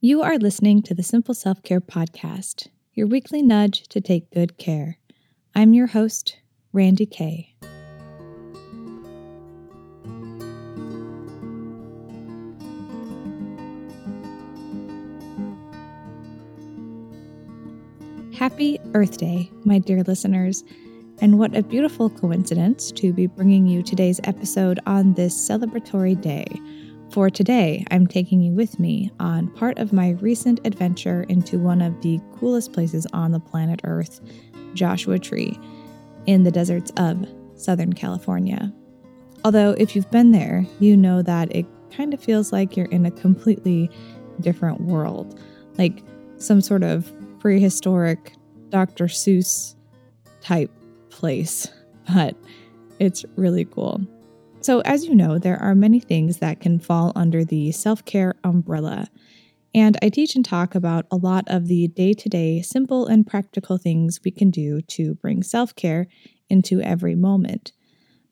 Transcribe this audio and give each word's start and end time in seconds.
You 0.00 0.22
are 0.22 0.38
listening 0.38 0.82
to 0.82 0.94
the 0.94 1.02
Simple 1.02 1.34
Self 1.34 1.60
Care 1.64 1.80
Podcast, 1.80 2.68
your 2.94 3.08
weekly 3.08 3.42
nudge 3.42 3.88
to 3.88 4.00
take 4.00 4.30
good 4.30 4.56
care. 4.56 4.96
I'm 5.56 5.74
your 5.74 5.88
host, 5.88 6.38
Randy 6.72 7.04
Kay. 7.04 7.56
Happy 18.36 18.78
Earth 18.94 19.18
Day, 19.18 19.50
my 19.64 19.80
dear 19.80 20.04
listeners, 20.04 20.62
and 21.20 21.40
what 21.40 21.56
a 21.56 21.64
beautiful 21.64 22.08
coincidence 22.08 22.92
to 22.92 23.12
be 23.12 23.26
bringing 23.26 23.66
you 23.66 23.82
today's 23.82 24.20
episode 24.22 24.78
on 24.86 25.14
this 25.14 25.34
celebratory 25.34 26.20
day. 26.20 26.46
For 27.10 27.30
today, 27.30 27.84
I'm 27.90 28.06
taking 28.06 28.42
you 28.42 28.52
with 28.52 28.78
me 28.78 29.10
on 29.18 29.48
part 29.48 29.78
of 29.78 29.94
my 29.94 30.10
recent 30.20 30.60
adventure 30.66 31.22
into 31.30 31.58
one 31.58 31.80
of 31.80 32.02
the 32.02 32.20
coolest 32.38 32.74
places 32.74 33.06
on 33.14 33.32
the 33.32 33.40
planet 33.40 33.80
Earth, 33.84 34.20
Joshua 34.74 35.18
Tree, 35.18 35.58
in 36.26 36.42
the 36.42 36.50
deserts 36.50 36.92
of 36.98 37.26
Southern 37.54 37.94
California. 37.94 38.70
Although, 39.42 39.70
if 39.78 39.96
you've 39.96 40.10
been 40.10 40.32
there, 40.32 40.66
you 40.80 40.98
know 40.98 41.22
that 41.22 41.54
it 41.56 41.64
kind 41.90 42.12
of 42.12 42.22
feels 42.22 42.52
like 42.52 42.76
you're 42.76 42.86
in 42.86 43.06
a 43.06 43.10
completely 43.10 43.90
different 44.40 44.82
world, 44.82 45.40
like 45.78 46.02
some 46.36 46.60
sort 46.60 46.82
of 46.82 47.10
prehistoric 47.40 48.34
Dr. 48.68 49.06
Seuss 49.06 49.76
type 50.42 50.70
place, 51.08 51.66
but 52.14 52.36
it's 52.98 53.24
really 53.36 53.64
cool. 53.64 54.06
So, 54.68 54.80
as 54.80 55.06
you 55.06 55.14
know, 55.14 55.38
there 55.38 55.56
are 55.62 55.74
many 55.74 55.98
things 55.98 56.40
that 56.40 56.60
can 56.60 56.78
fall 56.78 57.10
under 57.16 57.42
the 57.42 57.72
self 57.72 58.04
care 58.04 58.34
umbrella. 58.44 59.08
And 59.74 59.96
I 60.02 60.10
teach 60.10 60.36
and 60.36 60.44
talk 60.44 60.74
about 60.74 61.06
a 61.10 61.16
lot 61.16 61.44
of 61.46 61.68
the 61.68 61.88
day 61.88 62.12
to 62.12 62.28
day, 62.28 62.60
simple 62.60 63.06
and 63.06 63.26
practical 63.26 63.78
things 63.78 64.20
we 64.22 64.30
can 64.30 64.50
do 64.50 64.82
to 64.82 65.14
bring 65.14 65.42
self 65.42 65.74
care 65.74 66.06
into 66.50 66.82
every 66.82 67.14
moment. 67.14 67.72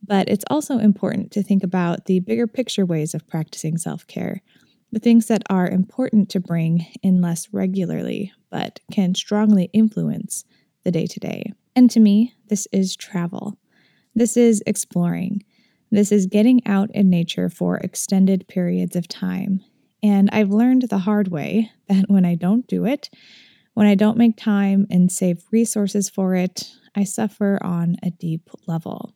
But 0.07 0.29
it's 0.29 0.45
also 0.51 0.79
important 0.79 1.31
to 1.33 1.43
think 1.43 1.65
about 1.65 2.05
the 2.05 2.21
bigger 2.21 2.47
picture 2.47 2.85
ways 2.85 3.15
of 3.15 3.27
practicing 3.27 3.79
self 3.79 4.07
care, 4.07 4.43
the 4.93 5.01
things 5.01 5.29
that 5.29 5.43
are 5.49 5.67
important 5.67 6.29
to 6.29 6.39
bring 6.39 6.85
in 7.03 7.23
less 7.23 7.49
regularly, 7.51 8.31
but 8.51 8.81
can 8.93 9.15
strongly 9.15 9.71
influence 9.73 10.45
the 10.85 10.91
day 10.91 11.07
to 11.07 11.19
day. 11.19 11.55
And 11.75 11.91
to 11.93 11.99
me, 11.99 12.35
this 12.49 12.69
is 12.73 12.95
travel. 12.95 13.57
This 14.15 14.37
is 14.37 14.63
exploring. 14.67 15.43
This 15.97 16.13
is 16.13 16.27
getting 16.27 16.61
out 16.67 16.91
in 16.91 17.09
nature 17.09 17.49
for 17.49 17.79
extended 17.79 18.49
periods 18.49 18.97
of 18.97 19.09
time. 19.09 19.65
And 20.03 20.29
I've 20.31 20.51
learned 20.51 20.83
the 20.83 20.99
hard 20.99 21.29
way 21.29 21.71
that 21.89 22.05
when 22.09 22.27
I 22.27 22.35
don't 22.35 22.67
do 22.67 22.85
it, 22.85 23.09
when 23.73 23.87
I 23.87 23.95
don't 23.95 24.19
make 24.19 24.37
time 24.37 24.87
and 24.91 25.11
save 25.11 25.45
resources 25.51 26.11
for 26.11 26.35
it, 26.35 26.71
I 26.95 27.05
suffer 27.05 27.59
on 27.63 27.97
a 28.03 28.11
deep 28.11 28.51
level. 28.67 29.15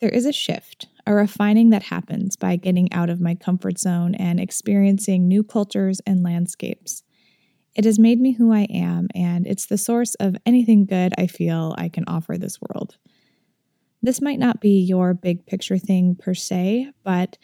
There 0.00 0.08
is 0.08 0.24
a 0.24 0.32
shift, 0.32 0.86
a 1.06 1.12
refining 1.12 1.68
that 1.68 1.82
happens 1.82 2.36
by 2.36 2.56
getting 2.56 2.90
out 2.90 3.10
of 3.10 3.20
my 3.20 3.34
comfort 3.34 3.78
zone 3.78 4.14
and 4.14 4.40
experiencing 4.40 5.28
new 5.28 5.44
cultures 5.44 6.00
and 6.06 6.22
landscapes. 6.22 7.02
It 7.74 7.84
has 7.84 7.98
made 7.98 8.20
me 8.20 8.32
who 8.32 8.54
I 8.54 8.68
am, 8.70 9.08
and 9.14 9.46
it's 9.46 9.66
the 9.66 9.76
source 9.76 10.14
of 10.14 10.34
anything 10.46 10.86
good 10.86 11.12
I 11.18 11.26
feel 11.26 11.74
I 11.76 11.90
can 11.90 12.04
offer 12.06 12.38
this 12.38 12.58
world. 12.58 12.96
This 14.06 14.22
might 14.22 14.38
not 14.38 14.60
be 14.60 14.78
your 14.78 15.14
big 15.14 15.46
picture 15.46 15.78
thing 15.78 16.14
per 16.14 16.32
se, 16.32 16.92
but 17.02 17.36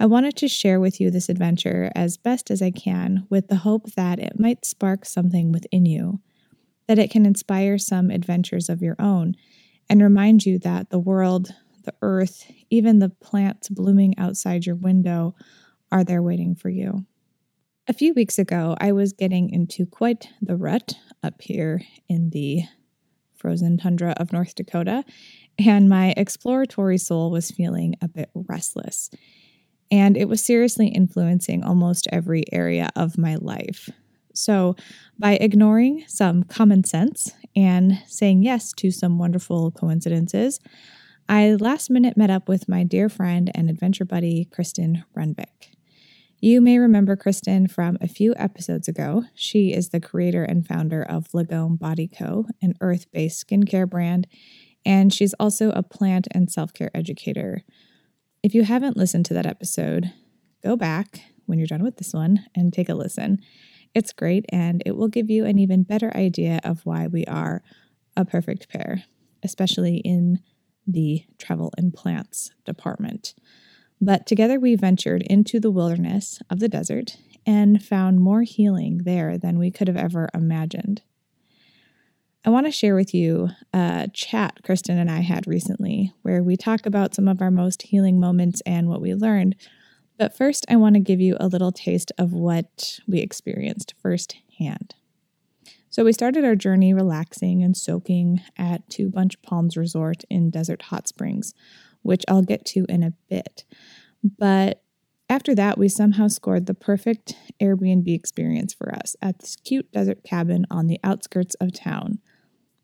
I 0.00 0.06
wanted 0.06 0.34
to 0.38 0.48
share 0.48 0.80
with 0.80 1.00
you 1.00 1.12
this 1.12 1.28
adventure 1.28 1.92
as 1.94 2.16
best 2.16 2.50
as 2.50 2.60
I 2.60 2.72
can 2.72 3.24
with 3.30 3.46
the 3.46 3.54
hope 3.54 3.92
that 3.92 4.18
it 4.18 4.32
might 4.36 4.64
spark 4.64 5.04
something 5.04 5.52
within 5.52 5.86
you, 5.86 6.18
that 6.88 6.98
it 6.98 7.12
can 7.12 7.24
inspire 7.24 7.78
some 7.78 8.10
adventures 8.10 8.68
of 8.68 8.82
your 8.82 8.96
own, 8.98 9.36
and 9.88 10.02
remind 10.02 10.44
you 10.44 10.58
that 10.58 10.90
the 10.90 10.98
world, 10.98 11.54
the 11.84 11.94
earth, 12.02 12.50
even 12.68 12.98
the 12.98 13.10
plants 13.10 13.68
blooming 13.68 14.18
outside 14.18 14.66
your 14.66 14.74
window 14.74 15.36
are 15.92 16.02
there 16.02 16.20
waiting 16.20 16.56
for 16.56 16.68
you. 16.68 17.06
A 17.86 17.92
few 17.92 18.12
weeks 18.12 18.40
ago, 18.40 18.76
I 18.80 18.90
was 18.90 19.12
getting 19.12 19.50
into 19.50 19.86
quite 19.86 20.30
the 20.42 20.56
rut 20.56 20.94
up 21.22 21.40
here 21.40 21.80
in 22.08 22.30
the 22.30 22.64
frozen 23.36 23.78
tundra 23.78 24.14
of 24.16 24.32
North 24.32 24.56
Dakota, 24.56 25.04
and 25.58 25.88
my 25.88 26.14
exploratory 26.16 26.98
soul 26.98 27.30
was 27.30 27.50
feeling 27.50 27.94
a 28.00 28.08
bit 28.08 28.30
restless. 28.34 29.10
And 29.90 30.16
it 30.16 30.28
was 30.28 30.42
seriously 30.42 30.88
influencing 30.88 31.64
almost 31.64 32.06
every 32.12 32.44
area 32.52 32.90
of 32.94 33.18
my 33.18 33.36
life. 33.36 33.88
So, 34.34 34.76
by 35.18 35.32
ignoring 35.32 36.04
some 36.06 36.44
common 36.44 36.84
sense 36.84 37.32
and 37.56 38.00
saying 38.06 38.44
yes 38.44 38.72
to 38.74 38.90
some 38.92 39.18
wonderful 39.18 39.72
coincidences, 39.72 40.60
I 41.28 41.54
last 41.54 41.90
minute 41.90 42.16
met 42.16 42.30
up 42.30 42.48
with 42.48 42.68
my 42.68 42.84
dear 42.84 43.08
friend 43.08 43.50
and 43.54 43.68
adventure 43.68 44.04
buddy, 44.04 44.44
Kristen 44.44 45.04
Runbeck. 45.16 45.74
You 46.40 46.60
may 46.60 46.78
remember 46.78 47.16
Kristen 47.16 47.66
from 47.66 47.98
a 48.00 48.06
few 48.06 48.32
episodes 48.36 48.86
ago. 48.86 49.24
She 49.34 49.72
is 49.72 49.88
the 49.88 49.98
creator 49.98 50.44
and 50.44 50.64
founder 50.64 51.02
of 51.02 51.26
Lagome 51.34 51.76
Body 51.76 52.06
Co., 52.06 52.46
an 52.62 52.74
earth 52.80 53.10
based 53.10 53.44
skincare 53.44 53.90
brand, 53.90 54.28
and 54.84 55.12
she's 55.12 55.34
also 55.34 55.70
a 55.70 55.82
plant 55.82 56.28
and 56.32 56.50
self 56.50 56.72
care 56.72 56.90
educator. 56.94 57.62
If 58.42 58.54
you 58.54 58.64
haven't 58.64 58.96
listened 58.96 59.26
to 59.26 59.34
that 59.34 59.46
episode, 59.46 60.12
go 60.62 60.76
back 60.76 61.20
when 61.46 61.58
you're 61.58 61.66
done 61.66 61.82
with 61.82 61.96
this 61.96 62.12
one 62.12 62.44
and 62.54 62.72
take 62.72 62.88
a 62.88 62.94
listen. 62.94 63.38
It's 63.94 64.12
great, 64.12 64.44
and 64.50 64.82
it 64.86 64.96
will 64.96 65.08
give 65.08 65.30
you 65.30 65.44
an 65.44 65.58
even 65.58 65.82
better 65.82 66.14
idea 66.16 66.60
of 66.62 66.84
why 66.84 67.06
we 67.06 67.24
are 67.24 67.62
a 68.16 68.24
perfect 68.24 68.68
pair, 68.68 69.04
especially 69.42 69.96
in 69.98 70.40
the 70.86 71.24
travel 71.38 71.72
and 71.76 71.92
plants 71.92 72.50
department. 72.64 73.34
But 74.00 74.26
together 74.26 74.60
we 74.60 74.76
ventured 74.76 75.22
into 75.22 75.58
the 75.58 75.70
wilderness 75.70 76.40
of 76.50 76.60
the 76.60 76.68
desert 76.68 77.16
and 77.46 77.82
found 77.82 78.20
more 78.20 78.42
healing 78.42 78.98
there 79.04 79.38
than 79.38 79.58
we 79.58 79.70
could 79.70 79.88
have 79.88 79.96
ever 79.96 80.28
imagined. 80.34 81.02
I 82.48 82.50
want 82.50 82.64
to 82.64 82.72
share 82.72 82.94
with 82.94 83.12
you 83.12 83.50
a 83.74 84.08
chat 84.14 84.60
Kristen 84.64 84.96
and 84.96 85.10
I 85.10 85.20
had 85.20 85.46
recently 85.46 86.14
where 86.22 86.42
we 86.42 86.56
talk 86.56 86.86
about 86.86 87.14
some 87.14 87.28
of 87.28 87.42
our 87.42 87.50
most 87.50 87.82
healing 87.82 88.18
moments 88.18 88.62
and 88.64 88.88
what 88.88 89.02
we 89.02 89.14
learned. 89.14 89.54
But 90.18 90.34
first, 90.34 90.64
I 90.66 90.76
want 90.76 90.94
to 90.94 91.00
give 91.00 91.20
you 91.20 91.36
a 91.38 91.46
little 91.46 91.72
taste 91.72 92.10
of 92.16 92.32
what 92.32 93.00
we 93.06 93.18
experienced 93.18 93.92
firsthand. 94.00 94.94
So, 95.90 96.04
we 96.04 96.12
started 96.14 96.42
our 96.42 96.56
journey 96.56 96.94
relaxing 96.94 97.62
and 97.62 97.76
soaking 97.76 98.40
at 98.56 98.88
Two 98.88 99.10
Bunch 99.10 99.42
Palms 99.42 99.76
Resort 99.76 100.24
in 100.30 100.48
Desert 100.48 100.80
Hot 100.84 101.06
Springs, 101.06 101.52
which 102.00 102.24
I'll 102.28 102.40
get 102.40 102.64
to 102.68 102.86
in 102.88 103.02
a 103.02 103.12
bit. 103.28 103.66
But 104.24 104.82
after 105.28 105.54
that, 105.54 105.76
we 105.76 105.90
somehow 105.90 106.28
scored 106.28 106.64
the 106.64 106.72
perfect 106.72 107.34
Airbnb 107.60 108.08
experience 108.08 108.72
for 108.72 108.94
us 108.94 109.16
at 109.20 109.40
this 109.40 109.54
cute 109.54 109.92
desert 109.92 110.24
cabin 110.24 110.64
on 110.70 110.86
the 110.86 110.98
outskirts 111.04 111.54
of 111.56 111.74
town 111.74 112.20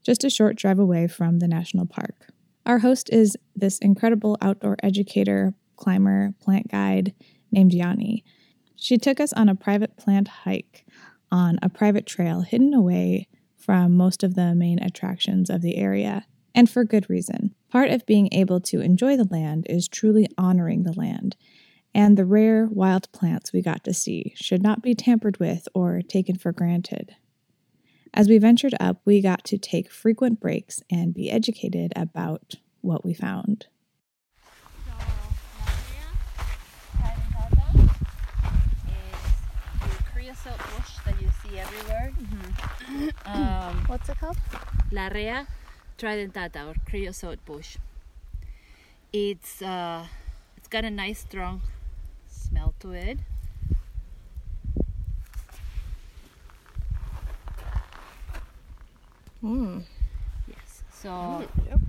just 0.05 0.23
a 0.23 0.31
short 0.31 0.57
drive 0.57 0.79
away 0.79 1.09
from 1.09 1.39
the 1.39 1.49
national 1.49 1.87
park. 1.87 2.29
Our 2.67 2.79
host 2.79 3.11
is 3.13 3.37
this 3.57 3.79
incredible 3.79 4.39
outdoor 4.41 4.77
educator, 4.83 5.55
climber, 5.77 6.35
plant 6.41 6.71
guide 6.71 7.15
named 7.51 7.73
Yanni. 7.73 8.25
She 8.77 8.99
took 8.99 9.19
us 9.19 9.33
on 9.33 9.49
a 9.49 9.55
private 9.55 9.97
plant 9.97 10.29
hike 10.29 10.87
on 11.33 11.59
a 11.63 11.69
private 11.69 12.07
trail 12.07 12.43
hidden 12.43 12.73
away 12.75 13.29
from 13.57 13.97
most 13.97 14.23
of 14.23 14.35
the 14.35 14.55
main 14.55 14.79
attractions 14.79 15.49
of 15.49 15.63
the 15.63 15.77
area, 15.77 16.27
and 16.55 16.69
for 16.69 16.85
good 16.85 17.09
reason. 17.09 17.55
Part 17.71 17.91
of 17.91 18.07
being 18.07 18.29
able 18.31 18.61
to 18.61 18.81
enjoy 18.81 19.17
the 19.17 19.29
land 19.29 19.67
is 19.69 19.89
truly 19.89 20.29
honoring 20.37 20.85
the 20.85 20.93
land, 20.93 21.35
and 21.95 22.17
the 22.17 22.27
rare 22.27 22.69
wild 22.71 23.11
plants 23.13 23.53
we 23.53 23.63
got 23.63 23.83
to 23.85 23.95
see 23.95 24.35
should 24.37 24.63
not 24.63 24.83
be 24.83 24.95
tampered 24.95 25.39
with 25.39 25.67
or 25.75 26.03
taken 26.03 26.37
for 26.37 26.53
granted. 26.53 27.17
As 28.17 28.29
we 28.29 28.39
ventured 28.39 28.75
up, 28.79 29.01
we 29.05 29.21
got 29.21 29.43
to 29.47 29.59
take 29.59 29.91
frequent 29.91 30.39
breaks 30.39 30.81
and 30.89 31.13
be 31.13 31.33
educated 31.33 31.93
about 31.97 32.55
what 32.81 33.05
we 33.05 33.13
found. 33.13 33.67
creosote 40.13 40.59
bush 40.59 40.93
that 41.05 41.21
you 41.21 41.29
see 41.43 41.59
everywhere. 41.59 42.13
Mm-hmm. 42.17 43.09
Um, 43.27 43.85
What's 43.89 44.09
it 44.09 44.19
called? 44.19 44.37
Larrea 44.93 45.49
tridentata 45.99 46.69
or 46.69 46.75
creosote 46.89 47.45
bush. 47.45 47.79
It's 49.13 49.61
uh, 49.61 50.07
it's 50.57 50.69
got 50.69 50.85
a 50.85 50.91
nice 50.91 51.21
strong 51.21 51.63
smell 52.29 52.75
to 52.79 52.93
it. 52.93 53.19
Mm. 59.45 59.83
Yes. 60.49 60.83
So 61.03 61.09
Mm, 61.11 61.49
yep. 61.69 61.81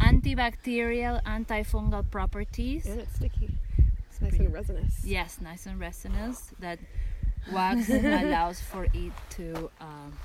antibacterial, 0.00 1.22
antifungal 1.24 2.10
properties. 2.10 2.86
And 2.86 3.00
it's 3.00 3.14
sticky. 3.16 3.50
It's 4.10 4.20
nice 4.20 4.38
and 4.40 4.52
resinous. 4.52 5.04
Yes, 5.04 5.38
nice 5.40 5.66
and 5.66 5.78
resinous. 5.78 6.52
That 6.60 6.78
wax 7.52 7.88
allows 7.90 8.60
for 8.60 8.84
it 8.94 9.12
to 9.36 9.70
um, 9.80 10.16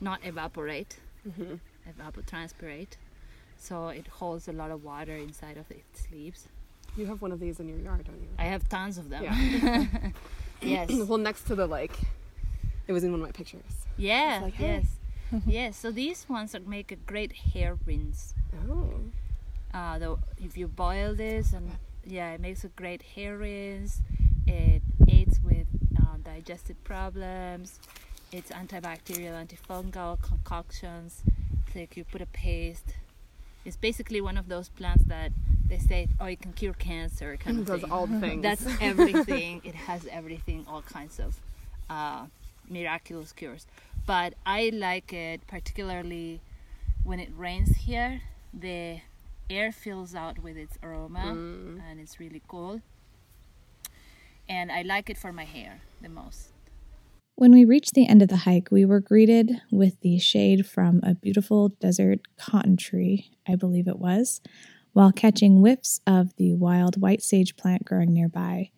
not 0.00 0.20
evaporate, 0.24 0.98
Mm-hmm. 1.28 1.54
evapotranspirate. 1.90 2.96
So 3.58 3.88
it 3.88 4.06
holds 4.06 4.48
a 4.48 4.52
lot 4.52 4.70
of 4.70 4.84
water 4.84 5.14
inside 5.14 5.58
of 5.58 5.70
its 5.70 6.10
leaves. 6.10 6.48
You 6.96 7.04
have 7.06 7.20
one 7.20 7.30
of 7.32 7.40
these 7.40 7.60
in 7.60 7.68
your 7.68 7.78
yard, 7.78 8.04
don't 8.06 8.20
you? 8.22 8.28
I 8.38 8.44
have 8.44 8.66
tons 8.68 8.96
of 8.98 9.10
them. 9.10 9.24
Yeah. 9.24 9.86
yes. 10.62 10.90
well, 11.08 11.18
next 11.18 11.44
to 11.48 11.54
the 11.54 11.66
like, 11.66 11.92
it 12.86 12.92
was 12.92 13.04
in 13.04 13.10
one 13.12 13.20
of 13.20 13.26
my 13.26 13.32
pictures. 13.32 13.84
Yeah. 13.98 14.40
like, 14.42 14.54
hey. 14.54 14.76
yes. 14.80 14.86
yes. 15.46 15.76
So 15.76 15.90
these 15.90 16.28
ones 16.28 16.54
make 16.66 16.90
a 16.92 16.96
great 16.96 17.32
hair 17.32 17.76
rinse. 17.86 18.34
Oh. 18.68 18.90
Uh, 19.72 19.98
though 19.98 20.18
if 20.38 20.56
you 20.56 20.66
boil 20.66 21.14
this 21.14 21.52
and 21.52 21.70
yeah, 22.04 22.32
it 22.32 22.40
makes 22.40 22.64
a 22.64 22.68
great 22.68 23.02
hair 23.02 23.36
rinse. 23.36 24.00
It 24.46 24.82
aids 25.08 25.38
with 25.44 25.66
uh, 25.98 26.16
digestive 26.24 26.82
problems. 26.84 27.78
It's 28.32 28.50
antibacterial, 28.50 29.34
antifungal 29.46 30.20
concoctions. 30.22 31.22
It's 31.66 31.76
like 31.76 31.96
you 31.96 32.04
put 32.04 32.20
a 32.20 32.26
paste. 32.26 32.94
It's 33.64 33.76
basically 33.76 34.20
one 34.20 34.36
of 34.36 34.48
those 34.48 34.68
plants 34.68 35.04
that 35.04 35.32
they 35.68 35.78
say, 35.78 36.08
oh, 36.20 36.26
it 36.26 36.40
can 36.40 36.52
cure 36.52 36.72
cancer 36.72 37.36
kind 37.36 37.58
It 37.58 37.60
of 37.62 37.66
does 37.66 37.80
thing. 37.82 37.92
all 37.92 38.06
the 38.06 38.18
things. 38.18 38.42
That's 38.42 38.66
everything. 38.80 39.60
it 39.64 39.74
has 39.74 40.06
everything, 40.10 40.64
all 40.68 40.82
kinds 40.82 41.20
of 41.20 41.36
uh, 41.88 42.26
miraculous 42.68 43.32
cures. 43.32 43.66
But 44.06 44.34
I 44.44 44.70
like 44.72 45.12
it 45.12 45.46
particularly 45.46 46.40
when 47.04 47.20
it 47.20 47.30
rains 47.36 47.76
here. 47.76 48.22
The 48.52 49.00
air 49.48 49.72
fills 49.72 50.14
out 50.14 50.38
with 50.40 50.56
its 50.56 50.78
aroma, 50.82 51.20
Mm. 51.20 51.80
and 51.88 52.00
it's 52.00 52.18
really 52.20 52.42
cool. 52.48 52.80
And 54.48 54.72
I 54.72 54.82
like 54.82 55.08
it 55.10 55.16
for 55.16 55.32
my 55.32 55.44
hair 55.44 55.80
the 56.00 56.08
most. 56.08 56.52
When 57.36 57.52
we 57.52 57.64
reached 57.64 57.94
the 57.94 58.06
end 58.06 58.20
of 58.20 58.28
the 58.28 58.38
hike, 58.38 58.70
we 58.70 58.84
were 58.84 59.00
greeted 59.00 59.62
with 59.70 60.00
the 60.00 60.18
shade 60.18 60.66
from 60.66 61.00
a 61.02 61.14
beautiful 61.14 61.70
desert 61.80 62.20
cotton 62.36 62.76
tree, 62.76 63.30
I 63.48 63.54
believe 63.56 63.88
it 63.88 63.98
was, 63.98 64.40
while 64.92 65.12
catching 65.12 65.60
whiffs 65.60 66.00
of 66.06 66.34
the 66.36 66.54
wild 66.54 67.00
white 67.00 67.22
sage 67.22 67.56
plant 67.56 67.84
growing 67.84 68.12
nearby. 68.12 68.70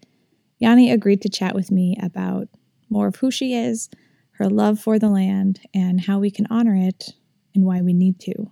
Yanni 0.59 0.91
agreed 0.91 1.23
to 1.23 1.29
chat 1.29 1.55
with 1.55 1.71
me 1.73 1.97
about 2.01 2.49
more 2.89 3.09
of 3.09 3.17
who 3.17 3.31
she 3.31 3.55
is, 3.55 3.89
her 4.43 4.49
love 4.49 4.81
for 4.81 4.99
the 4.99 5.09
land, 5.09 5.61
and 5.73 6.01
how 6.01 6.19
we 6.19 6.31
can 6.31 6.47
honor 6.51 6.75
it 6.75 7.15
and 7.55 7.65
why 7.65 7.81
we 7.81 7.93
need 7.93 8.19
to. 8.19 8.51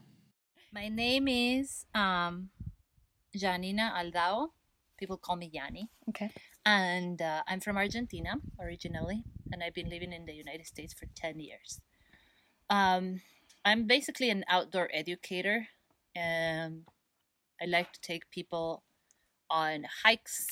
My 0.72 0.88
name 0.88 1.26
is 1.26 1.84
um, 1.94 2.50
Janina 3.34 3.92
Aldao. 3.98 4.50
People 4.96 5.16
call 5.16 5.34
me 5.34 5.50
Yani. 5.50 5.88
Okay. 6.08 6.31
And 6.64 7.20
uh, 7.20 7.42
I'm 7.48 7.58
from 7.58 7.76
Argentina 7.76 8.34
originally, 8.62 9.25
and 9.50 9.64
I've 9.64 9.75
been 9.75 9.90
living 9.90 10.12
in 10.12 10.26
the 10.26 10.32
United 10.32 10.66
States 10.66 10.94
for 10.94 11.06
10 11.16 11.40
years. 11.40 11.81
Um, 12.69 13.20
I'm 13.64 13.88
basically 13.88 14.31
an 14.31 14.44
outdoor 14.48 14.88
educator, 14.92 15.66
and 16.14 16.87
I 17.60 17.66
like 17.66 17.92
to 17.94 18.00
take 18.00 18.31
people 18.31 18.84
on 19.50 19.87
hikes, 20.04 20.46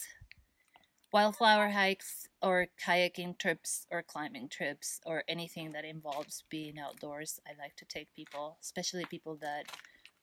wildflower 1.12 1.70
hikes, 1.70 2.28
or 2.42 2.66
kayaking 2.84 3.38
trips, 3.38 3.86
or 3.90 4.02
climbing 4.02 4.48
trips, 4.48 5.00
or 5.06 5.24
anything 5.28 5.72
that 5.72 5.84
involves 5.84 6.44
being 6.50 6.78
outdoors. 6.78 7.40
I 7.46 7.52
like 7.60 7.76
to 7.76 7.84
take 7.84 8.14
people, 8.14 8.58
especially 8.62 9.04
people 9.06 9.36
that 9.40 9.64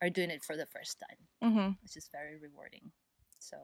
are 0.01 0.09
doing 0.09 0.29
it 0.29 0.43
for 0.43 0.55
the 0.57 0.65
first 0.65 0.99
time 0.99 1.17
Mm-hmm. 1.43 1.71
which 1.83 1.95
is 1.95 2.09
very 2.11 2.37
rewarding. 2.37 2.91
So, 3.39 3.57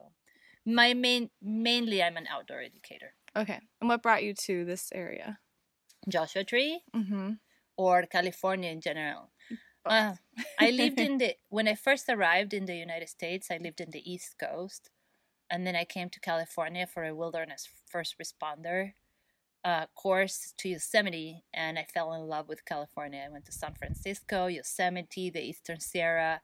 my 0.64 0.94
main 0.94 1.30
mainly 1.42 2.02
I'm 2.02 2.16
an 2.16 2.26
outdoor 2.30 2.60
educator. 2.60 3.14
Okay. 3.36 3.58
And 3.80 3.88
what 3.88 4.02
brought 4.02 4.22
you 4.22 4.34
to 4.34 4.64
this 4.64 4.90
area? 4.94 5.38
Joshua 6.08 6.44
Tree 6.44 6.80
Mm-hmm. 6.94 7.32
or 7.76 8.02
California 8.06 8.70
in 8.70 8.80
general. 8.80 9.30
Uh, 9.84 10.14
I 10.60 10.70
lived 10.70 11.00
in 11.06 11.18
the 11.18 11.34
when 11.48 11.66
I 11.66 11.74
first 11.74 12.08
arrived 12.08 12.54
in 12.54 12.66
the 12.66 12.76
United 12.76 13.08
States. 13.08 13.48
I 13.50 13.56
lived 13.58 13.80
in 13.80 13.90
the 13.90 14.02
East 14.10 14.36
Coast, 14.38 14.90
and 15.52 15.64
then 15.64 15.76
I 15.76 15.84
came 15.84 16.10
to 16.10 16.20
California 16.20 16.86
for 16.92 17.04
a 17.04 17.14
wilderness 17.14 17.68
first 17.88 18.16
responder 18.18 18.92
uh, 19.64 19.86
course 19.94 20.54
to 20.58 20.68
Yosemite, 20.68 21.44
and 21.54 21.78
I 21.78 21.84
fell 21.84 22.12
in 22.14 22.22
love 22.22 22.48
with 22.48 22.64
California. 22.64 23.22
I 23.24 23.30
went 23.30 23.44
to 23.46 23.52
San 23.52 23.74
Francisco, 23.74 24.46
Yosemite, 24.46 25.30
the 25.30 25.40
Eastern 25.40 25.78
Sierra, 25.78 26.40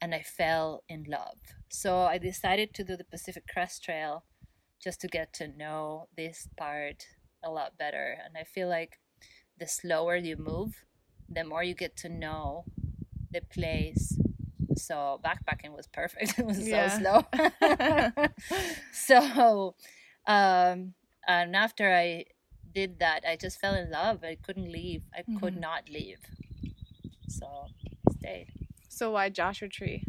and 0.00 0.14
I 0.14 0.22
fell 0.22 0.82
in 0.88 1.04
love. 1.08 1.38
So 1.70 2.00
I 2.02 2.18
decided 2.18 2.74
to 2.74 2.84
do 2.84 2.96
the 2.96 3.04
Pacific 3.04 3.44
Crest 3.50 3.84
Trail 3.84 4.24
just 4.82 5.00
to 5.02 5.08
get 5.08 5.32
to 5.34 5.48
know 5.48 6.08
this 6.16 6.48
part 6.56 7.06
a 7.42 7.50
lot 7.50 7.78
better. 7.78 8.16
And 8.24 8.36
I 8.36 8.44
feel 8.44 8.68
like 8.68 8.98
the 9.58 9.66
slower 9.66 10.16
you 10.16 10.36
move, 10.36 10.84
the 11.28 11.44
more 11.44 11.62
you 11.62 11.74
get 11.74 11.96
to 11.98 12.08
know 12.08 12.64
the 13.30 13.40
place. 13.40 14.18
So 14.80 15.20
backpacking 15.24 15.72
was 15.76 15.86
perfect. 15.86 16.34
It 16.38 16.46
was 16.46 16.68
Yeah. 16.68 16.98
so 16.98 17.04
slow. 17.04 17.24
so 18.92 19.74
um 20.26 20.94
and 21.26 21.54
after 21.56 21.92
I 21.94 22.24
did 22.74 23.00
that, 23.00 23.24
I 23.28 23.36
just 23.36 23.60
fell 23.60 23.74
in 23.74 23.90
love. 23.90 24.24
I 24.24 24.36
couldn't 24.36 24.70
leave. 24.72 25.02
I 25.14 25.24
could 25.38 25.54
Mhm. 25.54 25.60
not 25.60 25.88
leave. 25.88 26.18
So 27.28 27.46
stayed. 28.18 28.48
So 28.88 29.12
why 29.12 29.28
Joshua 29.30 29.68
Tree? 29.68 30.04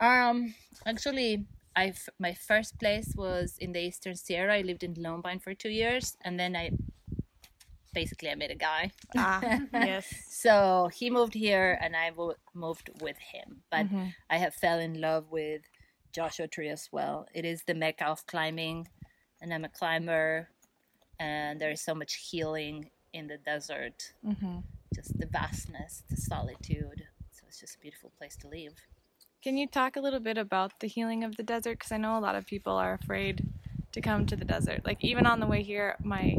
Um, 0.00 0.54
actually, 0.86 1.46
I 1.76 1.92
my 2.18 2.34
first 2.34 2.78
place 2.78 3.14
was 3.16 3.56
in 3.58 3.72
the 3.72 3.80
Eastern 3.80 4.16
Sierra. 4.16 4.56
I 4.56 4.62
lived 4.62 4.82
in 4.82 4.94
Lone 4.94 5.22
Pine 5.22 5.38
for 5.40 5.54
two 5.54 5.70
years, 5.70 6.16
and 6.24 6.38
then 6.38 6.56
I 6.56 6.70
basically 7.92 8.30
I 8.30 8.34
met 8.34 8.50
a 8.50 8.54
guy. 8.54 8.92
Ah, 9.16 9.40
yes. 9.72 10.06
So 10.28 10.90
he 10.92 11.10
moved 11.10 11.34
here, 11.34 11.78
and 11.80 11.94
I 11.96 12.10
moved 12.54 12.90
with 13.00 13.18
him. 13.18 13.62
But 13.70 13.86
Mhm. 13.86 14.14
I 14.28 14.36
have 14.38 14.54
fell 14.54 14.78
in 14.78 15.00
love 15.00 15.30
with 15.30 15.62
Joshua 16.12 16.48
Tree 16.48 16.68
as 16.68 16.88
well. 16.92 17.26
It 17.34 17.44
is 17.44 17.64
the 17.64 17.74
mecca 17.74 18.06
of 18.06 18.26
climbing, 18.26 18.88
and 19.40 19.52
I'm 19.54 19.64
a 19.64 19.68
climber, 19.68 20.50
and 21.18 21.60
there 21.60 21.70
is 21.70 21.80
so 21.80 21.94
much 21.94 22.14
healing 22.30 22.90
in 23.12 23.26
the 23.26 23.38
desert. 23.38 24.12
Mhm. 24.24 24.62
Just 24.94 25.18
the 25.18 25.26
vastness, 25.26 26.02
the 26.08 26.16
solitude. 26.16 27.06
So 27.32 27.44
it's 27.46 27.60
just 27.60 27.76
a 27.76 27.78
beautiful 27.78 28.10
place 28.18 28.36
to 28.38 28.48
live. 28.48 28.74
Can 29.42 29.56
you 29.56 29.66
talk 29.66 29.96
a 29.96 30.00
little 30.00 30.20
bit 30.20 30.36
about 30.36 30.80
the 30.80 30.86
healing 30.86 31.24
of 31.24 31.36
the 31.36 31.42
desert? 31.42 31.78
Because 31.78 31.92
I 31.92 31.96
know 31.96 32.18
a 32.18 32.20
lot 32.20 32.34
of 32.34 32.46
people 32.46 32.74
are 32.74 32.92
afraid 32.94 33.46
to 33.92 34.00
come 34.00 34.26
to 34.26 34.36
the 34.36 34.44
desert. 34.44 34.84
Like 34.84 35.02
even 35.02 35.26
on 35.26 35.40
the 35.40 35.46
way 35.46 35.62
here, 35.62 35.96
my 36.02 36.36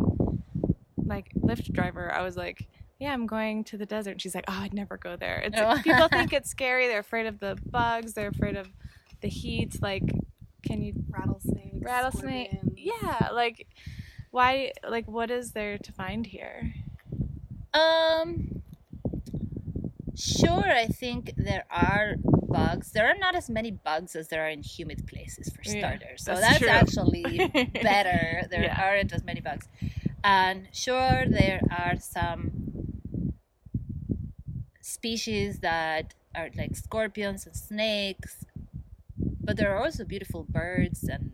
like 1.16 1.28
Lyft 1.36 1.72
driver, 1.74 2.12
I 2.12 2.22
was 2.24 2.36
like, 2.38 2.68
"Yeah, 3.00 3.14
I'm 3.14 3.28
going 3.28 3.64
to 3.66 3.78
the 3.78 3.86
desert." 3.86 4.12
And 4.12 4.22
she's 4.22 4.36
like, 4.36 4.46
"Oh, 4.48 4.60
I'd 4.66 4.74
never 4.74 4.98
go 4.98 5.16
there." 5.16 5.38
It's 5.46 5.58
Oh. 5.60 5.78
people 5.84 6.08
think 6.08 6.34
it's 6.38 6.50
scary. 6.50 6.88
They're 6.88 7.00
afraid 7.10 7.28
of 7.28 7.40
the 7.40 7.58
bugs. 7.70 8.14
They're 8.14 8.30
afraid 8.30 8.56
of 8.58 8.68
the 9.22 9.28
heat. 9.30 9.72
Like, 9.82 10.04
can 10.68 10.82
you 10.82 10.94
Rattlesnakes. 11.10 11.76
rattlesnake? 11.82 12.50
scorpions. 12.52 12.74
Yeah, 12.78 13.30
like 13.34 13.68
why? 14.32 14.72
Like, 14.88 15.08
what 15.08 15.30
is 15.30 15.52
there 15.52 15.78
to 15.78 15.92
find 15.92 16.26
here? 16.26 16.74
Um, 17.74 18.62
sure. 20.16 20.70
I 20.72 20.88
think 20.88 21.34
there 21.38 21.66
are 21.70 22.16
bugs. 22.24 22.92
There 22.92 23.08
are 23.08 23.18
not 23.18 23.36
as 23.36 23.50
many 23.50 23.72
bugs 23.72 24.16
as 24.16 24.28
there 24.28 24.46
are 24.46 24.50
in 24.50 24.62
humid 24.62 25.08
places, 25.08 25.50
for 25.54 25.62
Yeah, 25.64 25.80
starters. 25.80 26.24
So 26.26 26.36
that's 26.36 26.62
actually 26.64 27.24
better. 27.82 28.48
There 28.50 28.64
Yeah. 28.64 28.82
aren't 28.84 29.14
as 29.14 29.24
many 29.24 29.40
bugs, 29.42 29.68
and 30.24 30.68
sure 30.72 31.26
there 31.28 31.62
are 31.70 31.98
some 32.00 32.52
species 34.82 35.60
that 35.60 36.14
are 36.36 36.50
like 36.56 36.76
scorpions 36.76 37.46
and 37.46 37.56
snakes, 37.56 38.46
but 39.18 39.58
there 39.58 39.76
are 39.76 39.82
also 39.84 40.06
beautiful 40.06 40.46
birds 40.48 41.04
and 41.04 41.32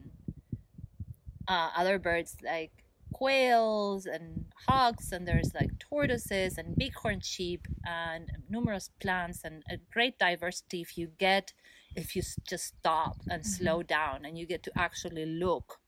uh, 1.47 1.69
other 1.75 1.97
birds 1.99 2.37
like 2.43 2.71
quails 3.13 4.05
and 4.05 4.45
hawks 4.67 5.11
and 5.11 5.27
there's 5.27 5.53
like 5.53 5.79
tortoises 5.79 6.57
and 6.57 6.75
bighorn 6.75 7.21
sheep 7.21 7.67
and 7.85 8.29
numerous 8.49 8.89
plants 8.99 9.41
and 9.43 9.63
a 9.71 9.77
great 9.91 10.19
diversity 10.19 10.81
if 10.81 10.97
you 10.97 11.07
get 11.17 11.53
if 11.95 12.15
you 12.15 12.21
just 12.47 12.65
stop 12.79 13.17
and 13.29 13.45
slow 13.45 13.81
down 13.81 14.23
and 14.25 14.37
you 14.37 14.45
get 14.45 14.61
to 14.61 14.71
actually 14.77 15.25
look 15.25 15.79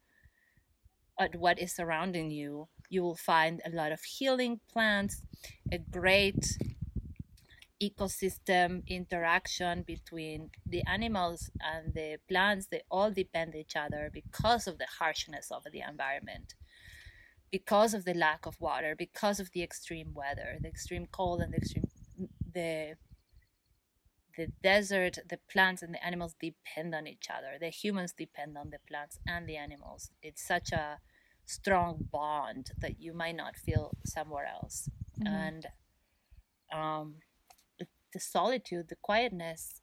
at 1.19 1.35
what 1.35 1.59
is 1.59 1.75
surrounding 1.75 2.31
you 2.31 2.67
you 2.89 3.03
will 3.03 3.15
find 3.15 3.61
a 3.65 3.69
lot 3.69 3.91
of 3.91 4.01
healing 4.01 4.59
plants 4.71 5.21
a 5.71 5.77
great 5.77 6.57
ecosystem 7.81 8.85
interaction 8.87 9.83
between 9.83 10.49
the 10.65 10.83
animals 10.85 11.49
and 11.61 11.93
the 11.93 12.17
plants. 12.27 12.67
They 12.67 12.81
all 12.91 13.11
depend 13.11 13.55
each 13.55 13.75
other 13.75 14.09
because 14.13 14.67
of 14.67 14.77
the 14.77 14.87
harshness 14.99 15.49
of 15.51 15.63
the 15.71 15.81
environment 15.87 16.55
because 17.51 17.95
of 17.95 18.05
the 18.05 18.13
lack 18.13 18.45
of 18.45 18.61
water 18.61 18.93
because 18.95 19.39
of 19.39 19.49
the 19.53 19.63
extreme 19.63 20.13
weather 20.13 20.59
the 20.61 20.67
extreme 20.67 21.07
cold 21.11 21.41
and 21.41 21.51
the 21.51 21.57
extreme 21.57 21.87
the 22.53 22.95
the 24.39 24.47
desert. 24.63 25.17
The 25.27 25.39
plants 25.51 25.81
and 25.81 25.93
the 25.93 26.03
animals 26.03 26.35
depend 26.39 26.95
on 26.95 27.07
each 27.07 27.27
other. 27.29 27.57
The 27.59 27.69
humans 27.69 28.13
depend 28.13 28.57
on 28.57 28.69
the 28.69 28.79
plants 28.87 29.19
and 29.27 29.47
the 29.47 29.57
animals. 29.57 30.11
It's 30.21 30.45
such 30.45 30.71
a 30.71 30.99
strong 31.49 32.07
bond 32.11 32.71
that 32.77 32.99
you 33.01 33.11
might 33.13 33.35
not 33.35 33.55
feel 33.57 33.91
somewhere 34.05 34.45
else. 34.45 34.89
Mhm. 35.19 35.27
And 35.27 35.67
um, 36.71 37.15
the- 37.79 37.87
the 38.13 38.19
solitude, 38.19 38.89
the 38.89 38.95
quietness, 38.95 39.81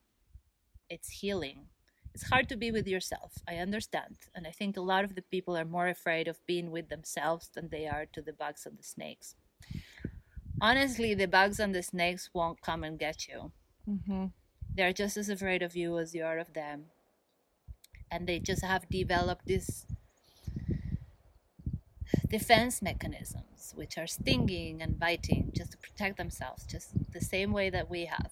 it's 0.88 1.08
healing. 1.20 1.68
It's 2.14 2.28
hard 2.30 2.48
to 2.48 2.56
be 2.56 2.70
with 2.70 2.86
yourself. 2.86 3.32
I 3.46 3.56
understand. 3.56 4.16
And 4.34 4.46
I 4.46 4.52
think 4.52 4.76
a 4.76 4.80
lot 4.92 5.04
of 5.04 5.16
the 5.16 5.22
people 5.22 5.56
are 5.56 5.64
more 5.64 5.88
afraid 5.88 6.28
of 6.28 6.46
being 6.46 6.70
with 6.70 6.88
themselves 6.88 7.48
than 7.54 7.68
they 7.68 7.86
are 7.86 8.06
to 8.06 8.22
the 8.22 8.32
bugs 8.32 8.64
and 8.66 8.78
the 8.78 8.82
snakes. 8.84 9.34
Honestly, 10.60 11.12
the 11.14 11.26
bugs 11.28 11.58
and 11.60 11.74
the 11.74 11.82
snakes 11.82 12.30
won't 12.32 12.62
come 12.62 12.82
and 12.84 12.98
get 12.98 13.28
you. 13.28 13.52
Mm-hmm. 13.86 14.26
They're 14.74 14.92
just 14.92 15.16
as 15.16 15.28
afraid 15.28 15.62
of 15.62 15.76
you 15.76 15.98
as 15.98 16.14
you 16.14 16.24
are 16.24 16.38
of 16.38 16.54
them. 16.54 16.86
And 18.10 18.26
they 18.26 18.38
just 18.38 18.64
have 18.64 18.88
developed 18.88 19.46
this 19.46 19.86
defense 22.28 22.82
mechanisms, 22.82 23.72
which 23.76 23.98
are 23.98 24.06
stinging 24.06 24.82
and 24.82 24.98
biting 24.98 25.52
just 25.54 25.72
to 25.72 25.78
protect 25.78 26.16
themselves, 26.16 26.64
just 26.66 26.90
the 27.12 27.20
same 27.20 27.52
way 27.52 27.70
that 27.70 27.88
we 27.90 28.06
have. 28.06 28.30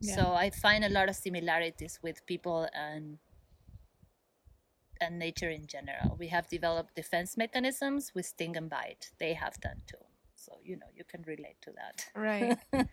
Yeah. 0.00 0.14
So 0.16 0.32
I 0.34 0.50
find 0.50 0.84
a 0.84 0.88
lot 0.88 1.08
of 1.08 1.16
similarities 1.16 1.98
with 2.02 2.24
people 2.26 2.68
and 2.74 3.18
and 5.00 5.18
nature 5.18 5.50
in 5.50 5.66
general. 5.66 6.16
We 6.16 6.28
have 6.28 6.48
developed 6.48 6.94
defense 6.94 7.36
mechanisms 7.36 8.12
with 8.14 8.26
sting 8.26 8.56
and 8.56 8.70
bite. 8.70 9.10
They 9.18 9.34
have 9.34 9.60
done 9.60 9.82
too. 9.86 9.96
So 10.36 10.52
you 10.62 10.76
know 10.76 10.86
you 10.94 11.04
can 11.04 11.22
relate 11.22 11.56
to 11.62 11.72
that. 11.72 12.06
Right. 12.14 12.58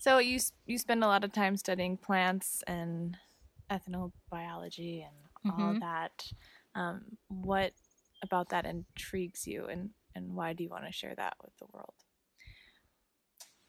so 0.00 0.18
you 0.18 0.38
you 0.66 0.78
spend 0.78 1.02
a 1.02 1.08
lot 1.08 1.24
of 1.24 1.32
time 1.32 1.56
studying 1.56 1.96
plants 1.96 2.62
and 2.66 3.16
ethnobiology 3.70 5.04
and 5.04 5.16
all 5.58 5.74
Mhm. 5.74 5.80
that. 5.80 6.32
Um, 6.74 7.16
what 7.28 7.72
about 8.22 8.48
that 8.50 8.66
intrigues 8.66 9.46
you, 9.46 9.66
and 9.66 9.90
and 10.14 10.34
why 10.34 10.52
do 10.52 10.64
you 10.64 10.70
want 10.70 10.86
to 10.86 10.92
share 10.92 11.14
that 11.16 11.36
with 11.42 11.56
the 11.58 11.66
world? 11.72 11.94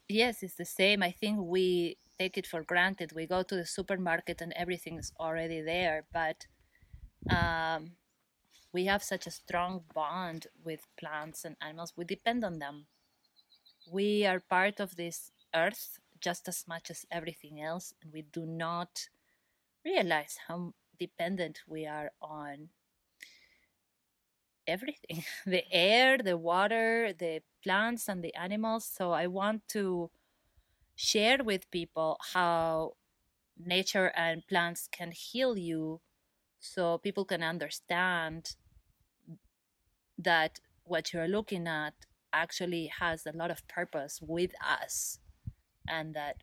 Yes, 0.08 0.42
it's 0.42 0.54
the 0.54 0.64
same. 0.64 1.02
I 1.02 1.10
think 1.12 1.38
we 1.40 1.98
take 2.18 2.36
it 2.38 2.46
for 2.46 2.62
granted. 2.62 3.12
We 3.12 3.26
go 3.26 3.42
to 3.42 3.54
the 3.54 3.66
supermarket 3.66 4.40
and 4.40 4.52
everything 4.54 4.98
is 4.98 5.12
already 5.20 5.60
there, 5.60 6.04
but 6.12 6.46
um, 7.30 7.92
we 8.72 8.86
have 8.86 9.02
such 9.02 9.26
a 9.26 9.30
strong 9.32 9.84
bond 9.94 10.48
with 10.64 10.86
plants 10.98 11.44
and 11.44 11.56
animals. 11.60 11.94
We 11.96 12.04
depend 12.04 12.44
on 12.44 12.58
them. 12.60 12.86
We 13.90 14.24
are 14.24 14.38
part 14.38 14.78
of 14.78 14.94
this 14.94 15.32
earth 15.52 15.98
just 16.20 16.46
as 16.46 16.68
much 16.68 16.90
as 16.90 17.06
everything 17.10 17.60
else, 17.60 17.92
and 18.00 18.12
we 18.12 18.22
do 18.22 18.46
not 18.46 19.08
realize 19.84 20.38
how 20.48 20.74
dependent 20.98 21.62
we 21.66 21.86
are 21.86 22.12
on 22.22 22.70
everything 24.68 25.24
the 25.46 25.64
air, 25.72 26.18
the 26.18 26.36
water, 26.36 27.12
the 27.18 27.42
plants, 27.62 28.08
and 28.08 28.22
the 28.22 28.34
animals. 28.34 28.84
So 28.84 29.12
I 29.12 29.26
want 29.26 29.68
to 29.70 30.10
share 30.96 31.38
with 31.44 31.70
people 31.70 32.18
how 32.34 32.94
nature 33.58 34.12
and 34.16 34.46
plants 34.46 34.88
can 34.92 35.12
heal 35.12 35.58
you 35.58 36.00
so 36.60 36.98
people 36.98 37.24
can 37.24 37.42
understand 37.42 38.56
that 40.18 40.60
what 40.84 41.12
you're 41.12 41.28
looking 41.28 41.66
at 41.66 41.94
actually 42.32 42.90
has 42.98 43.26
a 43.26 43.32
lot 43.32 43.50
of 43.50 43.66
purpose 43.68 44.20
with 44.22 44.52
us 44.62 45.18
and 45.88 46.14
that 46.14 46.42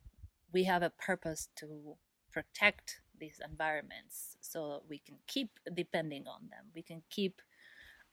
we 0.52 0.64
have 0.64 0.82
a 0.82 0.90
purpose 0.90 1.50
to 1.56 1.96
protect 2.32 3.02
these 3.20 3.40
environments 3.50 4.38
so 4.42 4.84
we 4.90 5.00
can 5.00 5.16
keep 5.28 5.60
depending 5.74 6.26
on 6.28 6.42
them 6.50 6.66
we 6.76 6.82
can 6.82 7.02
keep 7.10 7.42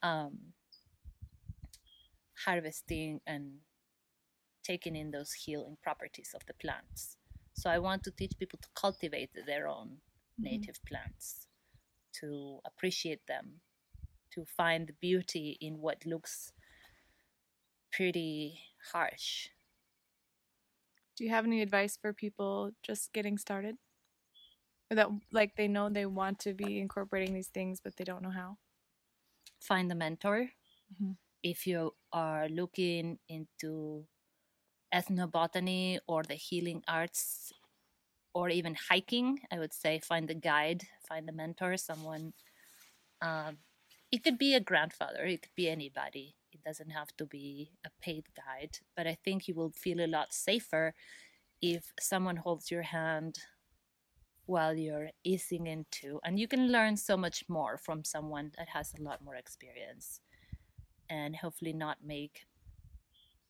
um, 0.03 0.53
harvesting 2.45 3.21
and 3.27 3.61
taking 4.63 4.97
in 4.97 5.11
those 5.11 5.33
healing 5.33 5.77
properties 5.83 6.33
of 6.35 6.45
the 6.47 6.55
plants 6.55 7.17
so 7.55 7.69
i 7.71 7.79
want 7.79 8.03
to 8.03 8.11
teach 8.11 8.33
people 8.39 8.59
to 8.63 8.69
cultivate 8.75 9.31
their 9.47 9.67
own 9.67 9.99
Mhm. 10.39 10.43
native 10.45 10.79
plants 10.87 11.47
to 12.13 12.61
appreciate 12.65 13.27
them 13.27 13.61
to 14.33 14.45
find 14.45 14.87
the 14.89 14.95
beauty 14.95 15.59
in 15.61 15.79
what 15.81 16.07
looks 16.07 16.53
pretty 17.93 18.61
harsh 18.93 19.49
Do 21.17 21.25
you 21.25 21.31
have 21.31 21.47
any 21.47 21.63
advice 21.63 21.97
for 21.97 22.13
people 22.13 22.73
just 22.83 23.13
getting 23.15 23.39
started? 23.39 23.79
Or 24.91 24.95
that 24.95 25.09
like 25.33 25.57
they 25.57 25.67
know 25.67 25.89
they 25.89 26.07
want 26.07 26.39
to 26.41 26.55
be 26.55 26.79
incorporating 26.79 27.35
these 27.35 27.49
things, 27.49 27.81
but 27.81 27.97
they 27.97 28.05
don't 28.05 28.23
know 28.23 28.31
how. 28.31 28.59
Find 29.63 29.93
a 29.93 29.97
mentor 29.97 30.51
Mhm. 30.91 31.13
if 31.43 31.67
you 31.67 31.95
are 32.13 32.49
looking 32.49 33.19
into 33.29 34.07
ethnobotany 34.95 35.99
or 36.07 36.23
the 36.23 36.35
healing 36.35 36.83
arts 36.89 37.53
or 38.35 38.49
even 38.51 38.75
hiking 38.75 39.41
i 39.53 39.59
would 39.59 39.73
say 39.73 39.99
find 40.01 40.31
a 40.31 40.35
guide 40.35 40.85
find 41.09 41.29
a 41.29 41.33
mentor 41.33 41.77
someone 41.77 42.33
um, 43.21 43.59
it 44.11 44.25
could 44.25 44.39
be 44.39 44.55
a 44.55 44.61
grandfather 44.61 45.25
it 45.25 45.43
could 45.43 45.55
be 45.57 45.69
anybody 45.69 46.37
it 46.53 46.63
doesn't 46.63 46.91
have 46.91 47.17
to 47.17 47.27
be 47.27 47.73
a 47.85 47.91
paid 48.01 48.27
guide 48.37 48.79
but 48.97 49.07
i 49.07 49.15
think 49.25 49.49
you 49.49 49.55
will 49.55 49.73
feel 49.73 50.01
a 50.01 50.09
lot 50.09 50.33
safer 50.33 50.95
if 51.63 51.93
someone 52.01 52.37
holds 52.39 52.71
your 52.71 52.83
hand 52.83 53.39
while 54.47 54.75
you're 54.75 55.11
easing 55.25 55.67
into 55.67 56.21
and 56.25 56.39
you 56.39 56.49
can 56.49 56.71
learn 56.73 56.97
so 56.97 57.17
much 57.17 57.45
more 57.49 57.77
from 57.79 58.05
someone 58.05 58.51
that 58.59 58.69
has 58.71 58.93
a 58.99 59.03
lot 59.03 59.23
more 59.25 59.37
experience 59.37 60.21
and 61.09 61.37
hopefully 61.37 61.73
not 61.73 61.99
make 62.05 62.47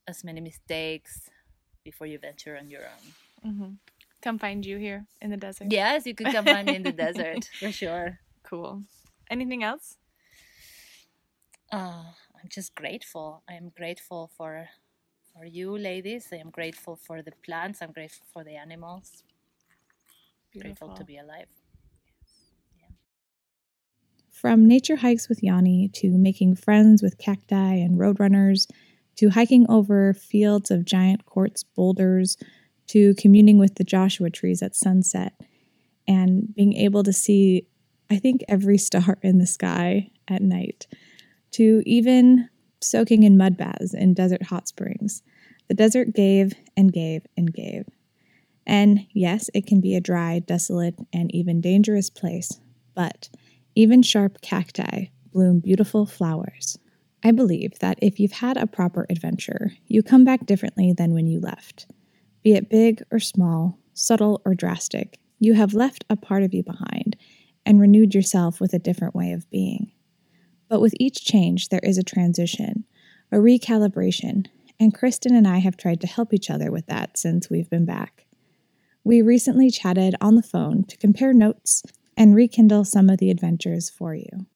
as 0.06 0.24
many 0.24 0.40
mistakes 0.40 1.30
before 1.84 2.06
you 2.06 2.18
venture 2.18 2.56
on 2.56 2.68
your 2.68 2.82
own 2.82 3.14
Mm-hmm. 3.44 3.70
Come 4.22 4.38
find 4.38 4.64
you 4.64 4.78
here 4.78 5.06
in 5.20 5.30
the 5.30 5.36
desert. 5.36 5.66
yes 5.70 6.06
you 6.06 6.14
could 6.14 6.30
come 6.30 6.46
find 6.46 6.68
me 6.68 6.74
in 6.76 6.82
the 6.84 6.92
desert 7.04 7.50
for 7.58 7.72
sure 7.72 8.18
Cool. 8.44 8.82
Anything 9.30 9.62
else? 9.64 9.96
uh, 11.72 12.04
i'm 12.36 12.48
just 12.48 12.74
grateful 12.74 13.42
i 13.48 13.54
am 13.54 13.70
grateful 13.76 14.30
for 14.36 14.68
for 15.32 15.44
you 15.44 15.76
ladies 15.76 16.28
i 16.32 16.36
am 16.36 16.50
grateful 16.50 16.96
for 16.96 17.22
the 17.22 17.32
plants 17.44 17.80
i'm 17.82 17.92
grateful 17.92 18.26
for 18.32 18.44
the 18.44 18.54
animals 18.54 19.22
grateful 20.60 20.94
to 20.94 21.04
be 21.04 21.18
alive 21.18 21.46
From 24.30 24.66
nature 24.66 24.96
hikes 24.96 25.28
with 25.28 25.40
Yanni 25.40 25.88
to 25.94 26.18
making 26.18 26.56
friends 26.56 27.00
with 27.00 27.16
cacti 27.16 27.74
and 27.74 27.96
roadrunners 27.96 28.66
to 29.16 29.30
hiking 29.30 29.66
over 29.68 30.12
fields 30.14 30.70
of 30.70 30.84
giant 30.84 31.26
quartz 31.26 31.62
boulders 31.62 32.36
to 32.88 33.14
communing 33.14 33.58
with 33.58 33.76
the 33.76 33.84
Joshua 33.84 34.30
trees 34.30 34.60
at 34.60 34.74
sunset 34.74 35.34
and 36.08 36.52
being 36.54 36.72
able 36.74 37.04
to 37.04 37.12
see, 37.12 37.66
I 38.10 38.16
think, 38.16 38.42
every 38.48 38.78
star 38.78 39.16
in 39.22 39.38
the 39.38 39.46
sky 39.46 40.10
at 40.26 40.42
night 40.42 40.86
to 41.52 41.82
even 41.86 42.48
soaking 42.80 43.22
in 43.22 43.36
mud 43.36 43.56
baths 43.56 43.94
in 43.94 44.14
desert 44.14 44.42
hot 44.42 44.66
springs. 44.66 45.22
The 45.68 45.74
desert 45.74 46.14
gave 46.14 46.52
and 46.76 46.92
gave 46.92 47.26
and 47.36 47.52
gave. 47.52 47.86
And 48.66 49.06
yes, 49.12 49.50
it 49.54 49.66
can 49.66 49.80
be 49.80 49.94
a 49.94 50.00
dry, 50.00 50.38
desolate, 50.38 50.94
and 51.12 51.34
even 51.34 51.60
dangerous 51.60 52.10
place, 52.10 52.60
but 52.94 53.28
even 53.74 54.02
sharp 54.02 54.40
cacti 54.40 55.06
bloom 55.32 55.60
beautiful 55.60 56.06
flowers. 56.06 56.78
I 57.24 57.30
believe 57.30 57.78
that 57.78 57.98
if 58.02 58.20
you've 58.20 58.32
had 58.32 58.56
a 58.56 58.66
proper 58.66 59.06
adventure, 59.08 59.72
you 59.86 60.02
come 60.02 60.24
back 60.24 60.46
differently 60.46 60.92
than 60.92 61.14
when 61.14 61.26
you 61.26 61.40
left. 61.40 61.86
Be 62.42 62.54
it 62.54 62.68
big 62.68 63.02
or 63.10 63.18
small, 63.20 63.78
subtle 63.94 64.42
or 64.44 64.54
drastic, 64.54 65.18
you 65.38 65.54
have 65.54 65.74
left 65.74 66.04
a 66.10 66.16
part 66.16 66.42
of 66.42 66.52
you 66.52 66.62
behind 66.62 67.16
and 67.64 67.80
renewed 67.80 68.14
yourself 68.14 68.60
with 68.60 68.74
a 68.74 68.78
different 68.78 69.14
way 69.14 69.32
of 69.32 69.48
being. 69.50 69.92
But 70.68 70.80
with 70.80 70.94
each 70.98 71.24
change, 71.24 71.68
there 71.68 71.80
is 71.82 71.98
a 71.98 72.02
transition, 72.02 72.84
a 73.30 73.36
recalibration, 73.36 74.46
and 74.80 74.94
Kristen 74.94 75.34
and 75.34 75.46
I 75.46 75.58
have 75.58 75.76
tried 75.76 76.00
to 76.00 76.06
help 76.06 76.34
each 76.34 76.50
other 76.50 76.72
with 76.72 76.86
that 76.86 77.16
since 77.16 77.48
we've 77.48 77.70
been 77.70 77.84
back. 77.84 78.26
We 79.04 79.20
recently 79.22 79.70
chatted 79.70 80.14
on 80.20 80.36
the 80.36 80.42
phone 80.42 80.84
to 80.84 80.96
compare 80.96 81.32
notes 81.32 81.82
and 82.16 82.34
rekindle 82.34 82.84
some 82.84 83.08
of 83.10 83.18
the 83.18 83.30
adventures 83.30 83.90
for 83.90 84.14
you. 84.14 84.46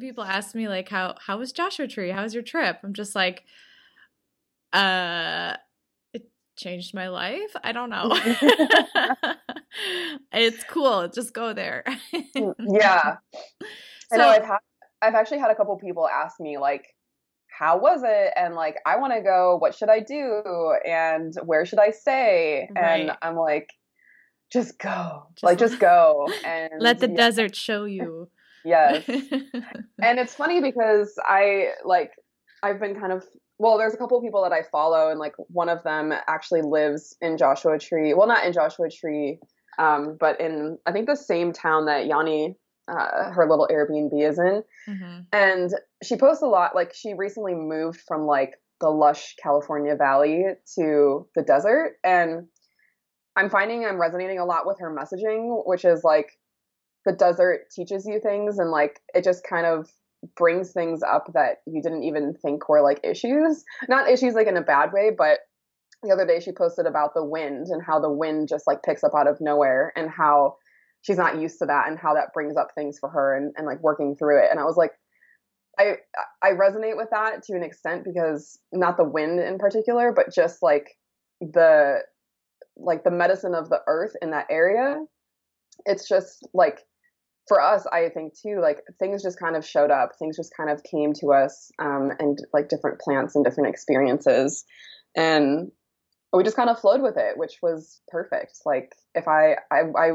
People 0.00 0.24
ask 0.24 0.54
me 0.54 0.66
like 0.68 0.88
how 0.88 1.14
how 1.26 1.38
was 1.38 1.52
Joshua 1.52 1.86
Tree? 1.86 2.10
How 2.10 2.22
was 2.22 2.34
your 2.34 2.42
trip? 2.42 2.78
I'm 2.82 2.94
just 2.94 3.14
like 3.14 3.44
uh 4.72 5.54
it 6.12 6.24
changed 6.56 6.94
my 6.94 7.08
life. 7.08 7.54
I 7.62 7.72
don't 7.72 7.90
know. 7.90 8.10
it's 10.32 10.64
cool. 10.64 11.06
Just 11.08 11.32
go 11.32 11.52
there. 11.52 11.84
yeah. 12.34 13.16
I 14.12 14.16
know 14.16 14.24
So- 14.24 14.28
I've 14.30 14.44
had 14.44 14.58
I've 15.02 15.14
actually 15.14 15.38
had 15.38 15.50
a 15.50 15.54
couple 15.54 15.76
people 15.76 16.08
ask 16.08 16.40
me 16.40 16.56
like 16.56 16.93
how 17.56 17.78
was 17.78 18.02
it 18.04 18.32
and 18.36 18.54
like 18.54 18.76
I 18.86 18.96
want 18.96 19.12
to 19.12 19.20
go 19.20 19.56
what 19.58 19.74
should 19.74 19.88
I 19.88 20.00
do 20.00 20.74
and 20.86 21.32
where 21.44 21.64
should 21.64 21.78
I 21.78 21.90
stay 21.90 22.68
and 22.76 23.12
I'm 23.22 23.36
like 23.36 23.70
just 24.52 24.78
go 24.78 25.26
Just 25.34 25.42
like 25.42 25.58
just 25.58 25.78
go 25.78 26.28
and 26.44 26.72
Let 26.78 27.00
the 27.00 27.08
yeah, 27.08 27.16
desert 27.16 27.56
show 27.56 27.84
you. 27.84 28.28
Yes. 28.64 29.06
and 29.08 30.18
it's 30.18 30.34
funny 30.34 30.60
because 30.60 31.14
I 31.22 31.70
like 31.84 32.12
I've 32.62 32.80
been 32.80 32.98
kind 32.98 33.12
of 33.12 33.24
well, 33.58 33.78
there's 33.78 33.94
a 33.94 33.96
couple 33.96 34.18
of 34.18 34.24
people 34.24 34.42
that 34.42 34.52
I 34.52 34.62
follow, 34.70 35.10
and 35.10 35.20
like 35.20 35.34
one 35.36 35.68
of 35.68 35.82
them 35.84 36.12
actually 36.26 36.62
lives 36.62 37.16
in 37.20 37.38
Joshua 37.38 37.78
Tree. 37.78 38.12
Well, 38.12 38.26
not 38.26 38.44
in 38.44 38.52
Joshua 38.52 38.90
Tree, 38.90 39.38
um, 39.78 40.16
but 40.18 40.40
in 40.40 40.78
I 40.86 40.92
think 40.92 41.06
the 41.06 41.16
same 41.16 41.52
town 41.52 41.86
that 41.86 42.06
Yanni, 42.06 42.56
uh, 42.88 43.30
her 43.30 43.48
little 43.48 43.68
Airbnb 43.70 44.12
is 44.12 44.38
in. 44.38 44.62
Mm-hmm. 44.88 45.20
And 45.32 45.70
she 46.02 46.16
posts 46.16 46.42
a 46.42 46.46
lot. 46.46 46.74
Like 46.74 46.94
she 46.94 47.14
recently 47.14 47.54
moved 47.54 48.00
from 48.06 48.22
like 48.22 48.54
the 48.80 48.90
lush 48.90 49.36
California 49.42 49.94
Valley 49.96 50.44
to 50.76 51.26
the 51.34 51.42
desert, 51.42 51.96
and 52.04 52.46
I'm 53.36 53.50
finding 53.50 53.84
I'm 53.84 54.00
resonating 54.00 54.38
a 54.38 54.44
lot 54.44 54.66
with 54.66 54.78
her 54.80 54.94
messaging, 54.94 55.62
which 55.66 55.84
is 55.84 56.02
like 56.04 56.28
the 57.06 57.12
desert 57.12 57.70
teaches 57.74 58.06
you 58.06 58.20
things, 58.20 58.58
and 58.58 58.70
like 58.70 59.00
it 59.14 59.24
just 59.24 59.44
kind 59.48 59.66
of 59.66 59.90
brings 60.36 60.72
things 60.72 61.02
up 61.02 61.30
that 61.34 61.58
you 61.66 61.82
didn't 61.82 62.02
even 62.02 62.34
think 62.42 62.68
were 62.68 62.82
like 62.82 63.00
issues. 63.04 63.64
Not 63.88 64.08
issues 64.08 64.34
like 64.34 64.46
in 64.46 64.56
a 64.56 64.62
bad 64.62 64.92
way, 64.92 65.10
but 65.16 65.40
the 66.02 66.12
other 66.12 66.26
day 66.26 66.40
she 66.40 66.52
posted 66.52 66.86
about 66.86 67.14
the 67.14 67.24
wind 67.24 67.68
and 67.68 67.82
how 67.82 67.98
the 67.98 68.10
wind 68.10 68.48
just 68.48 68.66
like 68.66 68.82
picks 68.82 69.04
up 69.04 69.12
out 69.16 69.26
of 69.26 69.40
nowhere 69.40 69.92
and 69.96 70.10
how 70.10 70.56
she's 71.04 71.18
not 71.18 71.40
used 71.40 71.58
to 71.58 71.66
that 71.66 71.86
and 71.88 71.98
how 71.98 72.14
that 72.14 72.32
brings 72.32 72.56
up 72.56 72.68
things 72.74 72.98
for 72.98 73.08
her 73.08 73.36
and, 73.36 73.52
and 73.56 73.66
like 73.66 73.80
working 73.80 74.16
through 74.16 74.42
it. 74.42 74.48
And 74.50 74.58
I 74.58 74.64
was 74.64 74.76
like, 74.76 74.92
I 75.78 75.96
I 76.42 76.52
resonate 76.52 76.96
with 76.96 77.10
that 77.10 77.42
to 77.44 77.54
an 77.54 77.62
extent 77.62 78.04
because 78.04 78.58
not 78.72 78.96
the 78.96 79.04
wind 79.04 79.40
in 79.40 79.58
particular, 79.58 80.12
but 80.12 80.32
just 80.34 80.62
like 80.62 80.88
the 81.40 81.98
like 82.76 83.04
the 83.04 83.10
medicine 83.10 83.54
of 83.54 83.68
the 83.68 83.80
earth 83.86 84.14
in 84.22 84.30
that 84.30 84.46
area. 84.50 84.98
It's 85.84 86.08
just 86.08 86.48
like 86.54 86.80
for 87.48 87.60
us, 87.60 87.86
I 87.92 88.08
think 88.08 88.32
too, 88.40 88.60
like 88.62 88.78
things 88.98 89.22
just 89.22 89.38
kind 89.38 89.56
of 89.56 89.66
showed 89.66 89.90
up. 89.90 90.12
Things 90.18 90.36
just 90.36 90.56
kind 90.56 90.70
of 90.70 90.82
came 90.84 91.12
to 91.20 91.32
us, 91.32 91.70
um, 91.78 92.12
and 92.18 92.38
like 92.54 92.68
different 92.68 93.00
plants 93.00 93.34
and 93.34 93.44
different 93.44 93.68
experiences, 93.68 94.64
and 95.16 95.70
we 96.32 96.42
just 96.42 96.56
kind 96.56 96.70
of 96.70 96.80
flowed 96.80 97.02
with 97.02 97.16
it, 97.16 97.36
which 97.36 97.58
was 97.62 98.00
perfect. 98.08 98.58
Like 98.64 98.92
if 99.14 99.28
I, 99.28 99.56
I, 99.70 99.82
I, 99.96 100.10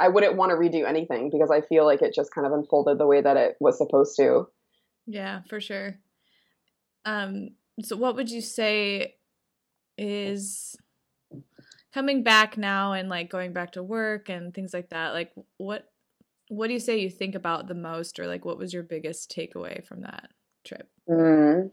I 0.00 0.08
wouldn't 0.08 0.36
want 0.36 0.50
to 0.50 0.56
redo 0.56 0.88
anything 0.88 1.30
because 1.30 1.50
I 1.50 1.60
feel 1.60 1.84
like 1.84 2.02
it 2.02 2.14
just 2.14 2.34
kind 2.34 2.46
of 2.46 2.52
unfolded 2.52 2.98
the 2.98 3.06
way 3.06 3.20
that 3.20 3.36
it 3.36 3.56
was 3.60 3.76
supposed 3.76 4.16
to. 4.16 4.48
Yeah, 5.06 5.42
for 5.48 5.60
sure. 5.60 5.98
Um, 7.04 7.50
so 7.82 7.96
what 7.96 8.16
would 8.16 8.30
you 8.30 8.40
say 8.40 9.16
is 9.98 10.76
coming 11.92 12.22
back 12.22 12.56
now 12.56 12.92
and 12.92 13.08
like 13.08 13.30
going 13.30 13.52
back 13.52 13.72
to 13.72 13.82
work 13.82 14.28
and 14.28 14.54
things 14.54 14.72
like 14.72 14.88
that? 14.90 15.12
Like 15.12 15.32
what 15.58 15.90
what 16.48 16.66
do 16.66 16.72
you 16.72 16.80
say 16.80 16.98
you 16.98 17.08
think 17.08 17.36
about 17.36 17.68
the 17.68 17.74
most 17.74 18.18
or 18.18 18.26
like 18.26 18.44
what 18.44 18.58
was 18.58 18.74
your 18.74 18.82
biggest 18.82 19.30
takeaway 19.34 19.86
from 19.86 20.00
that 20.00 20.30
trip 20.64 20.88
mm. 21.08 21.70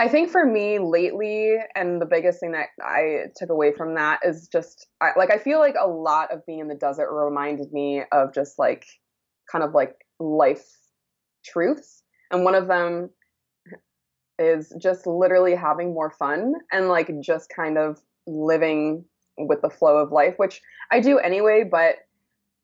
I 0.00 0.08
think 0.08 0.30
for 0.30 0.44
me 0.44 0.78
lately 0.78 1.56
and 1.76 2.00
the 2.00 2.06
biggest 2.06 2.40
thing 2.40 2.52
that 2.52 2.68
i 2.82 3.26
took 3.36 3.50
away 3.50 3.72
from 3.72 3.94
that 3.94 4.18
is 4.24 4.48
just 4.48 4.88
I, 5.00 5.10
like 5.16 5.30
i 5.30 5.38
feel 5.38 5.60
like 5.60 5.76
a 5.80 5.86
lot 5.86 6.32
of 6.32 6.44
being 6.46 6.58
in 6.58 6.68
the 6.68 6.74
desert 6.74 7.12
reminded 7.12 7.72
me 7.72 8.02
of 8.10 8.34
just 8.34 8.58
like 8.58 8.84
kind 9.50 9.64
of 9.64 9.74
like 9.74 9.94
life 10.18 10.64
truths. 11.44 12.02
And 12.30 12.44
one 12.44 12.54
of 12.54 12.68
them 12.68 13.10
is 14.38 14.72
just 14.80 15.06
literally 15.06 15.54
having 15.54 15.92
more 15.92 16.10
fun 16.10 16.54
and 16.72 16.88
like 16.88 17.10
just 17.20 17.50
kind 17.54 17.76
of 17.76 18.00
living 18.26 19.04
with 19.36 19.60
the 19.62 19.70
flow 19.70 19.96
of 19.96 20.12
life 20.12 20.34
which 20.36 20.60
i 20.92 21.00
do 21.00 21.18
anyway 21.18 21.64
but 21.68 21.96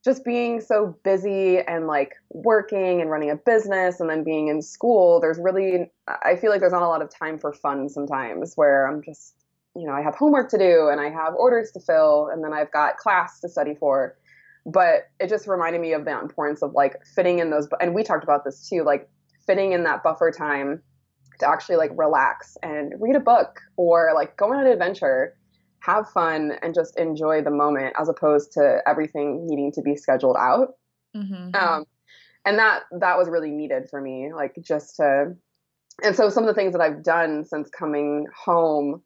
just 0.07 0.25
being 0.25 0.61
so 0.61 0.97
busy 1.03 1.59
and 1.59 1.89
like 1.89 2.15
working 2.31 3.01
and 3.01 3.11
running 3.11 3.29
a 3.29 3.35
business 3.35 3.99
and 3.99 4.09
then 4.09 4.23
being 4.23 4.47
in 4.47 4.63
school, 4.63 5.21
there's 5.21 5.37
really, 5.37 5.91
I 6.07 6.37
feel 6.37 6.53
like 6.53 6.61
there's 6.61 6.73
not 6.73 6.83
a 6.83 6.87
lot 6.89 7.03
of 7.03 7.11
time 7.11 7.41
for 7.41 7.53
fun 7.53 7.89
sometimes 7.89 8.53
where 8.55 8.87
I'm 8.87 9.03
just, 9.03 9.35
you 9.75 9.85
know, 9.85 9.93
I 9.93 10.03
have 10.03 10.15
homework 10.15 10.49
to 10.51 10.59
do 10.59 10.89
and 10.93 11.01
I 11.01 11.11
have 11.11 11.35
orders 11.35 11.73
to 11.73 11.81
fill 11.81 12.29
and 12.33 12.45
then 12.45 12.53
I've 12.53 12.71
got 12.71 12.99
class 12.99 13.41
to 13.41 13.49
study 13.49 13.75
for. 13.75 14.17
But 14.65 15.11
it 15.19 15.29
just 15.29 15.49
reminded 15.49 15.81
me 15.81 15.93
of 15.93 16.05
the 16.05 16.17
importance 16.17 16.63
of 16.63 16.73
like 16.73 17.05
fitting 17.05 17.41
in 17.41 17.51
those, 17.51 17.67
and 17.81 17.93
we 17.93 18.05
talked 18.05 18.23
about 18.23 18.45
this 18.45 18.69
too, 18.69 18.85
like 18.85 19.09
fitting 19.45 19.73
in 19.73 19.83
that 19.83 20.05
buffer 20.05 20.31
time 20.31 20.83
to 21.41 21.49
actually 21.49 21.77
like 21.77 21.91
relax 21.97 22.57
and 22.63 22.95
read 23.01 23.17
a 23.17 23.21
book 23.21 23.61
or 23.77 24.13
like 24.15 24.37
go 24.37 24.53
on 24.53 24.61
an 24.65 24.69
adventure 24.69 25.37
have 25.81 26.11
fun 26.11 26.53
and 26.63 26.75
just 26.75 26.99
enjoy 26.99 27.43
the 27.43 27.51
moment 27.51 27.95
as 27.99 28.09
opposed 28.09 28.53
to 28.53 28.83
everything 28.87 29.47
needing 29.47 29.73
to 29.73 29.83
be 29.83 29.97
scheduled 29.97 30.37
out. 30.39 30.75
Mm-hmm. 31.17 31.55
Um, 31.55 31.85
and 32.45 32.59
that 32.59 32.83
that 33.01 33.19
was 33.19 33.29
really 33.29 33.51
needed 33.51 33.89
for 33.91 34.01
me, 34.01 34.33
like 34.35 34.57
just 34.63 34.97
to. 34.97 35.35
And 36.03 36.15
so 36.15 36.29
some 36.29 36.45
of 36.45 36.49
the 36.49 36.55
things 36.55 36.73
that 36.73 36.83
I've 36.83 37.03
done 37.03 37.45
since 37.45 37.71
coming 37.71 38.27
home, 38.37 39.03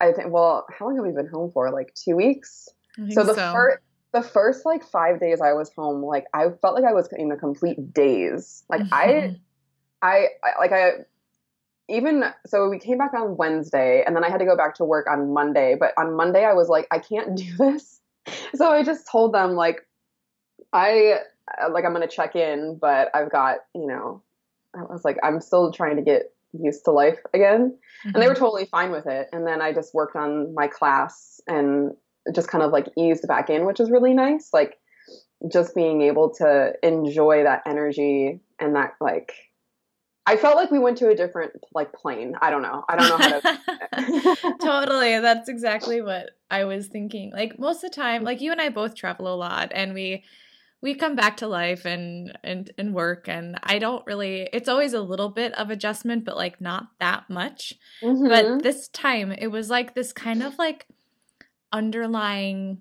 I 0.00 0.12
think. 0.12 0.32
Well, 0.32 0.66
how 0.76 0.86
long 0.86 0.96
have 0.96 1.04
we 1.04 1.12
been 1.12 1.28
home 1.28 1.50
for? 1.52 1.70
Like 1.72 1.92
two 1.94 2.16
weeks. 2.16 2.68
So 3.10 3.24
the 3.24 3.34
so. 3.34 3.52
first 3.52 3.78
the 4.14 4.22
first 4.22 4.64
like 4.64 4.84
five 4.84 5.18
days 5.18 5.40
I 5.40 5.52
was 5.52 5.70
home, 5.76 6.02
like 6.02 6.24
I 6.32 6.44
felt 6.62 6.74
like 6.74 6.84
I 6.84 6.92
was 6.92 7.08
in 7.12 7.32
a 7.32 7.36
complete 7.36 7.92
daze. 7.92 8.62
Like 8.70 8.82
mm-hmm. 8.82 8.94
I, 8.94 9.36
I, 10.00 10.28
I 10.44 10.60
like 10.60 10.72
I 10.72 10.90
even 11.88 12.24
so 12.46 12.68
we 12.68 12.78
came 12.78 12.98
back 12.98 13.12
on 13.14 13.36
Wednesday 13.36 14.02
and 14.06 14.16
then 14.16 14.24
I 14.24 14.30
had 14.30 14.38
to 14.38 14.44
go 14.44 14.56
back 14.56 14.74
to 14.76 14.84
work 14.84 15.06
on 15.08 15.32
Monday, 15.32 15.76
but 15.78 15.92
on 15.98 16.16
Monday 16.16 16.44
I 16.44 16.54
was 16.54 16.68
like 16.68 16.86
I 16.90 16.98
can't 16.98 17.36
do 17.36 17.56
this. 17.58 18.00
So 18.54 18.70
I 18.70 18.82
just 18.82 19.06
told 19.10 19.34
them 19.34 19.52
like 19.52 19.86
I 20.72 21.18
like 21.70 21.84
I'm 21.84 21.94
going 21.94 22.06
to 22.06 22.14
check 22.14 22.36
in, 22.36 22.78
but 22.80 23.10
I've 23.14 23.30
got, 23.30 23.58
you 23.74 23.86
know, 23.86 24.22
I 24.74 24.82
was 24.82 25.04
like 25.04 25.18
I'm 25.22 25.40
still 25.40 25.72
trying 25.72 25.96
to 25.96 26.02
get 26.02 26.32
used 26.52 26.84
to 26.84 26.90
life 26.90 27.18
again. 27.34 27.70
Mm-hmm. 27.70 28.08
And 28.14 28.22
they 28.22 28.26
were 28.28 28.34
mm-hmm. 28.34 28.44
totally 28.44 28.66
fine 28.66 28.90
with 28.90 29.06
it. 29.06 29.28
And 29.32 29.46
then 29.46 29.60
I 29.60 29.72
just 29.72 29.94
worked 29.94 30.16
on 30.16 30.54
my 30.54 30.68
class 30.68 31.40
and 31.46 31.92
just 32.34 32.48
kind 32.48 32.64
of 32.64 32.72
like 32.72 32.88
eased 32.96 33.26
back 33.28 33.50
in, 33.50 33.66
which 33.66 33.80
is 33.80 33.90
really 33.90 34.14
nice. 34.14 34.50
Like 34.52 34.78
just 35.52 35.74
being 35.74 36.00
able 36.02 36.30
to 36.36 36.72
enjoy 36.82 37.42
that 37.42 37.62
energy 37.66 38.40
and 38.58 38.76
that 38.76 38.94
like 39.00 39.34
I 40.26 40.36
felt 40.36 40.56
like 40.56 40.70
we 40.70 40.78
went 40.78 40.98
to 40.98 41.08
a 41.08 41.14
different 41.14 41.52
like 41.74 41.92
plane. 41.92 42.34
I 42.40 42.50
don't 42.50 42.62
know. 42.62 42.84
I 42.88 42.96
don't 42.96 43.08
know 43.08 43.18
how 43.18 43.40
to. 43.40 44.56
totally. 44.62 45.20
That's 45.20 45.48
exactly 45.48 46.00
what 46.00 46.30
I 46.50 46.64
was 46.64 46.86
thinking. 46.86 47.30
Like 47.32 47.58
most 47.58 47.84
of 47.84 47.90
the 47.90 47.96
time, 47.96 48.24
like 48.24 48.40
you 48.40 48.50
and 48.50 48.60
I 48.60 48.70
both 48.70 48.94
travel 48.94 49.32
a 49.32 49.36
lot, 49.36 49.70
and 49.74 49.92
we 49.92 50.24
we 50.80 50.94
come 50.94 51.14
back 51.14 51.38
to 51.38 51.46
life 51.46 51.84
and 51.84 52.38
and 52.42 52.70
and 52.78 52.94
work, 52.94 53.28
and 53.28 53.58
I 53.62 53.78
don't 53.78 54.04
really. 54.06 54.48
It's 54.52 54.68
always 54.68 54.94
a 54.94 55.02
little 55.02 55.28
bit 55.28 55.52
of 55.54 55.70
adjustment, 55.70 56.24
but 56.24 56.36
like 56.36 56.60
not 56.60 56.88
that 57.00 57.28
much. 57.28 57.74
Mm-hmm. 58.02 58.28
But 58.28 58.62
this 58.62 58.88
time, 58.88 59.30
it 59.30 59.48
was 59.48 59.68
like 59.68 59.94
this 59.94 60.12
kind 60.12 60.42
of 60.42 60.58
like 60.58 60.86
underlying 61.70 62.78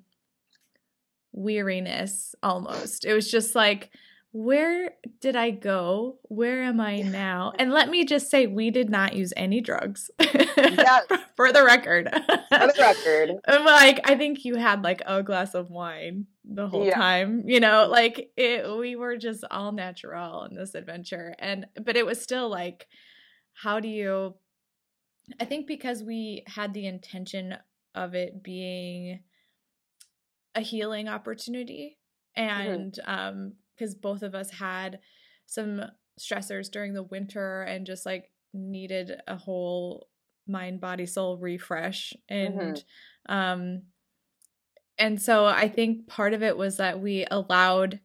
weariness 1.34 2.36
almost. 2.42 3.04
It 3.04 3.14
was 3.14 3.30
just 3.30 3.54
like 3.54 3.90
where 4.34 4.96
did 5.22 5.36
I 5.36 5.52
go? 5.52 6.18
Where 6.24 6.64
am 6.64 6.82
I 6.82 6.98
now? 7.02 7.54
And 7.60 7.72
let 7.72 7.88
me 7.88 8.04
just 8.04 8.32
say, 8.32 8.48
we 8.48 8.72
did 8.72 8.90
not 8.90 9.16
use 9.16 9.32
any 9.38 9.62
drugs. 9.62 10.10
For 10.20 11.52
the 11.52 11.64
record. 11.64 12.10
For 12.12 12.68
the 12.68 12.74
record. 12.80 13.30
like, 13.64 14.02
I 14.06 14.16
think 14.16 14.44
you 14.44 14.56
had 14.56 14.84
like 14.84 15.04
a 15.06 15.22
glass 15.22 15.54
of 15.54 15.70
wine 15.70 16.26
the 16.44 16.68
whole 16.68 16.88
yeah. 16.88 16.96
time. 16.96 17.44
You 17.46 17.60
know, 17.60 17.88
like 17.88 18.32
it, 18.36 18.66
we 18.76 18.96
were 18.96 19.18
just 19.18 19.44
all 19.52 19.72
natural 19.72 20.46
in 20.46 20.56
this 20.56 20.74
adventure. 20.74 21.36
And, 21.38 21.68
but 21.80 21.96
it 21.96 22.06
was 22.06 22.20
still 22.20 22.50
like, 22.50 22.88
how 23.54 23.80
do 23.80 23.88
you, 23.88 24.34
I 25.40 25.46
think 25.46 25.68
because 25.68 26.02
we 26.02 26.44
had 26.48 26.74
the 26.74 26.88
intention 26.88 27.56
of 27.94 28.16
it 28.16 28.42
being 28.42 29.20
a 30.56 30.62
healing 30.62 31.08
opportunity 31.08 32.00
mm-hmm. 32.36 32.50
and 32.50 32.94
mm-hmm. 32.94 33.12
um 33.12 33.54
because 33.76 33.96
both 33.96 34.24
of 34.24 34.36
us 34.36 34.52
had 34.52 35.00
some 35.46 35.82
stressors 36.20 36.70
during 36.72 36.94
the 36.94 37.04
winter 37.04 37.64
and 37.64 37.86
just 37.86 38.06
like 38.06 38.32
needed 38.54 39.22
a 39.28 39.36
whole 39.36 40.08
mind 40.48 40.80
body 40.80 41.06
soul 41.06 41.38
refresh 41.38 42.14
and 42.30 42.56
mm-hmm. 42.56 43.34
um 43.34 43.82
and 44.98 45.22
so 45.22 45.46
i 45.46 45.68
think 45.68 46.06
part 46.08 46.34
of 46.34 46.44
it 46.44 46.58
was 46.58 46.78
that 46.78 47.00
we 47.00 47.26
allowed 47.32 48.00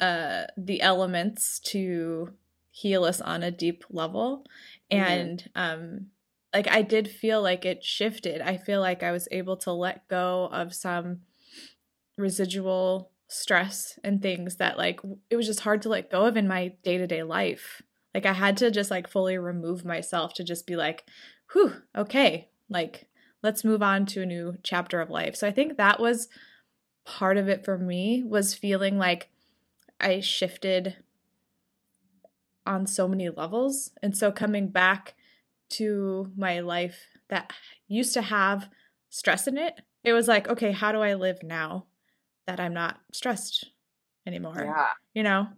uh 0.00 0.44
the 0.56 0.80
elements 0.82 1.58
to 1.58 2.30
heal 2.70 3.04
us 3.04 3.20
on 3.20 3.42
a 3.42 3.50
deep 3.50 3.84
level 3.90 4.44
mm-hmm. 4.90 5.02
and 5.02 5.50
um 5.54 6.06
like 6.54 6.68
i 6.70 6.82
did 6.82 7.08
feel 7.08 7.40
like 7.42 7.64
it 7.64 7.82
shifted 7.82 8.40
i 8.42 8.56
feel 8.56 8.80
like 8.80 9.02
i 9.02 9.10
was 9.10 9.26
able 9.30 9.56
to 9.56 9.72
let 9.72 10.06
go 10.08 10.48
of 10.52 10.74
some 10.74 11.20
residual 12.18 13.11
stress 13.32 13.98
and 14.04 14.20
things 14.20 14.56
that 14.56 14.76
like 14.76 15.00
it 15.30 15.36
was 15.36 15.46
just 15.46 15.60
hard 15.60 15.82
to 15.82 15.88
let 15.88 16.10
go 16.10 16.26
of 16.26 16.36
in 16.36 16.46
my 16.48 16.74
day-to-day 16.82 17.22
life. 17.22 17.82
Like 18.14 18.26
i 18.26 18.32
had 18.32 18.56
to 18.58 18.70
just 18.70 18.90
like 18.90 19.08
fully 19.08 19.38
remove 19.38 19.84
myself 19.84 20.34
to 20.34 20.44
just 20.44 20.66
be 20.66 20.76
like 20.76 21.04
whew 21.52 21.72
okay 21.96 22.48
like 22.68 23.08
let's 23.42 23.64
move 23.64 23.82
on 23.82 24.06
to 24.06 24.22
a 24.22 24.26
new 24.26 24.56
chapter 24.62 25.00
of 25.00 25.10
life. 25.10 25.34
So 25.36 25.46
i 25.46 25.50
think 25.50 25.76
that 25.76 25.98
was 25.98 26.28
part 27.04 27.36
of 27.36 27.48
it 27.48 27.64
for 27.64 27.78
me 27.78 28.22
was 28.22 28.54
feeling 28.54 28.98
like 28.98 29.28
I 30.02 30.20
shifted 30.20 30.96
on 32.66 32.86
so 32.86 33.08
many 33.08 33.28
levels. 33.30 33.90
And 34.02 34.16
so 34.16 34.32
coming 34.32 34.68
back 34.68 35.14
to 35.70 36.30
my 36.36 36.60
life 36.60 37.06
that 37.28 37.52
used 37.88 38.14
to 38.14 38.22
have 38.22 38.68
stress 39.08 39.46
in 39.46 39.56
it, 39.56 39.80
it 40.04 40.12
was 40.12 40.28
like, 40.28 40.48
okay, 40.48 40.72
how 40.72 40.92
do 40.92 41.00
I 41.00 41.14
live 41.14 41.42
now 41.42 41.86
that 42.46 42.60
I'm 42.60 42.74
not 42.74 43.00
stressed 43.12 43.66
anymore? 44.26 44.54
Yeah. 44.56 44.88
You 45.14 45.22
know? 45.22 45.48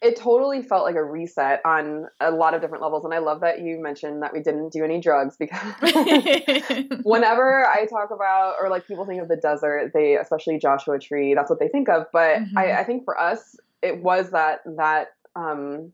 It 0.00 0.14
totally 0.14 0.62
felt 0.62 0.84
like 0.84 0.94
a 0.94 1.02
reset 1.02 1.60
on 1.64 2.06
a 2.20 2.30
lot 2.30 2.54
of 2.54 2.60
different 2.60 2.82
levels. 2.84 3.04
And 3.04 3.12
I 3.12 3.18
love 3.18 3.40
that 3.40 3.62
you 3.62 3.82
mentioned 3.82 4.22
that 4.22 4.32
we 4.32 4.40
didn't 4.40 4.68
do 4.72 4.84
any 4.84 5.00
drugs 5.00 5.36
because 5.36 5.58
whenever 7.02 7.66
I 7.66 7.84
talk 7.90 8.10
about, 8.12 8.54
or 8.60 8.68
like 8.68 8.86
people 8.86 9.04
think 9.06 9.20
of 9.20 9.26
the 9.26 9.36
desert, 9.36 9.90
they, 9.92 10.16
especially 10.16 10.56
Joshua 10.58 11.00
Tree, 11.00 11.34
that's 11.34 11.50
what 11.50 11.58
they 11.58 11.66
think 11.66 11.88
of. 11.88 12.06
But 12.12 12.38
Mhm. 12.38 12.56
I, 12.56 12.80
I 12.80 12.84
think 12.84 13.04
for 13.04 13.18
us, 13.20 13.56
it 13.82 14.00
was 14.00 14.30
that, 14.30 14.60
that, 14.76 15.08
um, 15.34 15.92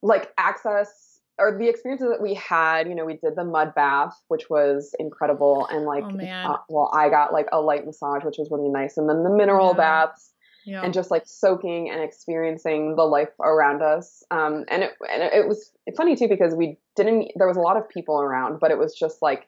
like 0.00 0.32
access 0.38 1.15
or 1.38 1.58
the 1.58 1.68
experiences 1.68 2.08
that 2.10 2.22
we 2.22 2.34
had, 2.34 2.88
you 2.88 2.94
know, 2.94 3.04
we 3.04 3.14
did 3.16 3.36
the 3.36 3.44
mud 3.44 3.74
bath, 3.74 4.18
which 4.28 4.48
was 4.48 4.94
incredible. 4.98 5.66
And 5.70 5.84
like, 5.84 6.04
Oh, 6.04 6.18
uh, 6.44 6.56
well, 6.68 6.90
I 6.94 7.08
got 7.10 7.32
like 7.32 7.46
a 7.52 7.60
light 7.60 7.84
massage, 7.84 8.24
which 8.24 8.38
was 8.38 8.50
really 8.50 8.70
nice. 8.70 8.96
And 8.96 9.08
then 9.08 9.22
the 9.22 9.30
mineral 9.30 9.72
Yeah. 9.72 9.76
baths 9.76 10.32
yeah. 10.64 10.82
and 10.82 10.94
just 10.94 11.10
like 11.10 11.24
soaking 11.26 11.90
and 11.90 12.02
experiencing 12.02 12.96
the 12.96 13.04
life 13.04 13.28
around 13.40 13.82
us. 13.82 14.24
Um, 14.30 14.64
and 14.68 14.82
it, 14.84 14.92
and 15.12 15.22
it 15.22 15.46
was 15.46 15.72
funny 15.96 16.16
too, 16.16 16.28
because 16.28 16.54
we 16.54 16.78
didn't, 16.96 17.32
there 17.36 17.46
was 17.46 17.56
a 17.58 17.60
lot 17.60 17.76
of 17.76 17.88
people 17.88 18.20
around, 18.20 18.58
but 18.58 18.70
it 18.70 18.78
was 18.78 18.94
just 18.94 19.20
like, 19.20 19.46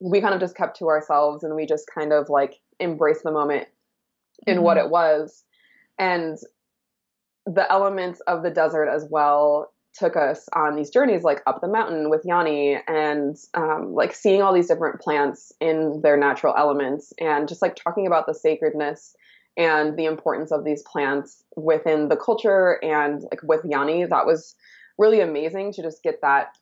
we 0.00 0.20
kind 0.20 0.34
of 0.34 0.40
just 0.40 0.56
kept 0.56 0.76
to 0.78 0.88
ourselves 0.88 1.44
and 1.44 1.54
we 1.54 1.64
just 1.64 1.88
kind 1.94 2.12
of 2.12 2.28
like 2.28 2.60
embraced 2.80 3.22
the 3.22 3.30
moment 3.30 3.68
in 4.48 4.62
what 4.62 4.76
Mhm. 4.76 4.84
it 4.86 4.90
was. 4.90 5.44
And 5.98 6.38
the 7.46 7.70
elements 7.70 8.20
of 8.26 8.42
the 8.42 8.50
desert 8.50 8.88
as 8.88 9.06
well 9.08 9.72
took 9.94 10.16
us 10.16 10.48
on 10.54 10.74
these 10.74 10.90
journeys 10.90 11.22
like 11.22 11.42
up 11.46 11.60
the 11.60 11.68
mountain 11.68 12.10
with 12.10 12.22
Yanni 12.24 12.78
and 12.88 13.36
um, 13.54 13.94
like 13.94 14.14
seeing 14.14 14.42
all 14.42 14.52
these 14.52 14.68
different 14.68 15.00
plants 15.00 15.52
in 15.60 16.00
their 16.02 16.16
natural 16.16 16.54
elements 16.56 17.12
and 17.20 17.48
just 17.48 17.62
like 17.62 17.76
talking 17.76 18.06
about 18.06 18.26
the 18.26 18.34
sacredness 18.34 19.14
and 19.56 19.96
the 19.96 20.06
importance 20.06 20.50
of 20.50 20.64
these 20.64 20.82
plants 20.82 21.44
within 21.56 22.08
the 22.08 22.16
culture 22.16 22.82
and 22.82 23.22
like 23.22 23.40
with 23.44 23.60
Yanni 23.64 24.04
that 24.04 24.26
was 24.26 24.56
really 24.98 25.20
amazing 25.20 25.72
to 25.72 25.82
just 25.82 26.02
get 26.02 26.20
that 26.22 26.56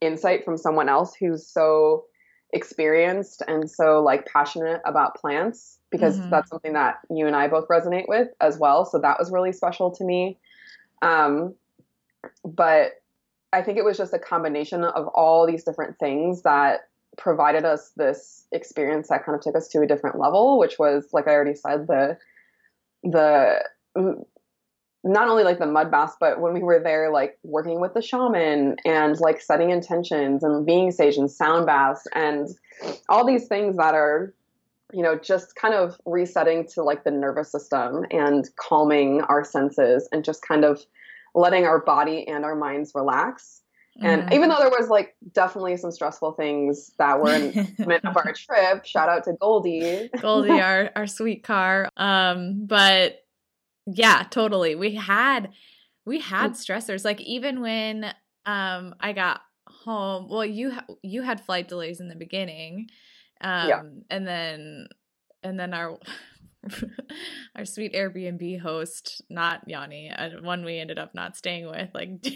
insight 0.00 0.44
from 0.44 0.56
someone 0.56 0.88
else 0.88 1.14
who's 1.18 1.46
so 1.46 2.04
experienced 2.52 3.42
and 3.48 3.68
so 3.68 4.00
like 4.00 4.26
passionate 4.26 4.80
about 4.84 5.16
plants 5.16 5.78
because 5.90 6.20
Mhm. 6.20 6.30
that's 6.30 6.48
something 6.50 6.74
that 6.74 7.00
you 7.10 7.26
and 7.26 7.34
I 7.34 7.48
both 7.48 7.66
resonate 7.68 8.06
with 8.06 8.28
as 8.40 8.58
well. 8.58 8.84
So 8.84 8.98
that 9.00 9.18
was 9.18 9.32
really 9.32 9.52
special 9.52 9.90
to 9.90 10.04
me. 10.04 10.38
Um, 11.02 11.54
but 12.44 12.92
I 13.52 13.62
think 13.62 13.78
it 13.78 13.84
was 13.84 13.96
just 13.96 14.12
a 14.12 14.18
combination 14.18 14.84
of 14.84 15.06
all 15.08 15.46
these 15.46 15.64
different 15.64 15.98
things 15.98 16.42
that 16.42 16.88
provided 17.16 17.64
us 17.64 17.92
this 17.96 18.46
experience 18.52 19.08
that 19.08 19.24
kind 19.24 19.36
of 19.36 19.42
took 19.42 19.56
us 19.56 19.68
to 19.68 19.80
a 19.80 19.86
different 19.86 20.18
level, 20.18 20.58
which 20.58 20.78
was 20.78 21.08
like 21.12 21.26
I 21.26 21.32
already 21.32 21.54
said, 21.54 21.86
the 21.86 22.18
the 23.02 23.64
mm, 23.96 24.24
not 25.04 25.28
only 25.28 25.44
like 25.44 25.58
the 25.58 25.66
mud 25.66 25.90
baths, 25.90 26.16
but 26.18 26.40
when 26.40 26.52
we 26.52 26.60
were 26.60 26.80
there, 26.82 27.10
like 27.12 27.38
working 27.44 27.80
with 27.80 27.94
the 27.94 28.02
shaman 28.02 28.76
and 28.84 29.18
like 29.20 29.40
setting 29.40 29.70
intentions 29.70 30.42
and 30.42 30.66
being 30.66 30.90
sage 30.90 31.16
and 31.16 31.30
sound 31.30 31.66
baths 31.66 32.06
and 32.12 32.48
all 33.08 33.24
these 33.24 33.46
things 33.46 33.76
that 33.76 33.94
are, 33.94 34.34
you 34.92 35.02
know, 35.02 35.16
just 35.16 35.54
kind 35.54 35.74
of 35.74 35.98
resetting 36.04 36.66
to 36.74 36.82
like 36.82 37.04
the 37.04 37.10
nervous 37.10 37.52
system 37.52 38.04
and 38.10 38.48
calming 38.56 39.22
our 39.22 39.44
senses 39.44 40.08
and 40.10 40.24
just 40.24 40.42
kind 40.42 40.64
of 40.64 40.84
letting 41.36 41.64
our 41.66 41.80
body 41.80 42.26
and 42.26 42.44
our 42.44 42.56
minds 42.56 42.92
relax. 42.94 43.62
And 44.02 44.22
Mhm. 44.24 44.32
even 44.34 44.48
though 44.50 44.58
there 44.58 44.68
was 44.70 44.88
like 44.90 45.16
definitely 45.32 45.76
some 45.76 45.90
stressful 45.90 46.32
things 46.32 46.90
that 46.98 47.18
were 47.20 47.32
an 47.32 47.52
element 47.78 48.04
of 48.04 48.16
our 48.16 48.32
trip, 48.32 48.84
shout 48.84 49.08
out 49.08 49.24
to 49.24 49.32
Goldie. 49.34 50.10
Goldie, 50.20 50.50
our 50.60 50.90
our 50.96 51.06
sweet 51.06 51.44
car. 51.44 51.88
Um, 51.96 52.66
but 52.66 53.24
yeah, 53.86 54.24
totally. 54.30 54.74
We 54.74 54.96
had 54.96 55.50
we 56.04 56.20
had 56.20 56.52
stressors. 56.52 57.04
Like 57.04 57.20
even 57.22 57.60
when 57.60 58.04
um 58.44 58.94
I 59.00 59.12
got 59.12 59.40
home, 59.66 60.28
well, 60.28 60.44
you 60.44 60.72
ha- 60.72 60.86
you 61.02 61.22
had 61.22 61.40
flight 61.40 61.68
delays 61.68 62.00
in 62.00 62.08
the 62.08 62.16
beginning, 62.16 62.88
um, 63.40 63.68
Yeah. 63.68 63.82
and 64.10 64.26
then 64.26 64.88
and 65.42 65.58
then 65.58 65.72
our. 65.72 65.98
our 67.56 67.64
sweet 67.64 67.94
Airbnb 67.94 68.60
host, 68.60 69.22
not 69.30 69.62
Yanni, 69.68 70.12
one 70.42 70.64
we 70.64 70.78
ended 70.78 70.98
up 70.98 71.14
not 71.14 71.36
staying 71.36 71.66
with, 71.66 71.90
like 71.94 72.10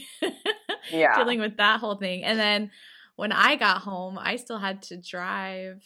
Yeah. 0.91 1.15
dealing 1.15 1.41
with 1.41 1.57
that 1.59 1.81
whole 1.81 1.97
thing. 1.97 2.25
And 2.25 2.39
then 2.39 2.71
when 3.17 3.33
I 3.33 3.57
got 3.57 3.83
home, 3.83 4.19
I 4.19 4.37
still 4.37 4.59
had 4.59 4.83
to 4.83 4.97
drive 4.97 5.83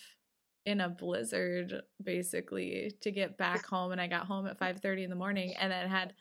in 0.67 0.81
a 0.81 0.89
blizzard 0.89 1.83
basically 2.03 2.93
to 3.03 3.11
get 3.11 3.37
back 3.37 3.67
home 3.67 3.93
and 3.93 4.01
I 4.01 4.07
got 4.07 4.27
home 4.27 4.47
at 4.47 4.59
5:30 4.59 5.05
in 5.05 5.11
the 5.11 5.17
morning 5.17 5.55
and 5.59 5.71
then 5.71 5.89
had 5.89 6.15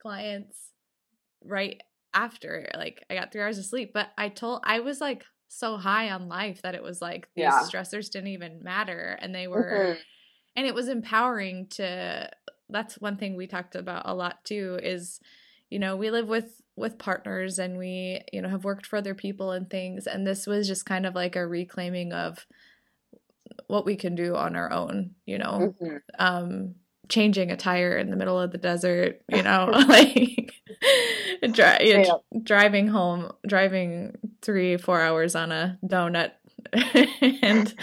clients 0.00 0.72
right 1.44 1.82
after 2.14 2.68
like 2.74 3.04
I 3.10 3.14
got 3.14 3.32
3 3.32 3.42
hours 3.42 3.58
of 3.58 3.66
sleep 3.66 3.92
but 3.94 4.10
I 4.18 4.28
told 4.30 4.62
I 4.64 4.80
was 4.80 5.00
like 5.00 5.24
so 5.48 5.76
high 5.76 6.10
on 6.10 6.28
life 6.28 6.62
that 6.62 6.74
it 6.74 6.82
was 6.82 7.00
like 7.02 7.28
these 7.36 7.56
Yeah. 7.56 7.68
stressors 7.68 8.10
didn't 8.10 8.28
even 8.28 8.62
matter 8.62 9.18
and 9.20 9.34
they 9.34 9.48
were 9.48 9.84
Mhm. 9.84 9.96
And 10.56 10.66
it 10.66 10.74
was 10.74 10.88
empowering 10.88 11.66
to 11.68 12.28
that's 12.68 13.00
one 13.00 13.16
thing 13.16 13.36
we 13.36 13.46
talked 13.46 13.76
about 13.76 14.02
a 14.06 14.14
lot 14.14 14.44
too 14.44 14.78
is 14.82 15.20
you 15.70 15.78
know 15.78 15.96
we 15.96 16.10
live 16.10 16.26
with 16.26 16.62
with 16.76 16.98
partners 16.98 17.58
and 17.58 17.78
we 17.78 18.20
you 18.32 18.42
know 18.42 18.48
have 18.48 18.64
worked 18.64 18.86
for 18.86 18.96
other 18.96 19.14
people 19.14 19.50
and 19.50 19.68
things. 19.70 20.06
And 20.06 20.26
this 20.26 20.46
was 20.46 20.68
just 20.68 20.86
kind 20.86 21.06
of 21.06 21.14
like 21.14 21.34
a 21.34 21.46
reclaiming 21.46 22.12
of 22.12 22.46
what 23.66 23.86
we 23.86 23.96
can 23.96 24.14
do 24.14 24.36
on 24.36 24.54
our 24.56 24.70
own 24.72 25.14
you 25.24 25.38
know? 25.38 25.74
Mhm. 25.80 26.00
um 26.18 26.74
changing 27.08 27.52
a 27.52 27.56
tire 27.56 27.96
in 27.96 28.10
the 28.10 28.16
middle 28.16 28.38
of 28.38 28.50
the 28.50 28.58
desert 28.58 29.22
you 29.28 29.42
know? 29.42 29.70
Like 29.88 30.52
dri- 31.52 32.04
know, 32.04 32.22
driving 32.42 32.88
home 32.88 33.32
driving 33.46 34.16
three 34.42 34.76
four 34.76 35.00
hours 35.00 35.34
on 35.34 35.52
a 35.52 35.78
donut 35.84 36.32
and 37.42 37.74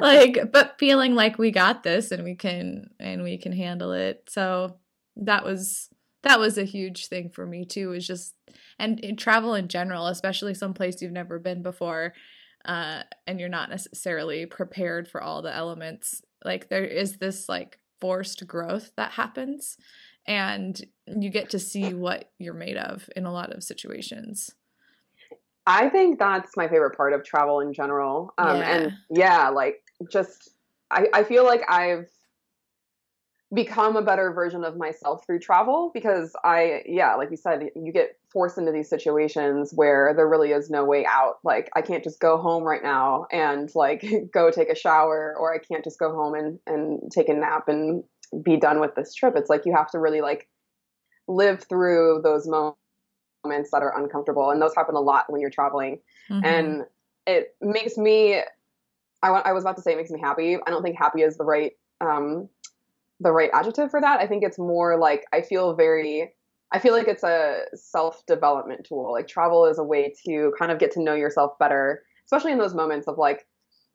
like 0.00 0.52
but 0.52 0.76
feeling 0.78 1.14
like 1.14 1.38
we 1.38 1.50
got 1.50 1.82
this 1.82 2.10
and 2.10 2.24
we 2.24 2.34
can 2.34 2.90
and 2.98 3.22
we 3.22 3.38
can 3.38 3.52
handle 3.52 3.92
it. 3.92 4.28
So 4.28 4.76
that 5.16 5.44
was 5.44 5.88
that 6.22 6.40
was 6.40 6.58
a 6.58 6.64
huge 6.64 7.06
thing 7.06 7.30
for 7.30 7.46
me 7.46 7.64
too 7.64 7.92
is 7.92 8.06
just 8.06 8.34
and 8.78 8.98
in 9.00 9.16
travel 9.16 9.54
in 9.54 9.68
general 9.68 10.08
especially 10.08 10.54
someplace 10.54 11.00
you've 11.00 11.12
never 11.12 11.38
been 11.38 11.62
before 11.62 12.12
uh 12.64 13.02
and 13.26 13.38
you're 13.38 13.48
not 13.48 13.70
necessarily 13.70 14.44
prepared 14.44 15.08
for 15.08 15.22
all 15.22 15.40
the 15.40 15.54
elements 15.54 16.22
like 16.44 16.68
there 16.68 16.84
is 16.84 17.18
this 17.18 17.48
like 17.48 17.78
forced 18.00 18.46
growth 18.46 18.90
that 18.96 19.12
happens 19.12 19.78
and 20.26 20.84
you 21.06 21.30
get 21.30 21.50
to 21.50 21.58
see 21.60 21.94
what 21.94 22.30
you're 22.38 22.54
made 22.54 22.76
of 22.76 23.08
in 23.14 23.24
a 23.24 23.32
lot 23.32 23.52
of 23.52 23.62
situations 23.62 24.55
I 25.66 25.88
think 25.88 26.18
that's 26.18 26.56
my 26.56 26.68
favorite 26.68 26.96
part 26.96 27.12
of 27.12 27.24
travel 27.24 27.60
in 27.60 27.72
general. 27.72 28.32
Um, 28.38 28.58
Yeah. 28.58 28.76
And 28.76 28.92
yeah, 29.10 29.48
like 29.48 29.82
just, 30.10 30.50
I, 30.90 31.08
I 31.12 31.24
feel 31.24 31.44
like 31.44 31.62
I've 31.68 32.08
become 33.54 33.96
a 33.96 34.02
better 34.02 34.32
version 34.32 34.64
of 34.64 34.76
myself 34.76 35.24
through 35.26 35.40
travel 35.40 35.90
because 35.92 36.34
I, 36.44 36.82
yeah, 36.86 37.14
like 37.14 37.30
you 37.30 37.36
said, 37.36 37.70
you 37.74 37.92
get 37.92 38.18
forced 38.32 38.58
into 38.58 38.70
these 38.70 38.88
situations 38.88 39.72
where 39.74 40.12
there 40.14 40.28
really 40.28 40.50
is 40.50 40.70
no 40.70 40.84
way 40.84 41.04
out. 41.06 41.38
Like, 41.42 41.70
I 41.74 41.82
can't 41.82 42.04
just 42.04 42.20
go 42.20 42.38
home 42.38 42.62
right 42.62 42.82
now 42.82 43.26
and 43.32 43.70
like 43.74 44.04
go 44.32 44.50
take 44.50 44.68
a 44.68 44.76
shower, 44.76 45.34
or 45.38 45.54
I 45.54 45.58
can't 45.58 45.84
just 45.84 45.98
go 45.98 46.12
home 46.12 46.34
and, 46.34 46.58
and 46.66 47.10
take 47.10 47.28
a 47.28 47.34
nap 47.34 47.68
and 47.68 48.04
be 48.42 48.56
done 48.56 48.80
with 48.80 48.94
this 48.94 49.14
trip. 49.14 49.34
It's 49.36 49.50
like 49.50 49.62
you 49.64 49.74
have 49.74 49.90
to 49.92 49.98
really 49.98 50.20
like 50.20 50.48
live 51.28 51.64
through 51.68 52.20
those 52.22 52.46
moments 52.46 52.78
moments 53.46 53.70
that 53.70 53.82
are 53.82 53.96
uncomfortable 54.00 54.50
and 54.50 54.60
those 54.60 54.74
happen 54.74 54.94
a 54.94 55.00
lot 55.00 55.24
when 55.30 55.40
you're 55.40 55.50
traveling. 55.50 56.00
Mhm. 56.30 56.44
and 56.44 56.84
it 57.26 57.54
makes 57.60 57.96
me 57.96 58.40
I, 59.22 59.28
I 59.28 59.52
was 59.52 59.64
about 59.64 59.76
to 59.76 59.82
say 59.82 59.92
it 59.92 59.96
makes 59.96 60.10
me 60.10 60.20
happy. 60.20 60.56
I 60.66 60.70
don't 60.70 60.82
think 60.82 60.96
happy 60.98 61.22
is 61.22 61.36
the 61.36 61.44
right 61.44 61.72
um 62.00 62.48
the 63.20 63.32
right 63.32 63.50
adjective 63.52 63.90
for 63.90 64.00
that. 64.00 64.20
I 64.20 64.26
think 64.26 64.44
it's 64.44 64.58
more 64.58 64.98
like 64.98 65.24
i 65.32 65.40
feel 65.40 65.74
very 65.74 66.32
i 66.72 66.78
feel 66.78 66.92
like 66.92 67.08
it's 67.08 67.22
a 67.24 67.62
self 67.74 68.24
development 68.26 68.84
tool. 68.88 69.12
Like 69.12 69.26
travel 69.28 69.64
is 69.66 69.78
a 69.78 69.84
way 69.84 70.12
to 70.26 70.52
kind 70.58 70.70
of 70.72 70.78
get 70.78 70.90
to 70.92 71.02
know 71.02 71.14
yourself 71.14 71.58
better 71.58 72.02
especially 72.26 72.52
in 72.52 72.58
those 72.58 72.74
moments 72.74 73.06
of 73.08 73.16
like 73.18 73.46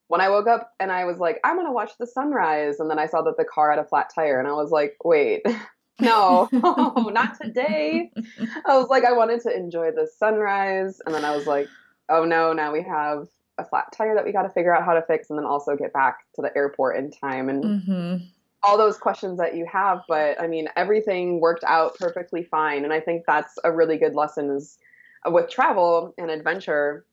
when 0.07 0.21
i 0.21 0.29
woke 0.29 0.47
up 0.47 0.71
and 0.79 0.91
i 0.91 1.03
was 1.05 1.17
like 1.19 1.39
i'm 1.43 1.55
going 1.55 1.67
to 1.67 1.71
watch 1.73 1.91
the 1.99 2.07
sunrise 2.07 2.79
and 2.79 2.89
then 2.89 2.97
i 2.99 3.05
saw 3.05 3.21
that 3.21 3.37
the 3.37 3.45
car 3.45 3.69
had 3.69 3.79
a 3.79 3.83
flat 3.83 4.09
tire 4.13 4.39
and 4.39 4.47
i 4.47 4.53
was 4.53 4.71
like 4.71 4.95
wait 5.03 5.41
no 5.99 6.47
not 6.51 7.39
today 7.39 8.11
I 8.65 8.77
was 8.77 8.89
like, 8.89 9.03
I 9.03 9.13
wanted 9.13 9.41
to 9.41 9.55
enjoy 9.55 9.91
the 9.91 10.07
sunrise, 10.17 11.01
and 11.05 11.13
then 11.13 11.25
I 11.25 11.35
was 11.35 11.47
like, 11.47 11.67
oh 12.09 12.25
no, 12.25 12.53
now 12.53 12.71
we 12.71 12.83
have 12.83 13.27
a 13.57 13.65
flat 13.65 13.91
tire 13.95 14.15
that 14.15 14.25
we 14.25 14.31
got 14.31 14.43
to 14.43 14.49
figure 14.49 14.75
out 14.75 14.83
how 14.85 14.93
to 14.93 15.01
fix, 15.01 15.29
and 15.29 15.37
then 15.37 15.45
also 15.45 15.75
get 15.75 15.93
back 15.93 16.19
to 16.35 16.41
the 16.41 16.55
airport 16.55 16.97
in 16.97 17.11
time. 17.11 17.49
And 17.49 17.63
Mhm. 17.63 18.27
all 18.63 18.77
those 18.77 18.97
questions 18.97 19.39
that 19.39 19.55
you 19.55 19.65
have. 19.65 20.03
But 20.07 20.39
I 20.39 20.45
mean, 20.45 20.67
everything 20.75 21.39
worked 21.39 21.63
out 21.63 21.95
perfectly 21.95 22.43
fine, 22.43 22.83
and 22.83 22.93
I 22.93 22.99
think 22.99 23.23
that's 23.25 23.57
a 23.63 23.71
really 23.71 23.97
good 23.97 24.13
lesson 24.15 24.51
is 24.51 24.77
uh, 25.25 25.31
with 25.31 25.49
travel 25.49 26.13
and 26.17 26.29
adventure 26.29 27.05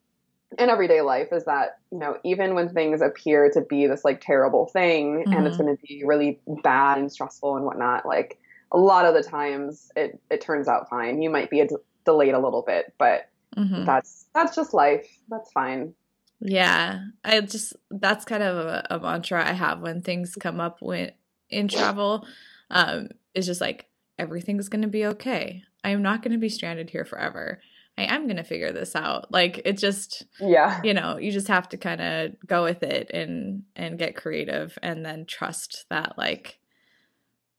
in 0.58 0.70
everyday 0.70 1.02
life 1.02 1.28
is 1.30 1.44
that 1.44 1.78
you 1.92 1.98
know 1.98 2.16
even 2.24 2.54
when 2.54 2.70
things 2.70 3.02
appear 3.02 3.50
to 3.50 3.60
be 3.60 3.86
this 3.86 4.02
like 4.02 4.18
terrible 4.20 4.64
thing 4.66 5.18
mm-hmm. 5.18 5.32
and 5.32 5.46
it's 5.46 5.56
mm-hmm. 5.56 5.66
going 5.66 5.76
to 5.76 5.82
be 5.86 6.02
really 6.06 6.40
bad 6.62 6.96
and 6.96 7.12
stressful 7.12 7.56
and 7.56 7.66
whatnot 7.66 8.06
like 8.06 8.38
a 8.72 8.78
lot 8.78 9.04
of 9.04 9.14
the 9.14 9.22
times 9.22 9.90
it 9.96 10.20
it 10.31 10.40
turns 10.40 10.68
out 10.68 10.88
fine. 10.88 11.22
You 11.22 11.31
might 11.31 11.50
be 11.50 11.61
a 11.61 11.68
d- 11.68 11.76
delayed 12.04 12.35
a 12.35 12.38
little 12.38 12.62
bit 12.62 12.94
but 12.98 13.28
mm-hmm. 13.57 13.85
that's 13.85 14.26
that's 14.35 14.54
just 14.54 14.74
life. 14.74 15.18
That's 15.28 15.50
fine. 15.52 15.94
Yeah. 16.40 17.04
I 17.24 17.40
just 17.40 17.74
that's 17.90 18.24
kind 18.24 18.42
of 18.42 18.57
a, 18.57 18.87
a 18.90 19.00
mantra 19.00 19.46
i 19.46 19.52
have 19.52 19.81
when 19.81 20.02
things 20.02 20.37
come 20.38 20.61
up 20.61 20.78
when 20.81 21.12
in 21.50 21.68
travel. 21.68 22.26
Um 22.70 23.09
is 23.35 23.46
just 23.46 23.61
like 23.61 23.87
everything's 24.18 24.68
going 24.68 24.83
to 24.83 24.88
be 24.88 25.07
okay. 25.07 25.62
I 25.85 25.90
am 25.90 26.02
not 26.02 26.22
going 26.22 26.33
to 26.33 26.38
be 26.38 26.48
stranded 26.48 26.90
here 26.90 27.04
forever. 27.04 27.61
I 27.96 28.02
am 28.02 28.26
going 28.26 28.37
to 28.37 28.44
figure 28.44 28.72
this 28.72 28.94
out. 28.96 29.33
Like 29.33 29.62
it 29.64 29.78
just 29.78 30.24
yeah. 30.40 30.81
You 30.83 30.94
know, 30.94 31.18
you 31.18 31.33
just 31.33 31.48
have 31.48 31.68
to 31.70 31.76
kind 31.76 32.00
of 32.00 32.33
go 32.46 32.64
with 32.64 32.83
it 32.83 33.11
and 33.12 33.64
and 33.74 33.98
get 33.98 34.16
creative 34.16 34.78
and 34.83 35.04
then 35.04 35.24
trust 35.26 35.87
that 35.90 36.16
like 36.16 36.59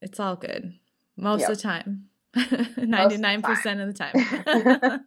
it's 0.00 0.20
all 0.20 0.36
good 0.36 0.74
most 1.20 1.40
yep. 1.40 1.50
of 1.50 1.56
the 1.56 1.62
time. 1.62 2.06
99% 2.36 3.80
of 3.80 3.88
the 3.88 3.92
time. 3.92 5.00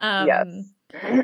um 0.00 0.26
yes. 0.26 0.46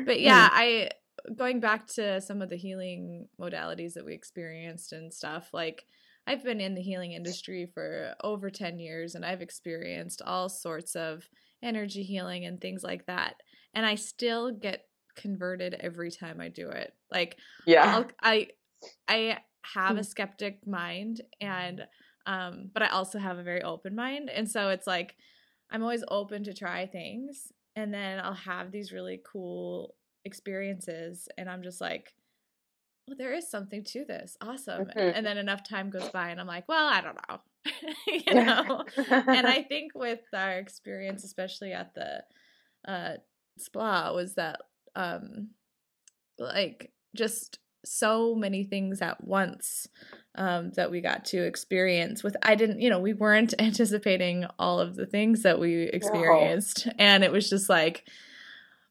but 0.05 0.19
yeah, 0.19 0.49
I 0.51 0.89
going 1.35 1.59
back 1.59 1.87
to 1.87 2.19
some 2.21 2.41
of 2.41 2.49
the 2.49 2.57
healing 2.57 3.27
modalities 3.39 3.93
that 3.93 4.05
we 4.05 4.13
experienced 4.13 4.91
and 4.91 5.13
stuff 5.13 5.49
like 5.53 5.85
I've 6.25 6.43
been 6.43 6.61
in 6.61 6.73
the 6.73 6.81
healing 6.81 7.11
industry 7.11 7.69
for 7.73 8.15
over 8.23 8.49
10 8.49 8.79
years 8.79 9.15
and 9.15 9.25
I've 9.25 9.41
experienced 9.41 10.21
all 10.25 10.49
sorts 10.49 10.95
of 10.95 11.27
energy 11.61 12.03
healing 12.03 12.45
and 12.45 12.59
things 12.59 12.83
like 12.83 13.05
that. 13.07 13.35
And 13.73 13.85
I 13.85 13.95
still 13.95 14.51
get 14.51 14.85
converted 15.15 15.75
every 15.79 16.11
time 16.11 16.39
I 16.39 16.49
do 16.49 16.69
it. 16.69 16.93
Like 17.11 17.37
yeah. 17.65 17.97
I'll, 17.97 18.05
I 18.21 18.47
I 19.07 19.39
have 19.73 19.97
a 19.97 20.01
mm. 20.01 20.05
skeptic 20.05 20.67
mind 20.67 21.21
and 21.39 21.85
um 22.25 22.69
but 22.73 22.83
I 22.83 22.87
also 22.89 23.19
have 23.19 23.37
a 23.37 23.43
very 23.43 23.61
open 23.61 23.95
mind 23.95 24.29
and 24.29 24.49
so 24.49 24.69
it's 24.69 24.87
like 24.87 25.15
I'm 25.71 25.81
always 25.81 26.03
open 26.07 26.43
to 26.45 26.53
try 26.53 26.85
things 26.85 27.51
and 27.75 27.93
then 27.93 28.19
I'll 28.19 28.33
have 28.33 28.71
these 28.71 28.91
really 28.91 29.21
cool 29.25 29.95
experiences 30.25 31.27
and 31.37 31.49
I'm 31.49 31.63
just 31.63 31.81
like 31.81 32.13
well 33.07 33.17
there 33.17 33.33
is 33.33 33.49
something 33.49 33.83
to 33.83 34.05
this. 34.05 34.37
Awesome. 34.39 34.85
Mm-hmm. 34.85 34.99
And 34.99 35.25
then 35.25 35.37
enough 35.37 35.67
time 35.67 35.89
goes 35.89 36.07
by 36.09 36.29
and 36.29 36.39
I'm 36.39 36.47
like, 36.47 36.69
well, 36.69 36.87
I 36.87 37.01
don't 37.01 37.17
know. 37.27 37.39
you 38.07 38.33
know 38.33 38.83
and 39.09 39.47
i 39.47 39.63
think 39.63 39.93
with 39.95 40.19
our 40.33 40.57
experience 40.57 41.23
especially 41.23 41.71
at 41.71 41.93
the 41.95 42.23
uh 42.87 43.13
spla 43.59 44.13
was 44.13 44.35
that 44.35 44.59
um 44.95 45.49
like 46.37 46.91
just 47.15 47.59
so 47.85 48.35
many 48.35 48.63
things 48.63 49.01
at 49.01 49.23
once 49.23 49.87
um, 50.35 50.71
that 50.71 50.89
we 50.89 51.01
got 51.01 51.25
to 51.25 51.43
experience 51.43 52.23
with 52.23 52.35
i 52.41 52.55
didn't 52.55 52.79
you 52.79 52.89
know 52.89 52.99
we 52.99 53.13
weren't 53.13 53.53
anticipating 53.59 54.45
all 54.57 54.79
of 54.79 54.95
the 54.95 55.05
things 55.05 55.43
that 55.43 55.59
we 55.59 55.83
experienced 55.83 56.85
no. 56.87 56.93
and 56.97 57.23
it 57.23 57.31
was 57.31 57.49
just 57.49 57.69
like 57.69 58.07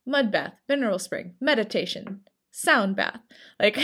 mud 0.06 0.30
bath 0.30 0.54
mineral 0.68 0.98
spring 0.98 1.34
meditation 1.40 2.20
sound 2.50 2.94
bath 2.94 3.20
like 3.60 3.78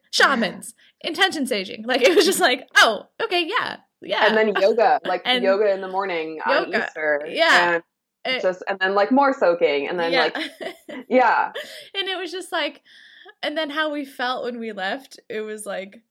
shamans 0.10 0.74
intention 1.02 1.44
saging 1.44 1.84
like 1.86 2.00
it 2.00 2.14
was 2.14 2.24
just 2.24 2.40
like 2.40 2.66
oh 2.76 3.06
okay 3.20 3.46
yeah 3.46 3.76
yeah. 4.04 4.26
And 4.26 4.36
then 4.36 4.54
yoga, 4.60 5.00
like 5.04 5.22
and 5.24 5.42
yoga 5.42 5.72
in 5.72 5.80
the 5.80 5.88
morning 5.88 6.40
yoga. 6.46 6.76
on 6.76 6.82
Easter. 6.82 7.22
Yeah. 7.28 7.74
And 7.74 7.82
it, 8.24 8.42
just 8.42 8.62
and 8.68 8.78
then 8.78 8.94
like 8.94 9.12
more 9.12 9.32
soaking 9.32 9.88
and 9.88 9.98
then 9.98 10.12
yeah. 10.12 10.30
like 10.34 10.36
yeah. 11.08 11.52
And 11.94 12.08
it 12.08 12.18
was 12.18 12.30
just 12.30 12.52
like 12.52 12.82
and 13.44 13.56
then 13.56 13.70
how 13.70 13.92
we 13.92 14.04
felt 14.04 14.44
when 14.44 14.58
we 14.58 14.72
left, 14.72 15.20
it 15.28 15.40
was 15.40 15.66
like 15.66 16.02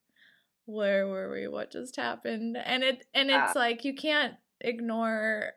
where 0.65 1.07
were 1.07 1.29
we? 1.31 1.47
What 1.47 1.71
just 1.71 1.95
happened? 1.95 2.57
And 2.63 2.83
it 2.83 3.05
and 3.13 3.29
it's 3.29 3.55
like 3.55 3.83
you 3.83 3.93
can't 3.93 4.35
ignore 4.61 5.51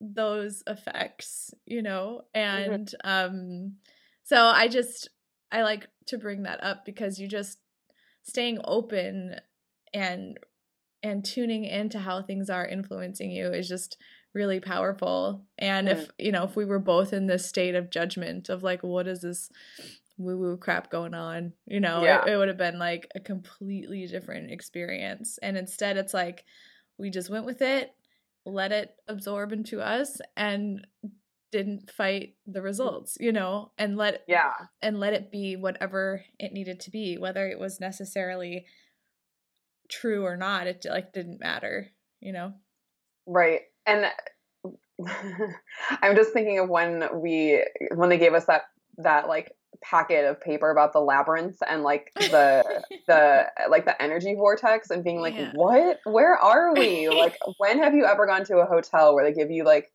those 0.00 0.62
effects, 0.66 1.54
you 1.64 1.82
know? 1.82 2.22
Mm-hmm. 2.36 2.72
And 2.72 2.86
mm-hmm. 3.04 3.08
um 3.08 3.72
so 4.24 4.36
I 4.36 4.68
just 4.68 5.08
I 5.52 5.62
like 5.62 5.86
to 6.06 6.18
bring 6.18 6.42
that 6.42 6.62
up 6.62 6.84
because 6.84 7.18
you 7.18 7.28
just 7.28 7.58
staying 8.22 8.58
open 8.64 9.36
and 9.94 10.38
and 11.02 11.24
tuning 11.24 11.64
into 11.64 11.98
how 11.98 12.22
things 12.22 12.50
are 12.50 12.66
influencing 12.66 13.30
you 13.30 13.46
is 13.46 13.68
just 13.68 13.96
really 14.34 14.60
powerful. 14.60 15.44
And 15.56 15.88
mm. 15.88 15.92
if, 15.92 16.10
you 16.18 16.32
know, 16.32 16.44
if 16.44 16.56
we 16.56 16.64
were 16.64 16.78
both 16.78 17.12
in 17.12 17.26
this 17.26 17.46
state 17.46 17.74
of 17.74 17.90
judgment 17.90 18.48
of 18.48 18.62
like, 18.62 18.82
what 18.82 19.06
is 19.06 19.20
this 19.20 19.50
woo 20.18 20.36
woo 20.36 20.56
crap 20.56 20.90
going 20.90 21.14
on, 21.14 21.52
you 21.66 21.80
know, 21.80 22.02
yeah. 22.02 22.24
it, 22.24 22.32
it 22.32 22.36
would 22.36 22.48
have 22.48 22.58
been 22.58 22.78
like 22.78 23.10
a 23.14 23.20
completely 23.20 24.06
different 24.06 24.50
experience. 24.50 25.38
And 25.40 25.56
instead, 25.56 25.96
it's 25.96 26.14
like 26.14 26.44
we 26.98 27.10
just 27.10 27.30
went 27.30 27.46
with 27.46 27.62
it, 27.62 27.92
let 28.44 28.72
it 28.72 28.94
absorb 29.08 29.52
into 29.52 29.80
us, 29.80 30.20
and 30.36 30.86
didn't 31.50 31.90
fight 31.90 32.34
the 32.46 32.60
results 32.60 33.16
you 33.20 33.32
know 33.32 33.70
and 33.78 33.96
let 33.96 34.22
yeah 34.28 34.52
and 34.82 35.00
let 35.00 35.14
it 35.14 35.30
be 35.30 35.56
whatever 35.56 36.22
it 36.38 36.52
needed 36.52 36.78
to 36.78 36.90
be 36.90 37.16
whether 37.16 37.48
it 37.48 37.58
was 37.58 37.80
necessarily 37.80 38.66
true 39.88 40.24
or 40.24 40.36
not 40.36 40.66
it 40.66 40.84
like 40.88 41.12
didn't 41.12 41.40
matter 41.40 41.88
you 42.20 42.32
know 42.32 42.52
right 43.26 43.62
and 43.86 44.06
i'm 46.02 46.14
just 46.14 46.32
thinking 46.32 46.58
of 46.58 46.68
when 46.68 47.04
we 47.14 47.64
when 47.94 48.10
they 48.10 48.18
gave 48.18 48.34
us 48.34 48.44
that 48.44 48.62
that 48.98 49.26
like 49.26 49.52
packet 49.82 50.24
of 50.24 50.40
paper 50.40 50.70
about 50.70 50.92
the 50.92 51.00
labyrinth 51.00 51.58
and 51.68 51.82
like 51.82 52.10
the 52.16 52.82
the 53.06 53.46
like 53.68 53.84
the 53.84 54.00
energy 54.02 54.34
vortex 54.34 54.90
and 54.90 55.04
being 55.04 55.20
like 55.20 55.34
yeah. 55.34 55.52
what 55.54 55.98
where 56.04 56.36
are 56.36 56.74
we 56.74 57.08
like 57.08 57.36
when 57.58 57.78
have 57.78 57.94
you 57.94 58.04
ever 58.04 58.26
gone 58.26 58.44
to 58.44 58.58
a 58.58 58.66
hotel 58.66 59.14
where 59.14 59.24
they 59.24 59.32
give 59.32 59.50
you 59.50 59.64
like 59.64 59.90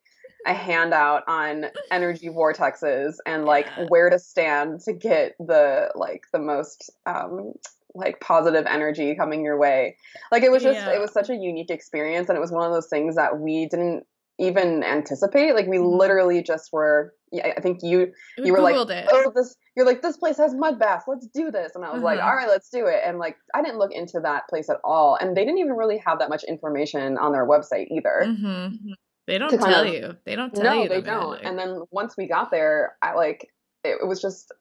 a 0.45 0.53
handout 0.53 1.23
on 1.27 1.67
energy 1.91 2.27
vortexes 2.27 3.15
and 3.25 3.45
like 3.45 3.67
yeah. 3.77 3.85
where 3.87 4.09
to 4.09 4.19
stand 4.19 4.81
to 4.81 4.91
get 4.91 5.35
the 5.39 5.89
like 5.95 6.23
the 6.33 6.39
most 6.39 6.91
um 7.05 7.53
like 7.95 8.19
positive 8.19 8.65
energy 8.65 9.15
coming 9.15 9.43
your 9.43 9.57
way. 9.57 9.95
Like 10.31 10.43
it 10.43 10.51
was 10.51 10.63
just 10.63 10.79
yeah. 10.79 10.93
it 10.93 10.99
was 10.99 11.11
such 11.11 11.29
a 11.29 11.35
unique 11.35 11.69
experience 11.69 12.29
and 12.29 12.37
it 12.37 12.41
was 12.41 12.51
one 12.51 12.65
of 12.65 12.73
those 12.73 12.87
things 12.87 13.15
that 13.15 13.39
we 13.39 13.67
didn't 13.67 14.05
even 14.39 14.83
anticipate. 14.83 15.53
Like 15.53 15.67
we 15.67 15.77
mm-hmm. 15.77 15.97
literally 15.97 16.41
just 16.41 16.73
were 16.73 17.13
I 17.33 17.59
think 17.61 17.79
you 17.81 18.11
you 18.37 18.53
were 18.53 18.59
Googled 18.59 18.89
like, 18.89 19.03
it. 19.03 19.09
"Oh, 19.11 19.31
this 19.35 19.55
you're 19.75 19.85
like 19.85 20.01
this 20.01 20.17
place 20.17 20.37
has 20.37 20.53
mud 20.53 20.79
baths. 20.79 21.05
Let's 21.07 21.27
do 21.27 21.51
this." 21.51 21.71
And 21.75 21.83
I 21.83 21.89
was 21.89 21.97
mm-hmm. 21.97 22.05
like, 22.05 22.19
"All 22.21 22.35
right, 22.35 22.47
let's 22.47 22.69
do 22.69 22.85
it." 22.85 23.01
And 23.05 23.17
like 23.17 23.37
I 23.53 23.61
didn't 23.61 23.79
look 23.79 23.91
into 23.91 24.19
that 24.21 24.47
place 24.49 24.69
at 24.69 24.77
all, 24.83 25.17
and 25.19 25.35
they 25.35 25.45
didn't 25.45 25.59
even 25.59 25.73
really 25.73 26.01
have 26.05 26.19
that 26.19 26.29
much 26.29 26.43
information 26.43 27.17
on 27.17 27.31
their 27.31 27.47
website 27.47 27.87
either. 27.89 28.23
Mm-hmm. 28.25 28.93
They 29.25 29.37
don't 29.37 29.57
tell 29.57 29.85
of, 29.85 29.93
you. 29.93 30.17
They 30.25 30.35
don't 30.35 30.53
tell 30.53 30.63
no, 30.63 30.83
you. 30.83 30.89
they 30.89 31.01
don't. 31.01 31.39
And 31.43 31.57
then 31.57 31.83
once 31.91 32.15
we 32.17 32.27
got 32.27 32.51
there, 32.51 32.97
I 33.01 33.13
like 33.13 33.49
it, 33.83 33.97
it 34.01 34.07
was 34.07 34.21
just 34.21 34.51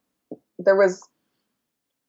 there 0.58 0.76
was 0.76 1.02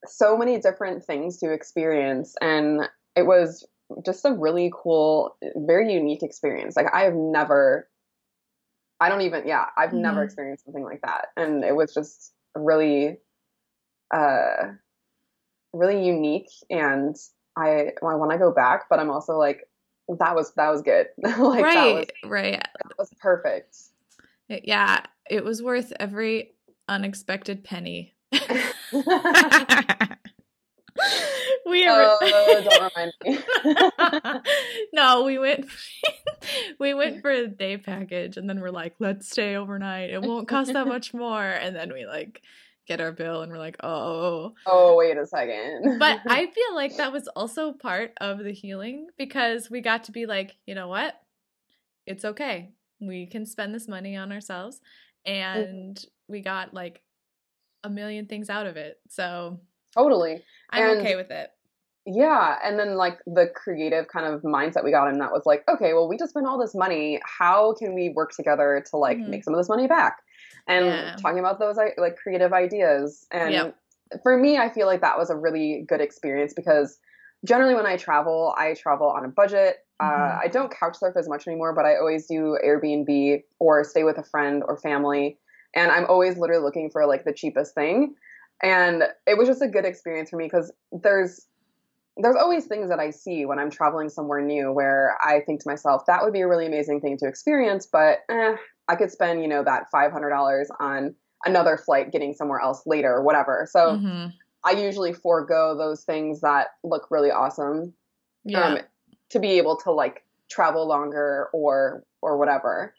so 0.06 0.38
many 0.38 0.60
different 0.60 1.04
things 1.04 1.38
to 1.39 1.52
experience 1.52 2.36
and 2.41 2.89
it 3.15 3.23
was 3.23 3.65
just 4.06 4.26
a 4.26 4.34
really 4.34 4.71
cool 4.73 5.38
very 5.56 5.93
unique 5.93 6.23
experience 6.23 6.76
like 6.76 6.88
i 6.93 7.04
have 7.04 7.13
never 7.13 7.88
i 9.04 9.10
don't 9.10 9.22
even 9.22 9.48
yeah 9.48 9.66
i've 9.78 9.89
mm-hmm. 9.89 10.02
never 10.02 10.24
experienced 10.24 10.66
something 10.66 10.84
like 10.84 11.02
that. 11.02 11.28
And 11.38 11.63
it 11.63 11.76
was 11.76 11.94
just 11.94 12.34
really 12.56 13.18
uh 14.13 14.72
really 15.74 16.06
unique. 16.06 16.50
And 16.70 17.16
i 17.58 17.92
i 18.02 18.16
want 18.16 18.32
to 18.32 18.38
go 18.38 18.52
back 18.52 18.86
but 18.89 19.00
i'm 19.00 19.12
also 19.12 19.38
like 19.38 19.68
that 20.08 20.36
was 20.36 20.54
that 20.56 20.70
was 20.70 20.82
good. 20.82 21.08
Like 21.22 21.63
right 21.63 21.74
that 21.74 21.94
was, 21.94 22.32
right. 22.32 22.52
that 22.54 22.98
was 22.98 23.13
perfect. 23.20 23.78
Yeah 24.50 25.02
it 25.30 25.44
was 25.44 25.62
worth 25.62 25.94
every 26.00 26.54
unexpected 26.88 27.63
penny 27.63 28.13
we 31.69 31.86
oh, 31.88 32.17
don't 32.21 32.91
remind 32.95 33.13
me. 33.23 34.41
no, 34.93 35.23
we 35.23 35.39
went 35.39 35.65
we 36.80 36.93
went 36.93 37.21
for 37.21 37.32
a 37.32 37.47
day 37.47 37.78
package 37.78 38.38
and 38.38 38.49
then 38.49 38.60
we're 38.60 38.71
like, 38.71 38.95
let's 38.99 39.30
stay 39.30 39.56
overnight. 39.56 40.10
It 40.10 40.21
won't 40.21 40.47
cost 40.47 40.73
that 40.73 40.88
much 40.88 41.13
more. 41.13 41.43
And 41.43 41.76
then 41.76 41.93
we 41.93 42.06
like 42.06 42.41
get 42.88 42.99
our 42.99 43.12
bill 43.12 43.41
and 43.41 43.52
we're 43.52 43.58
like, 43.58 43.78
oh. 43.84 44.54
Oh, 44.65 44.95
wait 44.97 45.17
a 45.17 45.26
second. 45.26 45.99
but 45.99 46.19
I 46.28 46.47
feel 46.47 46.76
like 46.76 46.97
that 46.97 47.13
was 47.13 47.28
also 47.30 47.71
part 47.71 48.13
of 48.19 48.39
the 48.39 48.52
healing 48.52 49.08
because 49.17 49.69
we 49.69 49.82
got 49.82 50.06
to 50.06 50.12
be 50.12 50.26
like, 50.26 50.58
you 50.65 50.76
know 50.76 50.88
what? 50.88 51.15
It's 52.06 52.26
okay. 52.26 52.71
We 52.99 53.26
can 53.28 53.45
spend 53.45 53.73
this 53.73 53.88
money 53.88 54.17
on 54.17 54.32
ourselves. 54.32 54.82
Mm. 55.28 55.32
And 55.32 56.06
we 56.28 56.41
got 56.41 56.73
like 56.73 57.02
a 57.84 57.89
million 57.89 58.26
things 58.26 58.49
out 58.49 58.65
of 58.65 58.78
it. 58.78 58.99
So 59.10 59.60
totally, 59.95 60.43
I'm 60.74 60.90
and 60.90 61.00
okay 61.00 61.16
with 61.16 61.32
it. 61.32 61.52
yeah 62.06 62.58
and 62.64 62.78
then 62.78 62.96
like 62.96 63.20
the 63.26 63.48
creative 63.56 64.08
kind 64.08 64.26
of 64.26 64.42
mindset 64.42 64.84
we 64.84 64.92
got 64.92 65.08
in 65.08 65.20
that 65.20 65.32
was 65.32 65.44
like 65.46 65.64
okay 65.70 65.94
well 65.94 66.08
we 66.10 66.18
just 66.18 66.32
spent 66.32 66.46
all 66.46 66.60
this 66.60 66.76
money 66.76 67.20
how 67.40 67.74
can 67.74 67.94
we 67.94 68.10
work 68.10 68.32
together 68.32 68.84
to 68.90 68.98
like 68.98 69.18
Mhm. 69.20 69.28
make 69.30 69.44
some 69.44 69.54
of 69.54 69.60
this 69.60 69.70
money 69.70 69.88
back 69.88 70.18
and 70.68 70.86
Yeah. 70.86 71.16
talking 71.22 71.40
about 71.40 71.60
those 71.60 71.78
like 71.98 72.18
creative 72.18 72.52
ideas 72.54 73.26
and 73.32 73.54
Yep. 73.54 73.76
for 74.22 74.38
me 74.38 74.58
i 74.58 74.70
feel 74.70 74.86
like 74.88 75.02
that 75.02 75.18
was 75.18 75.30
a 75.30 75.36
really 75.36 75.86
good 75.88 76.02
experience 76.02 76.54
because 76.54 77.00
generally 77.46 77.74
when 77.76 77.86
i 77.86 77.96
travel 77.96 78.54
i 78.58 78.74
travel 78.74 79.08
on 79.08 79.24
a 79.26 79.30
budget 79.30 79.78
uh, 80.00 80.04
Mhm. 80.06 80.40
i 80.44 80.48
don't 80.48 80.72
couch 80.72 80.98
surf 80.98 81.16
as 81.16 81.30
much 81.30 81.48
anymore 81.48 81.74
but 81.74 81.86
i 81.86 81.96
always 81.96 82.28
do 82.28 82.58
airbnb 82.66 83.44
or 83.60 83.84
stay 83.84 84.04
with 84.04 84.18
a 84.18 84.24
friend 84.24 84.64
or 84.68 84.76
family 84.78 85.38
and 85.74 85.92
i'm 85.92 86.06
always 86.08 86.38
literally 86.38 86.64
looking 86.64 86.90
for 86.90 87.06
like 87.06 87.24
the 87.24 87.34
cheapest 87.34 87.74
thing 87.76 88.14
and 88.62 89.04
it 89.28 89.38
was 89.38 89.48
just 89.48 89.62
a 89.62 89.68
good 89.68 89.86
experience 89.86 90.30
for 90.30 90.38
me 90.38 90.46
because 90.46 90.72
there's 90.92 91.48
there's 92.18 92.36
always 92.36 92.66
things 92.66 92.89
that 92.89 93.00
I 93.00 93.10
see 93.10 93.46
when 93.46 93.58
I'm 93.58 93.72
traveling 93.72 94.08
somewhere 94.08 94.39
new 94.39 94.72
where 94.72 95.18
I 95.24 95.39
think 95.42 95.62
to 95.63 95.70
myself 95.70 96.04
that 96.06 96.24
would 96.24 96.34
be 96.34 96.42
a 96.42 96.48
really 96.48 96.68
amazing 96.68 97.02
thing 97.02 97.18
to 97.18 97.28
experience, 97.28 97.88
but 97.92 98.20
eh, 98.30 98.56
I 98.88 98.96
could 98.96 99.12
spend 99.12 99.42
you 99.42 99.48
know 99.48 99.63
that 99.63 99.89
five 99.92 100.12
hundred 100.12 100.30
dollars 100.30 100.70
on 100.80 101.16
another 101.46 101.78
flight 101.78 102.12
getting 102.12 102.34
somewhere 102.34 102.60
else 102.60 102.84
later 102.86 103.12
or 103.13 103.24
whatever. 103.24 103.68
So 103.70 103.98
Mhm. 103.98 104.34
I 104.63 104.72
usually 104.72 105.13
forego 105.13 105.76
those 105.78 106.04
things 106.04 106.42
that 106.42 106.68
look 106.84 107.08
really 107.12 107.32
awesome 107.32 107.94
Yeah. 108.46 108.66
um, 108.66 108.78
to 109.32 109.39
be 109.39 109.58
able 109.58 109.78
to 109.78 109.92
like 109.92 110.24
travel 110.50 110.88
longer 110.88 111.50
or 111.52 112.04
or 112.22 112.38
whatever. 112.38 112.94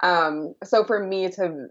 Um, 0.00 0.54
so 0.64 0.84
for 0.84 0.98
me 1.04 1.30
to 1.32 1.68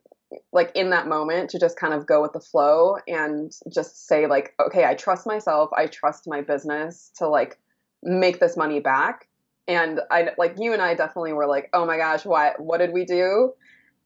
like 0.52 0.72
in 0.76 0.90
that 0.92 1.08
moment 1.08 1.50
to 1.52 1.60
just 1.60 1.78
kind 1.78 1.94
of 1.94 2.06
go 2.06 2.22
with 2.22 2.34
the 2.34 2.40
flow 2.40 2.98
and 3.08 3.52
just 3.74 4.08
say 4.08 4.28
like, 4.28 4.54
okay, 4.60 4.86
I 4.86 4.96
trust 4.96 5.26
myself, 5.28 5.70
I 5.76 5.88
trust 5.88 6.28
my 6.28 6.42
business 6.42 7.12
to 7.18 7.28
like 7.28 7.60
make 8.02 8.40
this 8.40 8.58
money 8.58 8.80
back. 8.80 9.28
And 9.68 10.02
I 10.12 10.30
like 10.38 10.56
you 10.60 10.74
and 10.74 10.82
I 10.82 10.94
definitely 10.94 11.34
were 11.34 11.48
like, 11.48 11.70
oh 11.74 11.86
my 11.86 11.98
gosh, 11.98 12.26
what 12.26 12.60
what 12.60 12.80
did 12.80 12.92
we 12.94 13.06
do? 13.06 13.54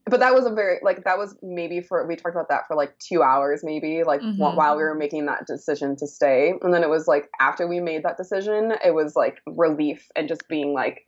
But 0.05 0.19
that 0.21 0.33
was 0.33 0.45
a 0.45 0.51
very 0.51 0.77
like 0.83 1.03
that 1.03 1.17
was 1.17 1.35
maybe 1.41 1.81
for 1.81 2.05
we 2.07 2.15
talked 2.15 2.35
about 2.35 2.49
that 2.49 2.67
for 2.67 2.75
like 2.75 2.97
two 2.99 3.23
hours 3.23 3.61
maybe 3.63 4.03
like 4.05 4.21
Mhm. 4.21 4.55
while 4.55 4.77
we 4.77 4.83
were 4.83 4.95
making 4.95 5.25
that 5.25 5.47
decision 5.47 5.97
to 5.97 6.07
stay 6.07 6.53
and 6.61 6.73
then 6.73 6.83
it 6.83 6.89
was 6.89 7.07
like 7.07 7.29
after 7.41 7.67
we 7.67 7.81
made 7.81 8.03
that 8.03 8.15
decision 8.15 8.71
it 8.85 8.93
was 8.93 9.17
like 9.17 9.41
relief 9.45 10.09
and 10.15 10.29
just 10.29 10.47
being 10.47 10.73
like 10.73 11.06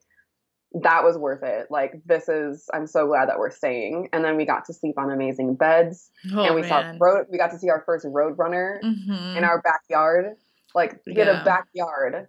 that 0.73 1.03
was 1.03 1.17
worth 1.17 1.41
it 1.43 1.65
like 1.71 1.93
this 2.05 2.29
is 2.29 2.69
i'm 2.73 2.85
so 2.85 3.07
glad 3.07 3.27
that 3.27 3.39
we're 3.39 3.49
staying 3.49 4.07
and 4.13 4.23
then 4.23 4.37
we 4.37 4.45
got 4.45 4.65
to 4.65 4.73
sleep 4.73 4.95
on 4.99 5.09
amazing 5.09 5.55
beds 5.55 6.11
oh, 6.33 6.43
and 6.43 6.53
we 6.55 6.61
saw 6.67 6.93
road 6.99 7.25
we 7.31 7.37
got 7.39 7.49
to 7.51 7.57
see 7.57 7.69
our 7.69 7.81
first 7.85 8.05
road 8.07 8.35
runner 8.37 8.79
Mhm. 8.83 9.35
in 9.37 9.43
our 9.43 9.61
backyard 9.61 10.35
like 10.75 10.99
we 11.07 11.13
get 11.15 11.25
Yeah. 11.27 11.41
a 11.41 11.45
backyard 11.45 12.27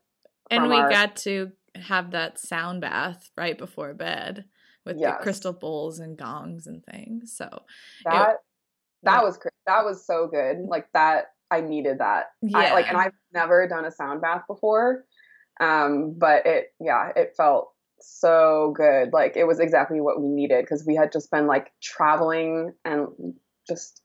and 0.50 0.68
we 0.70 0.76
our- 0.76 0.88
got 0.88 1.16
to 1.16 1.53
have 1.76 2.12
that 2.12 2.38
sound 2.38 2.81
bath 2.81 3.31
right 3.37 3.57
before 3.59 3.92
bed 3.94 4.46
with 4.87 4.96
Yes. 4.98 5.18
the 5.18 5.22
crystal 5.22 5.53
bowls 5.53 5.98
and 6.00 6.16
gongs 6.16 6.66
and 6.66 6.83
things. 6.85 7.37
So 7.37 7.46
that 8.05 8.37
that 9.03 9.18
yeah. 9.18 9.22
was 9.22 9.38
that 9.66 9.85
was 9.85 10.05
so 10.07 10.26
good 10.26 10.59
like 10.66 10.87
that 10.94 11.26
i 11.50 11.61
needed 11.61 11.98
that 11.98 12.26
I, 12.55 12.72
like 12.72 12.88
and 12.88 12.96
i've 12.96 13.12
never 13.33 13.66
done 13.68 13.85
a 13.85 13.90
sound 13.90 14.20
bath 14.20 14.42
before 14.48 15.05
um 15.61 16.14
but 16.18 16.46
it 16.46 16.72
yeah 16.81 17.12
it 17.14 17.35
felt 17.37 17.72
so 18.02 18.72
good. 18.76 19.12
Like 19.12 19.36
it 19.36 19.44
was 19.44 19.60
exactly 19.60 20.00
what 20.00 20.20
we 20.20 20.28
needed 20.28 20.62
because 20.64 20.84
we 20.86 20.94
had 20.94 21.12
just 21.12 21.30
been 21.30 21.46
like 21.46 21.72
traveling 21.82 22.72
and 22.84 23.08
just 23.68 24.02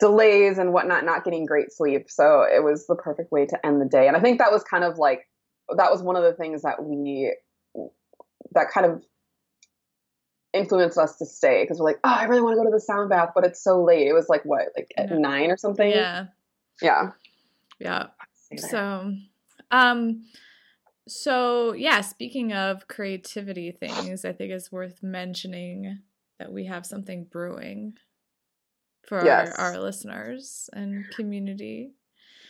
delays 0.00 0.58
and 0.58 0.72
whatnot 0.72 1.04
not 1.04 1.24
getting 1.24 1.44
great 1.46 1.72
sleep. 1.72 2.10
So 2.10 2.42
it 2.42 2.62
was 2.62 2.86
the 2.86 2.94
perfect 2.94 3.32
way 3.32 3.46
to 3.46 3.66
end 3.66 3.80
the 3.80 3.86
day. 3.86 4.06
And 4.08 4.16
i 4.16 4.20
think 4.20 4.38
that 4.38 4.52
was 4.52 4.62
kind 4.62 4.84
of 4.84 4.98
like 4.98 5.28
that 5.76 5.90
was 5.90 6.02
one 6.02 6.16
of 6.16 6.22
the 6.22 6.32
things 6.32 6.62
that 6.62 6.82
we 6.82 7.34
that 8.52 8.70
kind 8.70 8.86
of 8.86 9.02
influenced 10.54 10.96
us 10.96 11.16
to 11.18 11.26
stay 11.26 11.62
because 11.62 11.78
we're 11.78 11.84
like 11.84 12.00
oh 12.04 12.08
i 12.10 12.24
really 12.24 12.40
want 12.40 12.54
to 12.54 12.56
go 12.56 12.64
to 12.64 12.70
the 12.70 12.80
sound 12.80 13.10
bath 13.10 13.30
but 13.34 13.44
it's 13.44 13.62
so 13.62 13.84
late. 13.84 14.06
It 14.06 14.14
was 14.14 14.30
like 14.30 14.44
what 14.44 14.68
like 14.76 14.90
at 14.96 15.10
Yeah. 15.10 15.18
nine 15.18 15.50
or 15.50 15.58
something? 15.58 15.90
Yeah, 15.90 16.26
yeah. 16.80 17.10
Yeah. 17.78 18.06
So, 18.56 19.12
um, 19.70 20.24
so 21.08 21.72
yeah. 21.72 22.00
Speaking 22.02 22.52
of 22.52 22.86
creativity 22.88 23.70
things, 23.72 24.24
I 24.24 24.32
think 24.32 24.52
it's 24.52 24.70
worth 24.70 25.02
mentioning 25.02 25.98
that 26.38 26.52
we 26.52 26.66
have 26.66 26.86
something 26.86 27.24
brewing 27.24 27.94
for 29.06 29.24
Yes. 29.24 29.54
our, 29.56 29.72
our 29.72 29.78
listeners 29.78 30.70
and 30.72 31.04
community. 31.10 31.92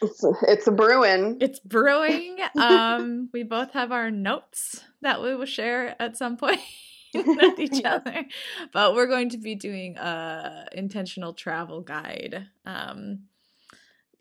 It's, 0.03 0.25
it's 0.42 0.66
a 0.66 0.73
Bruin. 0.73 1.38
It's 1.40 1.59
brewing. 1.61 2.38
um, 2.57 3.31
we 3.33 3.42
both 3.42 3.73
have 3.73 3.90
our 3.92 4.11
notes 4.11 4.85
that 5.03 5.23
we 5.23 5.35
will 5.35 5.47
share 5.47 6.01
at 6.01 6.16
some 6.16 6.37
point 6.37 6.61
with 7.14 7.59
each 7.59 7.83
other. 7.85 8.27
But 8.73 8.94
we're 8.94 9.07
going 9.07 9.31
to 9.31 9.38
be 9.38 9.55
doing 9.55 9.97
a 9.97 10.66
intentional 10.73 11.33
travel 11.33 11.81
guide 11.81 12.47
um 12.64 13.21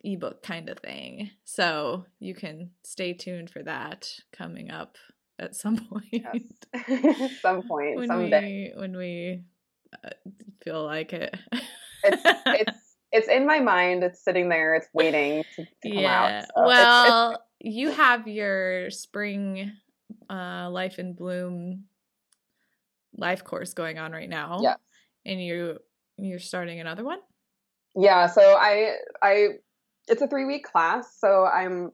ebook 0.07 0.41
kind 0.41 0.69
of 0.69 0.79
thing. 0.79 1.29
So 1.43 2.05
you 2.19 2.33
can 2.33 2.71
stay 2.83 3.13
tuned 3.13 3.49
for 3.49 3.61
that 3.63 4.09
coming 4.35 4.71
up 4.71 4.95
at 5.37 5.55
some 5.55 5.77
point. 5.89 6.05
Yes. 6.11 7.31
Some 7.41 7.61
point, 7.67 7.97
when 7.97 8.07
someday. 8.07 8.71
we 8.75 8.79
when 8.79 8.97
we 8.97 9.43
uh, 10.03 10.09
feel 10.63 10.83
like 10.83 11.13
it. 11.13 11.35
It's 12.03 12.21
it's 12.47 12.77
it's 13.11 13.27
in 13.27 13.45
my 13.45 13.59
mind. 13.59 14.03
It's 14.03 14.23
sitting 14.23 14.49
there. 14.49 14.75
It's 14.75 14.87
waiting 14.93 15.43
to, 15.55 15.65
to 15.65 15.89
come 15.89 15.97
out. 15.99 16.01
yeah. 16.01 16.39
So 16.41 16.45
it's- 16.61 16.67
well, 16.67 17.43
you 17.59 17.91
have 17.91 18.27
your 18.27 18.89
spring 18.91 19.71
uh, 20.29 20.69
life 20.69 20.99
in 20.99 21.13
bloom 21.13 21.85
life 23.15 23.43
course 23.43 23.73
going 23.73 23.97
on 23.97 24.11
right 24.11 24.29
now. 24.29 24.59
Yeah. 24.61 24.75
And 25.25 25.41
you 25.43 25.79
you're 26.17 26.39
starting 26.39 26.79
another 26.79 27.03
one? 27.03 27.19
yeah. 27.95 28.27
So 28.27 28.41
I 28.41 28.95
I 29.21 29.47
it's 30.07 30.21
a 30.21 30.27
three 30.27 30.45
week 30.45 30.63
class. 30.63 31.17
So 31.19 31.45
I'm 31.45 31.91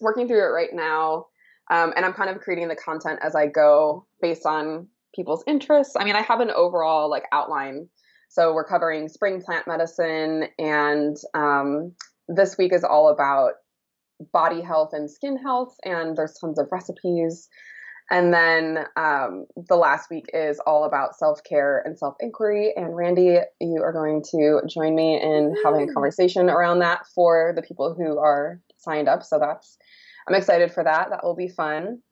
working 0.00 0.26
through 0.26 0.44
it 0.44 0.52
right 0.52 0.72
now, 0.72 1.26
um, 1.70 1.92
and 1.96 2.04
I'm 2.04 2.12
kind 2.12 2.30
of 2.30 2.40
creating 2.40 2.68
the 2.68 2.76
content 2.76 3.20
as 3.22 3.34
I 3.34 3.46
go 3.46 4.06
based 4.20 4.46
on 4.46 4.88
people's 5.14 5.44
interests. 5.46 5.94
I 5.98 6.04
mean, 6.04 6.16
I 6.16 6.22
have 6.22 6.40
an 6.40 6.50
overall 6.50 7.10
like 7.10 7.24
outline. 7.32 7.88
So 8.28 8.54
we're 8.54 8.64
covering 8.64 9.08
spring 9.08 9.42
plant 9.42 9.66
medicine, 9.66 10.46
and 10.58 11.16
um, 11.34 11.92
this 12.28 12.56
week 12.56 12.72
is 12.72 12.82
all 12.82 13.10
about 13.10 13.52
body 14.32 14.62
health 14.62 14.90
and 14.92 15.10
skin 15.10 15.36
health, 15.36 15.76
and 15.84 16.16
there's 16.16 16.38
tons 16.40 16.58
of 16.58 16.68
recipes. 16.72 17.48
And 18.10 18.32
then 18.32 18.84
um, 18.96 19.46
the 19.56 19.76
last 19.76 20.10
week 20.10 20.26
is 20.34 20.60
all 20.66 20.84
about 20.84 21.16
self 21.16 21.42
care 21.44 21.82
and 21.84 21.98
self 21.98 22.14
inquiry. 22.20 22.72
And 22.76 22.94
Randi, 22.94 23.38
you 23.60 23.82
are 23.82 23.92
going 23.92 24.22
to 24.32 24.60
join 24.68 24.94
me 24.94 25.20
in 25.20 25.56
having 25.64 25.88
a 25.88 25.92
conversation 25.92 26.50
around 26.50 26.80
that 26.80 27.06
for 27.14 27.52
the 27.56 27.62
people 27.62 27.94
who 27.94 28.18
are 28.18 28.60
signed 28.76 29.08
up. 29.08 29.22
So 29.22 29.38
that's, 29.38 29.78
I'm 30.28 30.34
excited 30.34 30.72
for 30.72 30.84
that. 30.84 31.10
That 31.10 31.24
will 31.24 31.36
be 31.36 31.48
fun. 31.48 32.02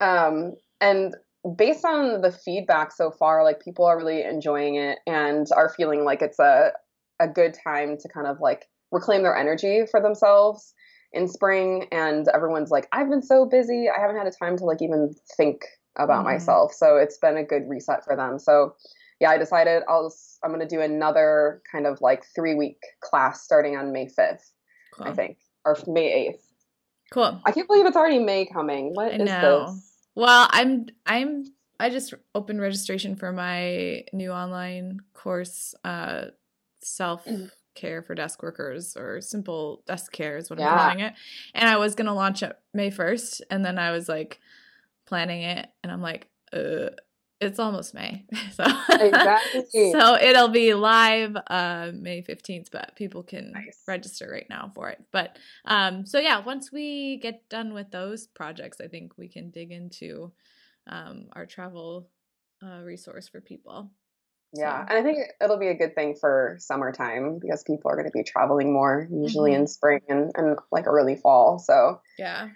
Um, 0.00 0.54
and 0.80 1.14
based 1.56 1.84
on 1.84 2.22
the 2.22 2.32
feedback 2.32 2.92
so 2.92 3.10
far, 3.10 3.44
like 3.44 3.60
people 3.60 3.84
are 3.84 3.98
really 3.98 4.22
enjoying 4.22 4.76
it 4.76 4.98
and 5.06 5.46
are 5.54 5.68
feeling 5.68 6.04
like 6.04 6.22
it's 6.22 6.38
a, 6.38 6.72
a 7.20 7.28
good 7.28 7.56
time 7.62 7.96
to 7.98 8.08
kind 8.08 8.26
of 8.26 8.40
like 8.40 8.66
reclaim 8.90 9.22
their 9.22 9.36
energy 9.36 9.84
for 9.90 10.00
themselves 10.00 10.74
in 11.12 11.26
spring 11.28 11.86
and 11.92 12.28
everyone's 12.34 12.70
like 12.70 12.88
i've 12.92 13.08
been 13.08 13.22
so 13.22 13.44
busy 13.44 13.88
i 13.88 14.00
haven't 14.00 14.16
had 14.16 14.26
a 14.26 14.30
time 14.30 14.56
to 14.56 14.64
like 14.64 14.80
even 14.82 15.14
think 15.36 15.64
about 15.96 16.20
Mhm. 16.22 16.24
myself 16.24 16.72
so 16.72 16.96
it's 16.96 17.18
been 17.18 17.36
a 17.36 17.44
good 17.44 17.68
reset 17.68 18.04
for 18.04 18.14
them 18.16 18.38
so 18.38 18.74
yeah 19.20 19.30
i 19.30 19.36
decided 19.38 19.82
i'll 19.88 20.14
i'm 20.44 20.50
going 20.50 20.60
to 20.60 20.66
do 20.76 20.80
another 20.80 21.60
kind 21.70 21.86
of 21.86 22.00
like 22.00 22.24
three 22.34 22.54
week 22.54 22.78
class 23.00 23.42
starting 23.42 23.76
on 23.76 23.92
may 23.92 24.06
5th 24.06 24.52
Cool. 24.94 25.06
i 25.08 25.12
think 25.12 25.38
or 25.64 25.76
may 25.86 26.28
8th 26.30 26.42
Cool. 27.12 27.40
i 27.44 27.50
can't 27.50 27.66
believe 27.66 27.86
it's 27.86 27.96
already 27.96 28.20
may 28.20 28.46
coming 28.46 28.94
What 28.94 29.12
I 29.12 29.16
is 29.16 29.20
know. 29.26 29.64
this 29.66 29.86
Well, 30.14 30.48
I'm 30.50 30.86
I'm 31.06 31.44
I 31.80 31.88
just 31.90 32.14
opened 32.34 32.60
registration 32.60 33.16
for 33.16 33.32
my 33.32 34.04
new 34.12 34.30
online 34.30 35.00
course, 35.14 35.74
uh 35.84 36.26
self 36.82 37.26
care 37.80 38.02
for 38.02 38.14
desk 38.14 38.42
workers 38.42 38.96
or 38.96 39.20
simple 39.20 39.82
desk 39.86 40.12
care 40.12 40.36
is 40.36 40.50
what 40.50 40.58
I'm 40.58 40.66
Yeah. 40.66 40.76
calling 40.76 41.00
it. 41.00 41.14
And 41.54 41.68
I 41.68 41.76
was 41.78 41.94
gonna 41.94 42.14
launch 42.14 42.42
it 42.42 42.56
May 42.74 42.90
first, 42.90 43.42
and 43.50 43.64
then 43.64 43.78
I 43.78 43.90
was 43.92 44.08
like 44.08 44.38
planning 45.06 45.42
it, 45.42 45.68
and 45.82 45.90
I'm 45.92 46.02
like, 46.02 46.28
uh, 46.52 46.90
it's 47.40 47.58
almost 47.58 47.94
May, 47.94 48.26
so 48.52 48.64
Exactly. 49.00 49.62
so 49.92 50.14
it'll 50.16 50.48
be 50.48 50.74
live 50.74 51.36
uh 51.48 51.90
May 51.94 52.22
fifteenth, 52.22 52.68
but 52.70 52.94
people 52.96 53.22
can 53.22 53.52
Nice. 53.54 53.82
register 53.88 54.28
right 54.30 54.46
now 54.50 54.70
for 54.74 54.90
it. 54.90 55.02
But 55.10 55.38
um, 55.64 56.04
so 56.06 56.18
yeah, 56.18 56.40
once 56.40 56.70
we 56.70 57.16
get 57.18 57.48
done 57.48 57.72
with 57.72 57.90
those 57.90 58.26
projects, 58.26 58.80
I 58.80 58.88
think 58.88 59.16
we 59.16 59.28
can 59.28 59.50
dig 59.50 59.72
into 59.72 60.32
um 60.86 61.28
our 61.32 61.46
travel 61.46 62.10
uh, 62.62 62.80
resource 62.82 63.28
for 63.28 63.40
people. 63.40 63.90
Yeah, 64.52 64.84
and 64.88 64.98
I 64.98 65.02
think 65.02 65.18
it'll 65.40 65.58
be 65.58 65.68
a 65.68 65.74
good 65.74 65.94
thing 65.94 66.16
for 66.20 66.56
summertime 66.58 67.38
because 67.38 67.62
people 67.62 67.90
are 67.90 67.94
going 67.96 68.06
to 68.06 68.12
be 68.12 68.24
traveling 68.24 68.72
more, 68.72 69.06
usually 69.10 69.52
Mm-hmm. 69.52 69.60
in 69.60 69.66
spring 69.68 70.00
and, 70.08 70.32
and 70.34 70.58
like 70.72 70.86
early 70.88 71.14
fall. 71.14 71.58
So 71.60 72.00
Yeah. 72.18 72.48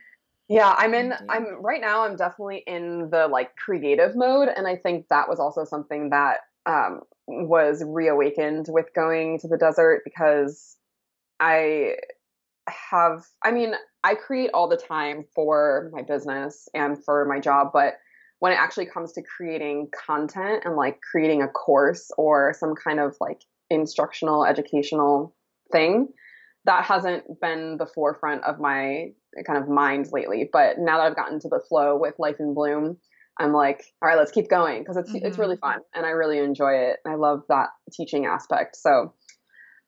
yeah, 0.48 0.74
I'm 0.76 0.92
in. 0.94 1.14
I'm 1.28 1.62
right 1.62 1.80
now. 1.80 2.04
I'm 2.04 2.16
definitely 2.16 2.64
in 2.66 3.10
the 3.10 3.28
like 3.28 3.54
creative 3.56 4.16
mode, 4.16 4.48
and 4.48 4.66
I 4.66 4.76
think 4.76 5.06
that 5.10 5.28
was 5.28 5.38
also 5.38 5.64
something 5.64 6.10
that 6.10 6.38
um, 6.66 7.02
was 7.28 7.82
reawakened 7.86 8.66
with 8.68 8.86
going 8.94 9.38
to 9.40 9.48
the 9.48 9.56
desert 9.56 10.02
because 10.04 10.76
I 11.38 11.94
have. 12.68 13.24
I 13.44 13.52
mean, 13.52 13.74
I 14.02 14.16
create 14.16 14.50
all 14.52 14.68
the 14.68 14.76
time 14.76 15.24
for 15.34 15.90
my 15.92 16.02
business 16.02 16.68
and 16.74 17.02
for 17.04 17.24
my 17.24 17.38
job, 17.38 17.70
but 17.72 17.94
when 18.44 18.52
it 18.52 18.56
actually 18.56 18.84
comes 18.84 19.10
to 19.12 19.22
creating 19.22 19.88
content 20.06 20.64
and 20.66 20.76
like 20.76 21.00
creating 21.00 21.40
a 21.40 21.48
course 21.48 22.10
or 22.18 22.52
some 22.52 22.74
kind 22.74 23.00
of 23.00 23.16
like 23.18 23.40
instructional 23.70 24.44
educational 24.44 25.34
thing 25.72 26.08
that 26.66 26.84
hasn't 26.84 27.24
been 27.40 27.78
the 27.78 27.86
forefront 27.86 28.44
of 28.44 28.60
my 28.60 29.06
kind 29.46 29.58
of 29.58 29.66
mind 29.66 30.08
lately 30.12 30.46
but 30.52 30.76
now 30.78 30.98
that 30.98 31.04
i've 31.04 31.16
gotten 31.16 31.40
to 31.40 31.48
the 31.48 31.58
flow 31.70 31.96
with 31.98 32.12
life 32.18 32.36
in 32.38 32.52
bloom 32.52 32.98
i'm 33.40 33.54
like 33.54 33.82
all 34.02 34.10
right 34.10 34.18
let's 34.18 34.30
keep 34.30 34.50
going 34.50 34.82
because 34.82 34.98
it's 34.98 35.14
it's 35.14 35.38
Mhm. 35.38 35.40
really 35.40 35.56
fun 35.56 35.78
and 35.94 36.04
i 36.04 36.10
really 36.10 36.38
enjoy 36.38 36.74
it 36.74 36.98
i 37.06 37.14
love 37.14 37.44
that 37.48 37.70
teaching 37.94 38.26
aspect 38.26 38.76
so 38.76 39.14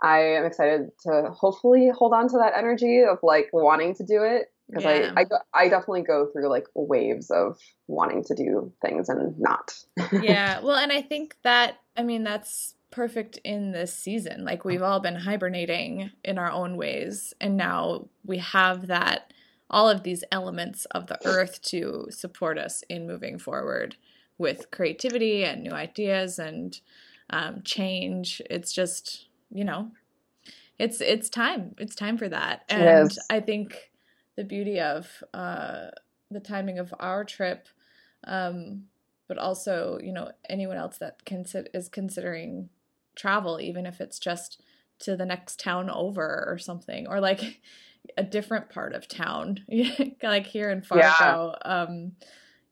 i 0.02 0.18
am 0.18 0.46
excited 0.46 0.88
to 1.02 1.24
hopefully 1.30 1.90
hold 1.94 2.14
on 2.14 2.26
to 2.26 2.38
that 2.38 2.54
energy 2.56 3.02
of 3.02 3.18
like 3.22 3.50
wanting 3.52 3.94
to 3.96 4.02
do 4.02 4.22
it 4.22 4.46
because 4.68 4.84
Yeah. 4.84 5.12
I, 5.16 5.22
I 5.22 5.26
I 5.64 5.68
definitely 5.68 6.02
go 6.02 6.26
through 6.26 6.48
like 6.48 6.66
waves 6.74 7.30
of 7.30 7.58
wanting 7.86 8.24
to 8.24 8.34
do 8.34 8.72
things 8.82 9.08
and 9.08 9.38
not. 9.38 9.74
Yeah. 10.12 10.60
Well 10.62 10.76
and 10.76 10.92
i 10.92 11.02
think 11.02 11.36
that 11.42 11.76
i 11.96 12.02
mean 12.02 12.24
that's 12.24 12.74
perfect 12.90 13.38
in 13.44 13.72
this 13.72 13.92
season. 13.92 14.44
Like 14.44 14.64
we've 14.64 14.82
all 14.82 15.00
been 15.00 15.16
hibernating 15.16 16.10
in 16.24 16.38
our 16.38 16.50
own 16.50 16.76
ways 16.76 17.34
and 17.40 17.56
now 17.56 18.08
we 18.24 18.38
have 18.38 18.86
that 18.86 19.32
all 19.68 19.90
of 19.90 20.02
these 20.04 20.22
elements 20.30 20.84
of 20.86 21.08
the 21.08 21.18
earth 21.26 21.60
to 21.60 22.06
support 22.10 22.56
us 22.56 22.82
in 22.88 23.06
moving 23.06 23.38
forward 23.38 23.96
with 24.38 24.70
creativity 24.70 25.44
and 25.44 25.62
new 25.62 25.72
ideas 25.72 26.38
and 26.38 26.80
um, 27.30 27.62
change. 27.64 28.40
It's 28.48 28.72
just 28.72 29.26
you 29.50 29.64
know 29.64 29.90
it's 30.78 31.00
it's 31.00 31.28
time. 31.28 31.74
It's 31.78 31.94
time 31.94 32.16
for 32.16 32.28
that. 32.28 32.62
And 32.68 33.10
i 33.30 33.40
think 33.40 33.90
the 34.36 34.44
beauty 34.44 34.80
of 34.80 35.22
uh, 35.34 35.88
the 36.30 36.40
timing 36.40 36.78
of 36.78 36.94
our 37.00 37.24
trip 37.24 37.68
um, 38.24 38.84
but 39.28 39.38
also 39.38 39.98
you 40.02 40.12
know 40.12 40.30
anyone 40.48 40.76
else 40.76 40.98
that 40.98 41.24
consi- 41.24 41.68
is 41.74 41.88
considering 41.88 42.68
travel 43.14 43.60
even 43.60 43.86
if 43.86 44.00
it's 44.00 44.18
just 44.18 44.62
to 44.98 45.16
the 45.16 45.26
next 45.26 45.58
town 45.60 45.90
over 45.90 46.44
or 46.48 46.58
something 46.58 47.06
or 47.06 47.20
like 47.20 47.60
a 48.16 48.22
different 48.22 48.68
part 48.68 48.94
of 48.94 49.08
town 49.08 49.58
like 50.22 50.46
here 50.46 50.70
in 50.70 50.82
Yeah. 50.92 51.12
fargo 51.14 51.54
um 51.64 52.12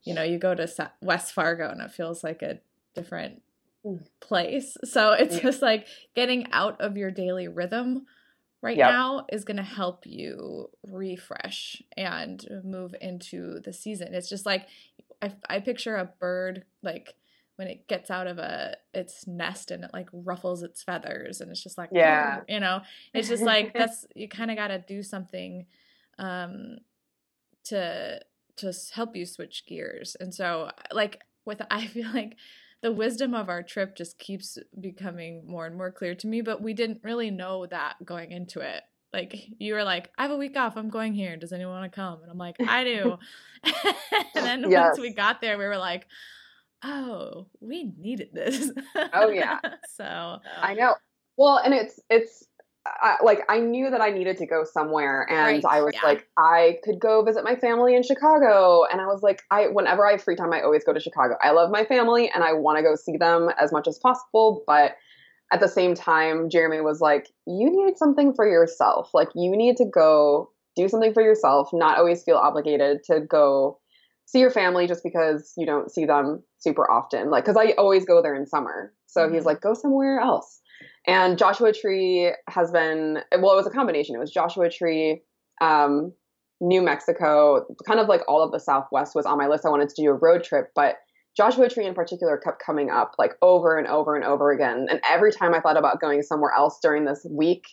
you 0.05 0.15
know 0.15 0.23
you 0.23 0.39
go 0.39 0.55
to 0.55 0.67
Sa- 0.69 0.91
west 1.03 1.33
fargo 1.33 1.71
and 1.71 1.81
it 1.81 1.91
feels 1.91 2.23
like 2.23 2.43
a 2.43 2.61
different 2.95 3.43
Mm. 3.87 4.07
place 4.19 4.79
so 4.83 5.13
it's 5.13 5.37
Yeah. 5.37 5.43
just 5.43 5.61
like 5.61 5.87
getting 6.15 6.51
out 6.53 6.81
of 6.81 6.97
your 6.97 7.11
daily 7.11 7.49
rhythm 7.49 8.07
right 8.65 8.77
Yep. 8.79 8.89
now 8.91 9.27
is 9.31 9.45
going 9.45 9.59
to 9.59 9.63
help 9.63 10.07
you 10.07 10.71
refresh 10.87 11.83
and 11.97 12.45
move 12.65 12.95
into 13.01 13.61
the 13.61 13.73
season 13.73 14.15
it's 14.15 14.29
just 14.29 14.47
like 14.47 14.67
I, 15.23 15.33
I 15.49 15.61
picture 15.61 15.97
a 15.97 16.11
bird 16.19 16.65
like 16.83 17.15
when 17.57 17.69
it 17.69 17.87
gets 17.87 18.11
out 18.11 18.27
of 18.27 18.39
a 18.39 18.77
its 18.93 19.27
nest 19.27 19.71
and 19.71 19.85
it 19.85 19.91
like 19.93 20.09
ruffles 20.13 20.63
its 20.63 20.83
feathers 20.83 21.41
and 21.41 21.51
it's 21.51 21.63
just 21.63 21.79
like 21.79 21.91
Yeah. 21.93 22.41
you 22.49 22.59
know 22.59 22.81
it's 23.13 23.29
just 23.29 23.43
like 23.43 23.73
that's 23.79 24.07
you 24.17 24.29
kind 24.29 24.51
of 24.51 24.57
got 24.57 24.69
to 24.69 24.79
do 24.79 25.03
something 25.03 25.67
um 26.19 26.79
to 27.65 28.21
to 28.57 28.73
help 28.95 29.17
you 29.17 29.27
switch 29.27 29.65
gears 29.67 30.17
and 30.21 30.35
so 30.35 30.71
like 30.93 31.21
with 31.45 31.61
i 31.71 31.87
feel 31.87 32.11
like 32.13 32.37
the 32.85 32.93
wisdom 32.93 33.33
of 33.35 33.49
our 33.49 33.63
trip 33.63 33.97
just 33.97 34.19
keeps 34.19 34.59
becoming 34.79 35.43
more 35.47 35.65
and 35.65 35.75
more 35.75 35.91
clear 35.91 36.15
to 36.15 36.27
me 36.27 36.43
but 36.43 36.61
we 36.61 36.75
didn't 36.75 37.01
really 37.03 37.31
know 37.31 37.65
that 37.65 37.95
going 38.05 38.31
into 38.31 38.61
it 38.61 38.83
like 39.15 39.35
you 39.59 39.73
were 39.73 39.85
like 39.85 40.11
i 40.19 40.23
have 40.23 40.31
a 40.31 40.37
week 40.37 40.55
off 40.55 40.77
i'm 40.77 40.91
going 40.91 41.15
here 41.15 41.35
does 41.39 41.53
anyone 41.55 41.73
want 41.81 41.91
to 41.91 41.97
come 41.97 42.21
and 42.21 42.31
i'm 42.31 42.37
like 42.37 42.57
i 42.69 42.85
do 42.85 43.17
and 44.35 44.45
then 44.45 44.71
Yes. 44.71 44.89
once 44.89 45.01
we 45.01 45.15
got 45.15 45.41
there 45.41 45.57
we 45.57 45.65
were 45.65 45.79
like 45.79 46.07
oh 46.85 47.47
we 47.61 47.91
needed 47.99 48.29
this 48.35 48.71
Oh, 49.15 49.31
yeah. 49.31 49.59
so 49.97 50.05
I 50.61 50.73
uh 50.73 50.75
know. 50.75 50.95
Well, 51.39 51.57
and 51.57 51.73
it's 51.73 51.99
it's 52.11 52.45
I, 52.87 53.17
like 53.23 53.41
I 53.49 53.61
knew 53.61 53.91
that 53.91 54.01
I 54.01 54.11
needed 54.11 54.37
to 54.39 54.47
go 54.47 54.65
somewhere, 54.65 55.27
and 55.31 55.39
Right, 55.39 55.65
I 55.65 55.83
was 55.83 55.95
yeah. 55.95 56.07
like, 56.07 56.29
I 56.39 56.79
could 56.85 57.01
go 57.01 57.23
visit 57.25 57.43
my 57.45 57.57
family 57.57 57.95
in 57.95 58.03
Chicago, 58.03 58.85
and 58.91 59.01
I 59.01 59.07
was 59.07 59.23
like, 59.23 59.43
I 59.51 59.69
whenever 59.69 60.07
I 60.07 60.13
have 60.13 60.23
free 60.23 60.37
time, 60.37 60.53
I 60.53 60.61
always 60.63 60.85
go 60.85 60.93
to 60.93 61.01
Chicago. 61.01 61.37
I 61.43 61.53
love 61.53 61.71
my 61.71 61.85
family, 61.85 62.31
and 62.35 62.45
I 62.45 62.53
want 62.53 62.77
to 62.79 62.83
go 62.83 62.95
see 62.95 63.17
them 63.17 63.49
as 63.61 63.73
much 63.73 63.89
as 63.89 63.99
possible, 63.99 64.63
but 64.67 64.97
at 65.53 65.61
the 65.61 65.69
same 65.69 65.95
time, 65.95 66.49
Jeremy 66.51 66.81
was 66.81 67.01
like, 67.01 67.29
you 67.47 67.71
need 67.71 67.97
something 67.97 68.35
for 68.35 68.47
yourself. 68.49 69.11
Like 69.15 69.29
you 69.35 69.57
need 69.57 69.77
to 69.77 69.85
go 69.85 70.51
do 70.75 70.89
something 70.89 71.13
for 71.13 71.23
yourself, 71.23 71.69
not 71.73 71.99
always 71.99 72.23
feel 72.25 72.37
obligated 72.37 73.05
to 73.05 73.21
go 73.21 73.79
see 74.27 74.41
your 74.41 74.51
family 74.51 74.87
just 74.87 75.05
because 75.05 75.53
you 75.57 75.67
don't 75.67 75.93
see 75.93 76.07
them 76.07 76.43
super 76.59 76.91
often. 76.91 77.31
Like, 77.31 77.45
because 77.45 77.57
I 77.59 77.73
always 77.73 78.05
go 78.05 78.23
there 78.23 78.35
in 78.35 78.47
summer. 78.47 78.93
So 79.07 79.31
he's 79.31 79.43
Mhm. 79.43 79.47
like, 79.47 79.61
go 79.61 79.75
somewhere 79.75 80.19
else. 80.19 80.61
And 81.07 81.37
Joshua 81.37 81.73
Tree 81.73 82.33
has 82.49 82.71
been, 82.71 83.19
well, 83.33 83.53
it 83.53 83.57
was 83.57 83.67
a 83.67 83.71
combination. 83.71 84.15
It 84.15 84.19
was 84.19 84.31
Joshua 84.31 84.71
Tree, 84.71 85.23
um, 85.61 86.13
New 86.61 86.81
Mexico, 86.81 87.67
kind 87.87 88.01
of 88.01 88.09
like 88.09 88.23
all 88.27 88.43
of 88.43 88.53
the 88.53 88.61
Southwest 88.61 89.15
was 89.15 89.27
on 89.27 89.37
my 89.37 89.47
list. 89.47 89.67
I 89.67 89.71
wanted 89.71 89.91
to 89.91 90.03
do 90.03 90.09
a 90.09 90.15
road 90.15 90.45
trip, 90.45 90.71
but 90.75 90.97
Joshua 91.37 91.69
Tree 91.69 91.87
in 91.87 91.95
particular 91.95 92.39
kept 92.39 92.63
coming 92.65 92.91
up 92.91 93.17
like 93.19 93.33
over 93.43 93.77
and 93.77 93.87
over 93.89 94.15
and 94.17 94.25
over 94.25 94.51
again. 94.53 94.87
And 94.89 95.01
every 95.09 95.33
time 95.33 95.53
I 95.53 95.61
thought 95.61 95.77
about 95.77 96.01
going 96.01 96.23
somewhere 96.23 96.53
else 96.57 96.79
during 96.81 97.05
this 97.05 97.27
week, 97.29 97.65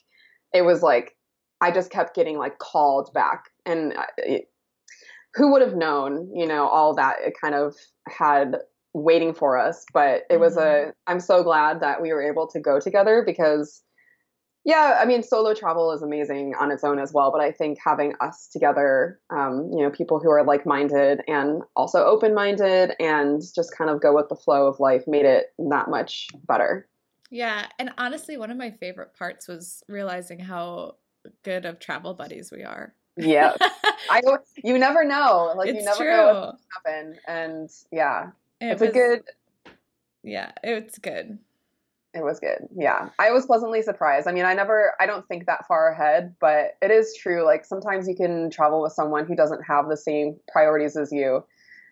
it 0.53 0.63
was 0.63 0.81
like, 0.81 1.15
I 1.61 1.71
just 1.71 1.91
kept 1.91 2.15
getting 2.15 2.37
like 2.37 2.57
called 2.57 3.13
back. 3.13 3.45
And 3.65 3.93
uh, 3.93 4.03
it, 4.17 4.49
who 5.35 5.51
would 5.51 5.61
have 5.61 5.75
known, 5.75 6.29
you 6.35 6.47
know, 6.47 6.67
all 6.67 6.95
that 6.95 7.17
it 7.21 7.33
kind 7.39 7.55
of 7.55 7.75
had 8.09 8.57
waiting 8.93 9.33
for 9.33 9.57
us. 9.57 9.85
But 9.93 10.23
it 10.29 10.39
was 10.39 10.57
a, 10.57 10.93
I'm 11.07 11.19
so 11.19 11.43
glad 11.43 11.79
that 11.81 12.01
we 12.01 12.11
were 12.13 12.21
able 12.21 12.47
to 12.47 12.59
go 12.59 12.79
together 12.79 13.23
because, 13.25 13.81
yeah, 14.63 14.99
I 15.01 15.05
mean, 15.05 15.23
solo 15.23 15.53
travel 15.53 15.91
is 15.91 16.01
amazing 16.01 16.53
on 16.59 16.71
its 16.71 16.83
own 16.83 16.99
as 16.99 17.13
well. 17.13 17.31
But 17.31 17.41
I 17.41 17.51
think 17.51 17.79
having 17.83 18.13
us 18.21 18.47
together, 18.51 19.19
um, 19.29 19.69
you 19.71 19.83
know, 19.83 19.89
people 19.89 20.19
who 20.19 20.29
are 20.29 20.43
like 20.43 20.65
minded 20.65 21.21
and 21.27 21.63
also 21.75 22.03
open 22.05 22.33
minded 22.33 22.93
and 22.99 23.41
just 23.55 23.75
kind 23.75 23.89
of 23.89 24.01
go 24.01 24.15
with 24.15 24.29
the 24.29 24.35
flow 24.35 24.67
of 24.67 24.79
life 24.79 25.03
made 25.07 25.25
it 25.25 25.47
that 25.69 25.89
much 25.89 26.27
better. 26.47 26.87
Yeah, 27.31 27.67
and 27.79 27.91
honestly, 27.97 28.35
one 28.35 28.51
of 28.51 28.57
my 28.57 28.71
favorite 28.71 29.13
parts 29.17 29.47
was 29.47 29.83
realizing 29.87 30.37
how 30.37 30.95
good 31.43 31.65
of 31.65 31.79
travel 31.79 32.13
buddies 32.13 32.51
we 32.51 32.63
are. 32.63 32.93
Yeah. 33.15 33.55
I, 34.09 34.21
you 34.63 34.77
never 34.77 35.05
know. 35.05 35.53
Like, 35.55 35.67
you 35.67 35.81
never 35.81 35.97
true. 35.97 36.11
know 36.11 36.51
what's 36.51 36.63
happen. 36.85 37.17
And 37.27 37.69
yeah, 37.91 38.31
It 38.61 38.67
it's 38.73 38.81
a 38.81 38.85
was- 38.85 38.93
good, 38.93 39.23
Yeah, 40.23 40.51
it's 40.63 40.97
good. 40.99 41.39
It 42.13 42.23
was 42.23 42.41
good. 42.41 42.67
Yeah. 42.75 43.09
I 43.19 43.31
was 43.31 43.45
pleasantly 43.45 43.81
surprised. 43.81 44.27
I 44.27 44.33
mean, 44.33 44.43
I 44.43 44.53
never, 44.53 44.91
I 44.99 45.05
don't 45.05 45.25
think 45.29 45.45
that 45.45 45.65
far 45.65 45.89
ahead, 45.89 46.35
but 46.41 46.75
it 46.81 46.91
is 46.91 47.15
true. 47.15 47.45
Like 47.45 47.63
sometimes 47.63 48.05
you 48.05 48.15
can 48.15 48.49
travel 48.49 48.81
with 48.81 48.91
someone 48.91 49.25
who 49.25 49.33
doesn't 49.33 49.63
have 49.63 49.87
the 49.87 49.95
same 49.95 50.37
priorities 50.51 50.97
as 50.97 51.11
you. 51.13 51.45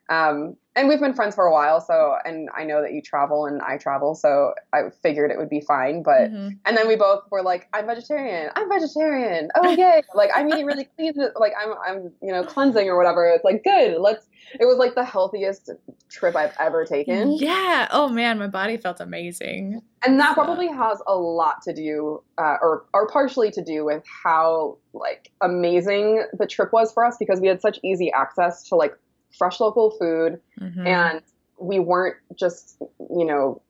Um, 0.09 0.55
and 0.75 0.87
we've 0.87 0.99
been 0.99 1.13
friends 1.13 1.35
for 1.35 1.45
a 1.45 1.51
while. 1.51 1.81
So, 1.81 2.15
and 2.25 2.47
I 2.55 2.63
know 2.63 2.81
that 2.81 2.93
you 2.93 3.01
travel 3.01 3.45
and 3.45 3.61
I 3.61 3.77
travel. 3.77 4.15
So 4.15 4.53
I 4.71 4.83
figured 5.03 5.29
it 5.29 5.37
would 5.37 5.49
be 5.49 5.59
fine. 5.61 6.03
But, 6.03 6.31
Mhm. 6.31 6.57
and 6.65 6.77
then 6.77 6.87
we 6.87 6.95
both 6.95 7.23
were 7.31 7.41
like, 7.41 7.67
I'm 7.73 7.85
vegetarian. 7.85 8.49
I'm 8.55 8.69
vegetarian. 8.69 9.49
Oh, 9.55 9.69
yay. 9.77 10.01
like 10.15 10.29
I'm 10.33 10.47
eating 10.47 10.65
really 10.65 10.85
clean. 10.95 11.13
Like 11.35 11.51
I'm, 11.61 11.73
I'm, 11.85 12.11
you 12.21 12.31
know, 12.31 12.43
cleansing 12.43 12.87
or 12.87 12.95
whatever. 12.97 13.27
It's 13.27 13.43
like, 13.43 13.63
good. 13.63 13.99
Let's, 13.99 14.25
it 14.59 14.65
was 14.65 14.77
like 14.77 14.95
the 14.95 15.03
healthiest 15.03 15.69
trip 16.09 16.35
I've 16.35 16.55
ever 16.59 16.85
taken. 16.85 17.33
Yeah. 17.33 17.87
Oh 17.91 18.07
man, 18.07 18.39
my 18.39 18.47
body 18.47 18.77
felt 18.77 19.01
amazing. 19.01 19.81
and 20.05 20.19
that 20.19 20.29
So- 20.35 20.43
probably 20.43 20.67
has 20.69 21.01
a 21.07 21.15
lot 21.15 21.61
to 21.63 21.73
do 21.73 22.23
uh, 22.37 22.55
or 22.61 22.85
or 22.93 23.07
partially 23.09 23.51
to 23.51 23.61
do 23.63 23.83
with 23.83 24.03
how 24.23 24.77
like 24.93 25.31
amazing 25.41 26.23
the 26.37 26.47
trip 26.47 26.71
was 26.71 26.93
for 26.93 27.03
us 27.05 27.17
because 27.19 27.41
we 27.41 27.47
had 27.47 27.59
such 27.61 27.79
easy 27.83 28.11
access 28.13 28.63
to 28.69 28.75
like 28.75 28.93
fresh 29.37 29.59
local 29.59 29.91
food 29.91 30.39
Mhm. 30.59 30.85
and 30.87 31.21
we 31.59 31.79
weren't 31.79 32.17
just 32.35 32.77
you 33.09 33.25
know 33.25 33.61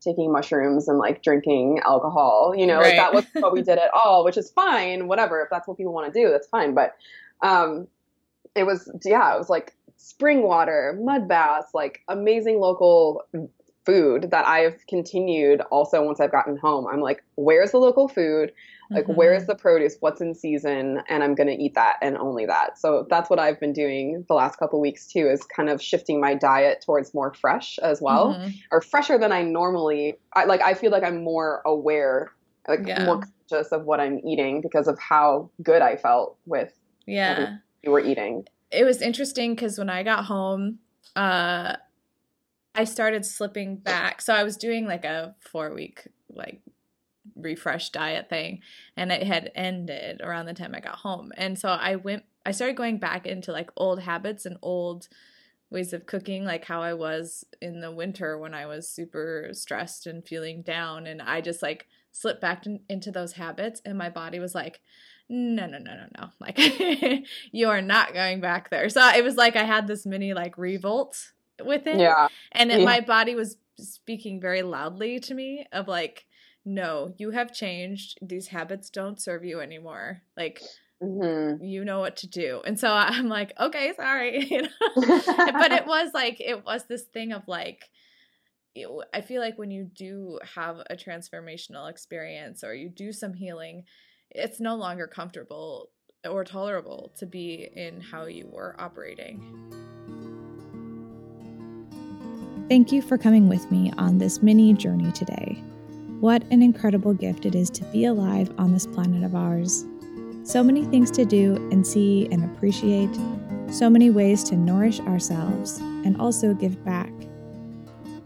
taking 0.00 0.30
mushrooms 0.30 0.88
and 0.88 0.98
like 0.98 1.22
drinking 1.22 1.80
alcohol 1.84 2.52
you 2.56 2.66
know 2.66 2.78
like 2.80 2.96
that 2.96 3.14
was 3.14 3.24
what 3.34 3.52
we 3.52 3.62
did 3.70 3.78
at 3.78 3.90
all 3.94 4.24
which 4.24 4.36
is 4.36 4.50
fine 4.50 5.06
whatever 5.08 5.40
if 5.40 5.48
that's 5.50 5.66
what 5.66 5.76
people 5.78 5.94
want 5.94 6.12
to 6.12 6.20
do 6.20 6.30
that's 6.30 6.46
fine 6.48 6.74
but 6.74 6.94
um 7.42 7.86
it 8.54 8.64
was 8.64 8.90
yeah 9.04 9.34
it 9.34 9.38
was 9.38 9.48
like 9.48 9.74
spring 9.96 10.42
water 10.42 10.98
mud 11.02 11.26
baths 11.26 11.68
like 11.72 12.00
amazing 12.08 12.58
local 12.60 13.22
food 13.86 14.30
that 14.30 14.46
I've 14.46 14.78
continued 14.88 15.60
also 15.70 16.02
once 16.02 16.18
I've 16.18 16.32
gotten 16.32 16.56
home. 16.56 16.86
I'm 16.86 17.00
like, 17.02 17.22
where's 17.34 17.72
the 17.72 17.76
local 17.78 18.08
food? 18.08 18.50
Like, 18.94 19.06
Mhm. 19.06 19.14
where's 19.16 19.46
the 19.46 19.54
produce? 19.54 19.96
What's 20.00 20.20
in 20.20 20.34
season? 20.34 21.02
And 21.08 21.22
I'm 21.22 21.34
going 21.34 21.48
to 21.48 21.54
eat 21.62 21.74
that 21.74 21.96
and 22.00 22.16
only 22.16 22.46
that. 22.46 22.78
So 22.78 23.06
that's 23.10 23.28
what 23.28 23.38
I've 23.38 23.58
been 23.60 23.72
doing 23.72 24.24
the 24.28 24.34
last 24.34 24.56
couple 24.58 24.80
weeks 24.80 25.06
too, 25.06 25.28
is 25.28 25.42
kind 25.44 25.68
of 25.68 25.82
shifting 25.82 26.20
my 26.20 26.34
diet 26.34 26.82
towards 26.84 27.12
more 27.14 27.32
fresh 27.34 27.78
as 27.80 28.00
well, 28.00 28.34
Mhm. 28.34 28.54
or 28.70 28.80
fresher 28.80 29.18
than 29.18 29.32
I 29.32 29.42
normally. 29.42 30.18
I 30.32 30.44
like. 30.44 30.62
I 30.62 30.74
feel 30.74 30.90
like 30.90 31.02
I'm 31.02 31.22
more 31.24 31.62
aware, 31.66 32.30
like 32.68 32.86
Yeah. 32.86 33.04
more 33.04 33.20
conscious 33.48 33.72
of 33.72 33.84
what 33.84 34.00
I'm 34.00 34.20
eating 34.26 34.60
because 34.60 34.88
of 34.88 34.98
how 34.98 35.50
good 35.62 35.82
I 35.82 35.96
felt 35.96 36.36
with 36.46 36.72
Yeah. 37.06 37.56
you 37.82 37.90
were 37.90 38.00
eating. 38.00 38.46
it 38.70 38.84
was 38.84 39.00
interesting 39.00 39.54
because 39.54 39.78
when 39.78 39.88
I 39.88 40.02
got 40.02 40.24
home, 40.24 40.80
uh, 41.14 41.76
I 42.74 42.82
started 42.84 43.24
slipping 43.24 43.76
back. 43.76 44.20
So 44.20 44.34
I 44.34 44.42
was 44.42 44.56
doing 44.56 44.86
like 44.86 45.04
a 45.04 45.36
four 45.38 45.72
week 45.72 46.08
like 46.28 46.60
refresh 47.36 47.90
diet 47.90 48.28
thing, 48.28 48.60
and 48.96 49.10
it 49.12 49.22
had 49.24 49.50
ended 49.54 50.20
around 50.22 50.46
the 50.46 50.54
time 50.54 50.74
I 50.74 50.80
got 50.80 50.96
home. 50.96 51.32
And 51.36 51.58
so 51.58 51.68
I 51.68 51.96
went, 51.96 52.24
I 52.46 52.52
started 52.52 52.76
going 52.76 52.98
back 52.98 53.26
into 53.26 53.52
like 53.52 53.70
old 53.76 54.00
habits 54.00 54.46
and 54.46 54.56
old 54.62 55.08
ways 55.70 55.92
of 55.92 56.06
cooking, 56.06 56.44
like 56.44 56.64
how 56.66 56.82
I 56.82 56.94
was 56.94 57.44
in 57.60 57.80
the 57.80 57.90
winter 57.90 58.38
when 58.38 58.54
I 58.54 58.66
was 58.66 58.88
super 58.88 59.48
stressed 59.52 60.06
and 60.06 60.24
feeling 60.26 60.62
down. 60.62 61.06
And 61.06 61.20
I 61.20 61.40
just 61.40 61.62
like 61.62 61.86
slipped 62.12 62.40
back 62.40 62.64
in, 62.66 62.80
into 62.88 63.10
those 63.10 63.32
habits, 63.32 63.82
and 63.84 63.98
my 63.98 64.10
body 64.10 64.38
was 64.38 64.54
like, 64.54 64.80
no, 65.28 65.66
no, 65.66 65.78
no, 65.78 65.94
no, 65.94 66.06
no. 66.18 66.28
Like, 66.38 66.58
you 67.52 67.68
are 67.68 67.80
not 67.80 68.12
going 68.12 68.40
back 68.40 68.70
there. 68.70 68.88
So 68.90 69.00
it 69.08 69.24
was 69.24 69.36
like 69.36 69.56
I 69.56 69.64
had 69.64 69.86
this 69.86 70.04
mini 70.06 70.34
like 70.34 70.58
revolt 70.58 71.32
with 71.64 71.86
it. 71.86 71.98
Yeah. 71.98 72.28
And 72.52 72.70
it, 72.70 72.80
Yeah. 72.80 72.84
my 72.84 73.00
body 73.00 73.34
was 73.34 73.56
speaking 73.78 74.40
very 74.40 74.62
loudly 74.62 75.18
to 75.20 75.34
me 75.34 75.66
of 75.72 75.88
like, 75.88 76.26
no, 76.64 77.14
you 77.18 77.30
have 77.30 77.52
changed. 77.52 78.18
These 78.22 78.48
habits 78.48 78.90
don't 78.90 79.20
serve 79.20 79.44
you 79.44 79.60
anymore. 79.60 80.22
Like, 80.36 80.60
hmm 81.02 81.54
you 81.60 81.84
know 81.84 82.00
what 82.00 82.16
to 82.18 82.26
do. 82.26 82.62
And 82.64 82.78
so 82.78 82.90
I'm 82.90 83.28
like, 83.28 83.52
okay, 83.60 83.92
sorry. 83.96 84.46
you 84.50 84.62
know? 84.62 84.68
but 84.96 85.72
it 85.72 85.86
was 85.86 86.10
like, 86.14 86.40
it 86.40 86.64
was 86.64 86.84
this 86.84 87.02
thing 87.02 87.32
of 87.32 87.46
like, 87.46 87.90
you- 88.74 89.02
I 89.12 89.20
feel 89.20 89.40
like 89.40 89.58
when 89.58 89.70
you 89.70 89.84
do 89.94 90.38
have 90.54 90.78
a 90.90 90.96
transformational 90.96 91.90
experience 91.90 92.64
or 92.64 92.74
you 92.74 92.88
do 92.88 93.12
some 93.12 93.34
healing, 93.34 93.84
it's 94.30 94.60
no 94.60 94.74
longer 94.76 95.06
comfortable 95.06 95.90
or 96.28 96.44
tolerable 96.44 97.12
to 97.18 97.26
be 97.26 97.68
in 97.74 98.00
how 98.00 98.24
you 98.26 98.48
were 98.50 98.74
operating. 98.78 99.42
Thank 102.68 102.92
you 102.92 103.02
for 103.02 103.18
coming 103.18 103.48
with 103.48 103.70
me 103.70 103.92
on 103.98 104.16
this 104.16 104.42
mini 104.42 104.72
journey 104.72 105.12
today. 105.12 105.62
What 106.20 106.42
an 106.50 106.62
incredible 106.62 107.12
gift 107.12 107.44
it 107.44 107.54
is 107.54 107.70
to 107.70 107.84
be 107.84 108.04
alive 108.06 108.52
on 108.56 108.72
this 108.72 108.86
planet 108.86 109.24
of 109.24 109.34
ours. 109.34 109.84
So 110.44 110.62
many 110.62 110.84
things 110.84 111.10
to 111.12 111.24
do 111.24 111.56
and 111.70 111.86
see 111.86 112.28
and 112.30 112.44
appreciate, 112.44 113.14
so 113.70 113.90
many 113.90 114.10
ways 114.10 114.44
to 114.44 114.56
nourish 114.56 115.00
ourselves 115.00 115.78
and 115.78 116.20
also 116.20 116.54
give 116.54 116.82
back. 116.84 117.12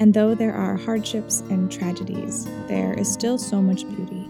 And 0.00 0.14
though 0.14 0.34
there 0.34 0.54
are 0.54 0.76
hardships 0.76 1.40
and 1.50 1.70
tragedies, 1.70 2.46
there 2.68 2.92
is 2.94 3.12
still 3.12 3.38
so 3.38 3.60
much 3.60 3.88
beauty, 3.88 4.28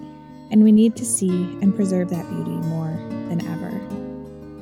and 0.51 0.65
we 0.65 0.73
need 0.73 0.97
to 0.97 1.05
see 1.05 1.29
and 1.61 1.75
preserve 1.75 2.11
that 2.11 2.29
beauty 2.31 2.57
more 2.69 2.97
than 3.29 3.47
ever. 3.49 3.69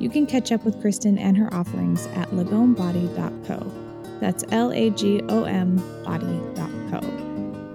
You 0.00 0.10
can 0.10 0.26
catch 0.26 0.52
up 0.52 0.64
with 0.64 0.80
Kristen 0.80 1.18
and 1.18 1.36
her 1.36 1.52
offerings 1.54 2.06
at 2.08 2.30
lagombody.co. 2.30 3.72
That's 4.20 4.44
L 4.50 4.72
A 4.72 4.90
G 4.90 5.22
O 5.28 5.44
M 5.44 5.76
body.co. 6.04 6.85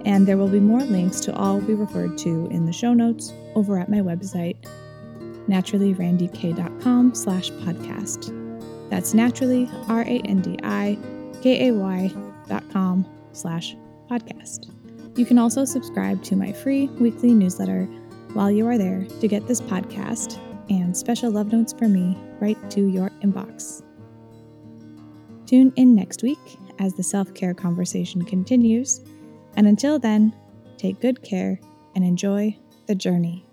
And 0.04 0.26
there 0.26 0.36
will 0.36 0.48
be 0.48 0.60
more 0.60 0.82
links 0.82 1.20
to 1.20 1.34
all 1.34 1.58
we 1.58 1.74
referred 1.74 2.18
to 2.18 2.46
in 2.50 2.66
the 2.66 2.72
show 2.72 2.92
notes 2.92 3.32
over 3.54 3.78
at 3.78 3.88
my 3.88 3.98
website, 3.98 4.56
naturallyrandikay.com 5.48 7.14
slash 7.14 7.50
podcast. 7.50 8.38
That's 8.90 9.14
naturally, 9.14 9.70
R 9.88 10.02
A 10.02 10.20
N 10.24 10.40
D 10.40 10.58
I 10.62 10.98
K 11.42 11.68
A 11.68 11.74
Y 11.74 12.12
dot 12.48 12.64
com 12.70 13.06
slash 13.32 13.76
podcast. 14.10 14.70
You 15.16 15.24
can 15.24 15.38
also 15.38 15.64
subscribe 15.64 16.22
to 16.24 16.36
my 16.36 16.52
free 16.52 16.86
weekly 16.88 17.32
newsletter 17.32 17.84
while 18.32 18.50
you 18.50 18.66
are 18.66 18.78
there 18.78 19.04
to 19.20 19.28
get 19.28 19.46
this 19.46 19.60
podcast 19.60 20.38
and 20.70 20.96
special 20.96 21.30
love 21.30 21.52
notes 21.52 21.72
from 21.72 21.92
me 21.92 22.16
right 22.40 22.58
to 22.70 22.88
your 22.88 23.10
inbox. 23.22 23.82
Tune 25.46 25.72
in 25.76 25.94
next 25.94 26.22
week 26.22 26.38
as 26.78 26.94
the 26.94 27.02
self 27.02 27.34
care 27.34 27.54
conversation 27.54 28.24
continues. 28.24 29.00
And 29.56 29.66
until 29.66 29.98
then, 29.98 30.34
take 30.76 31.00
good 31.00 31.22
care 31.22 31.60
and 31.94 32.04
enjoy 32.04 32.56
the 32.86 32.94
journey. 32.94 33.44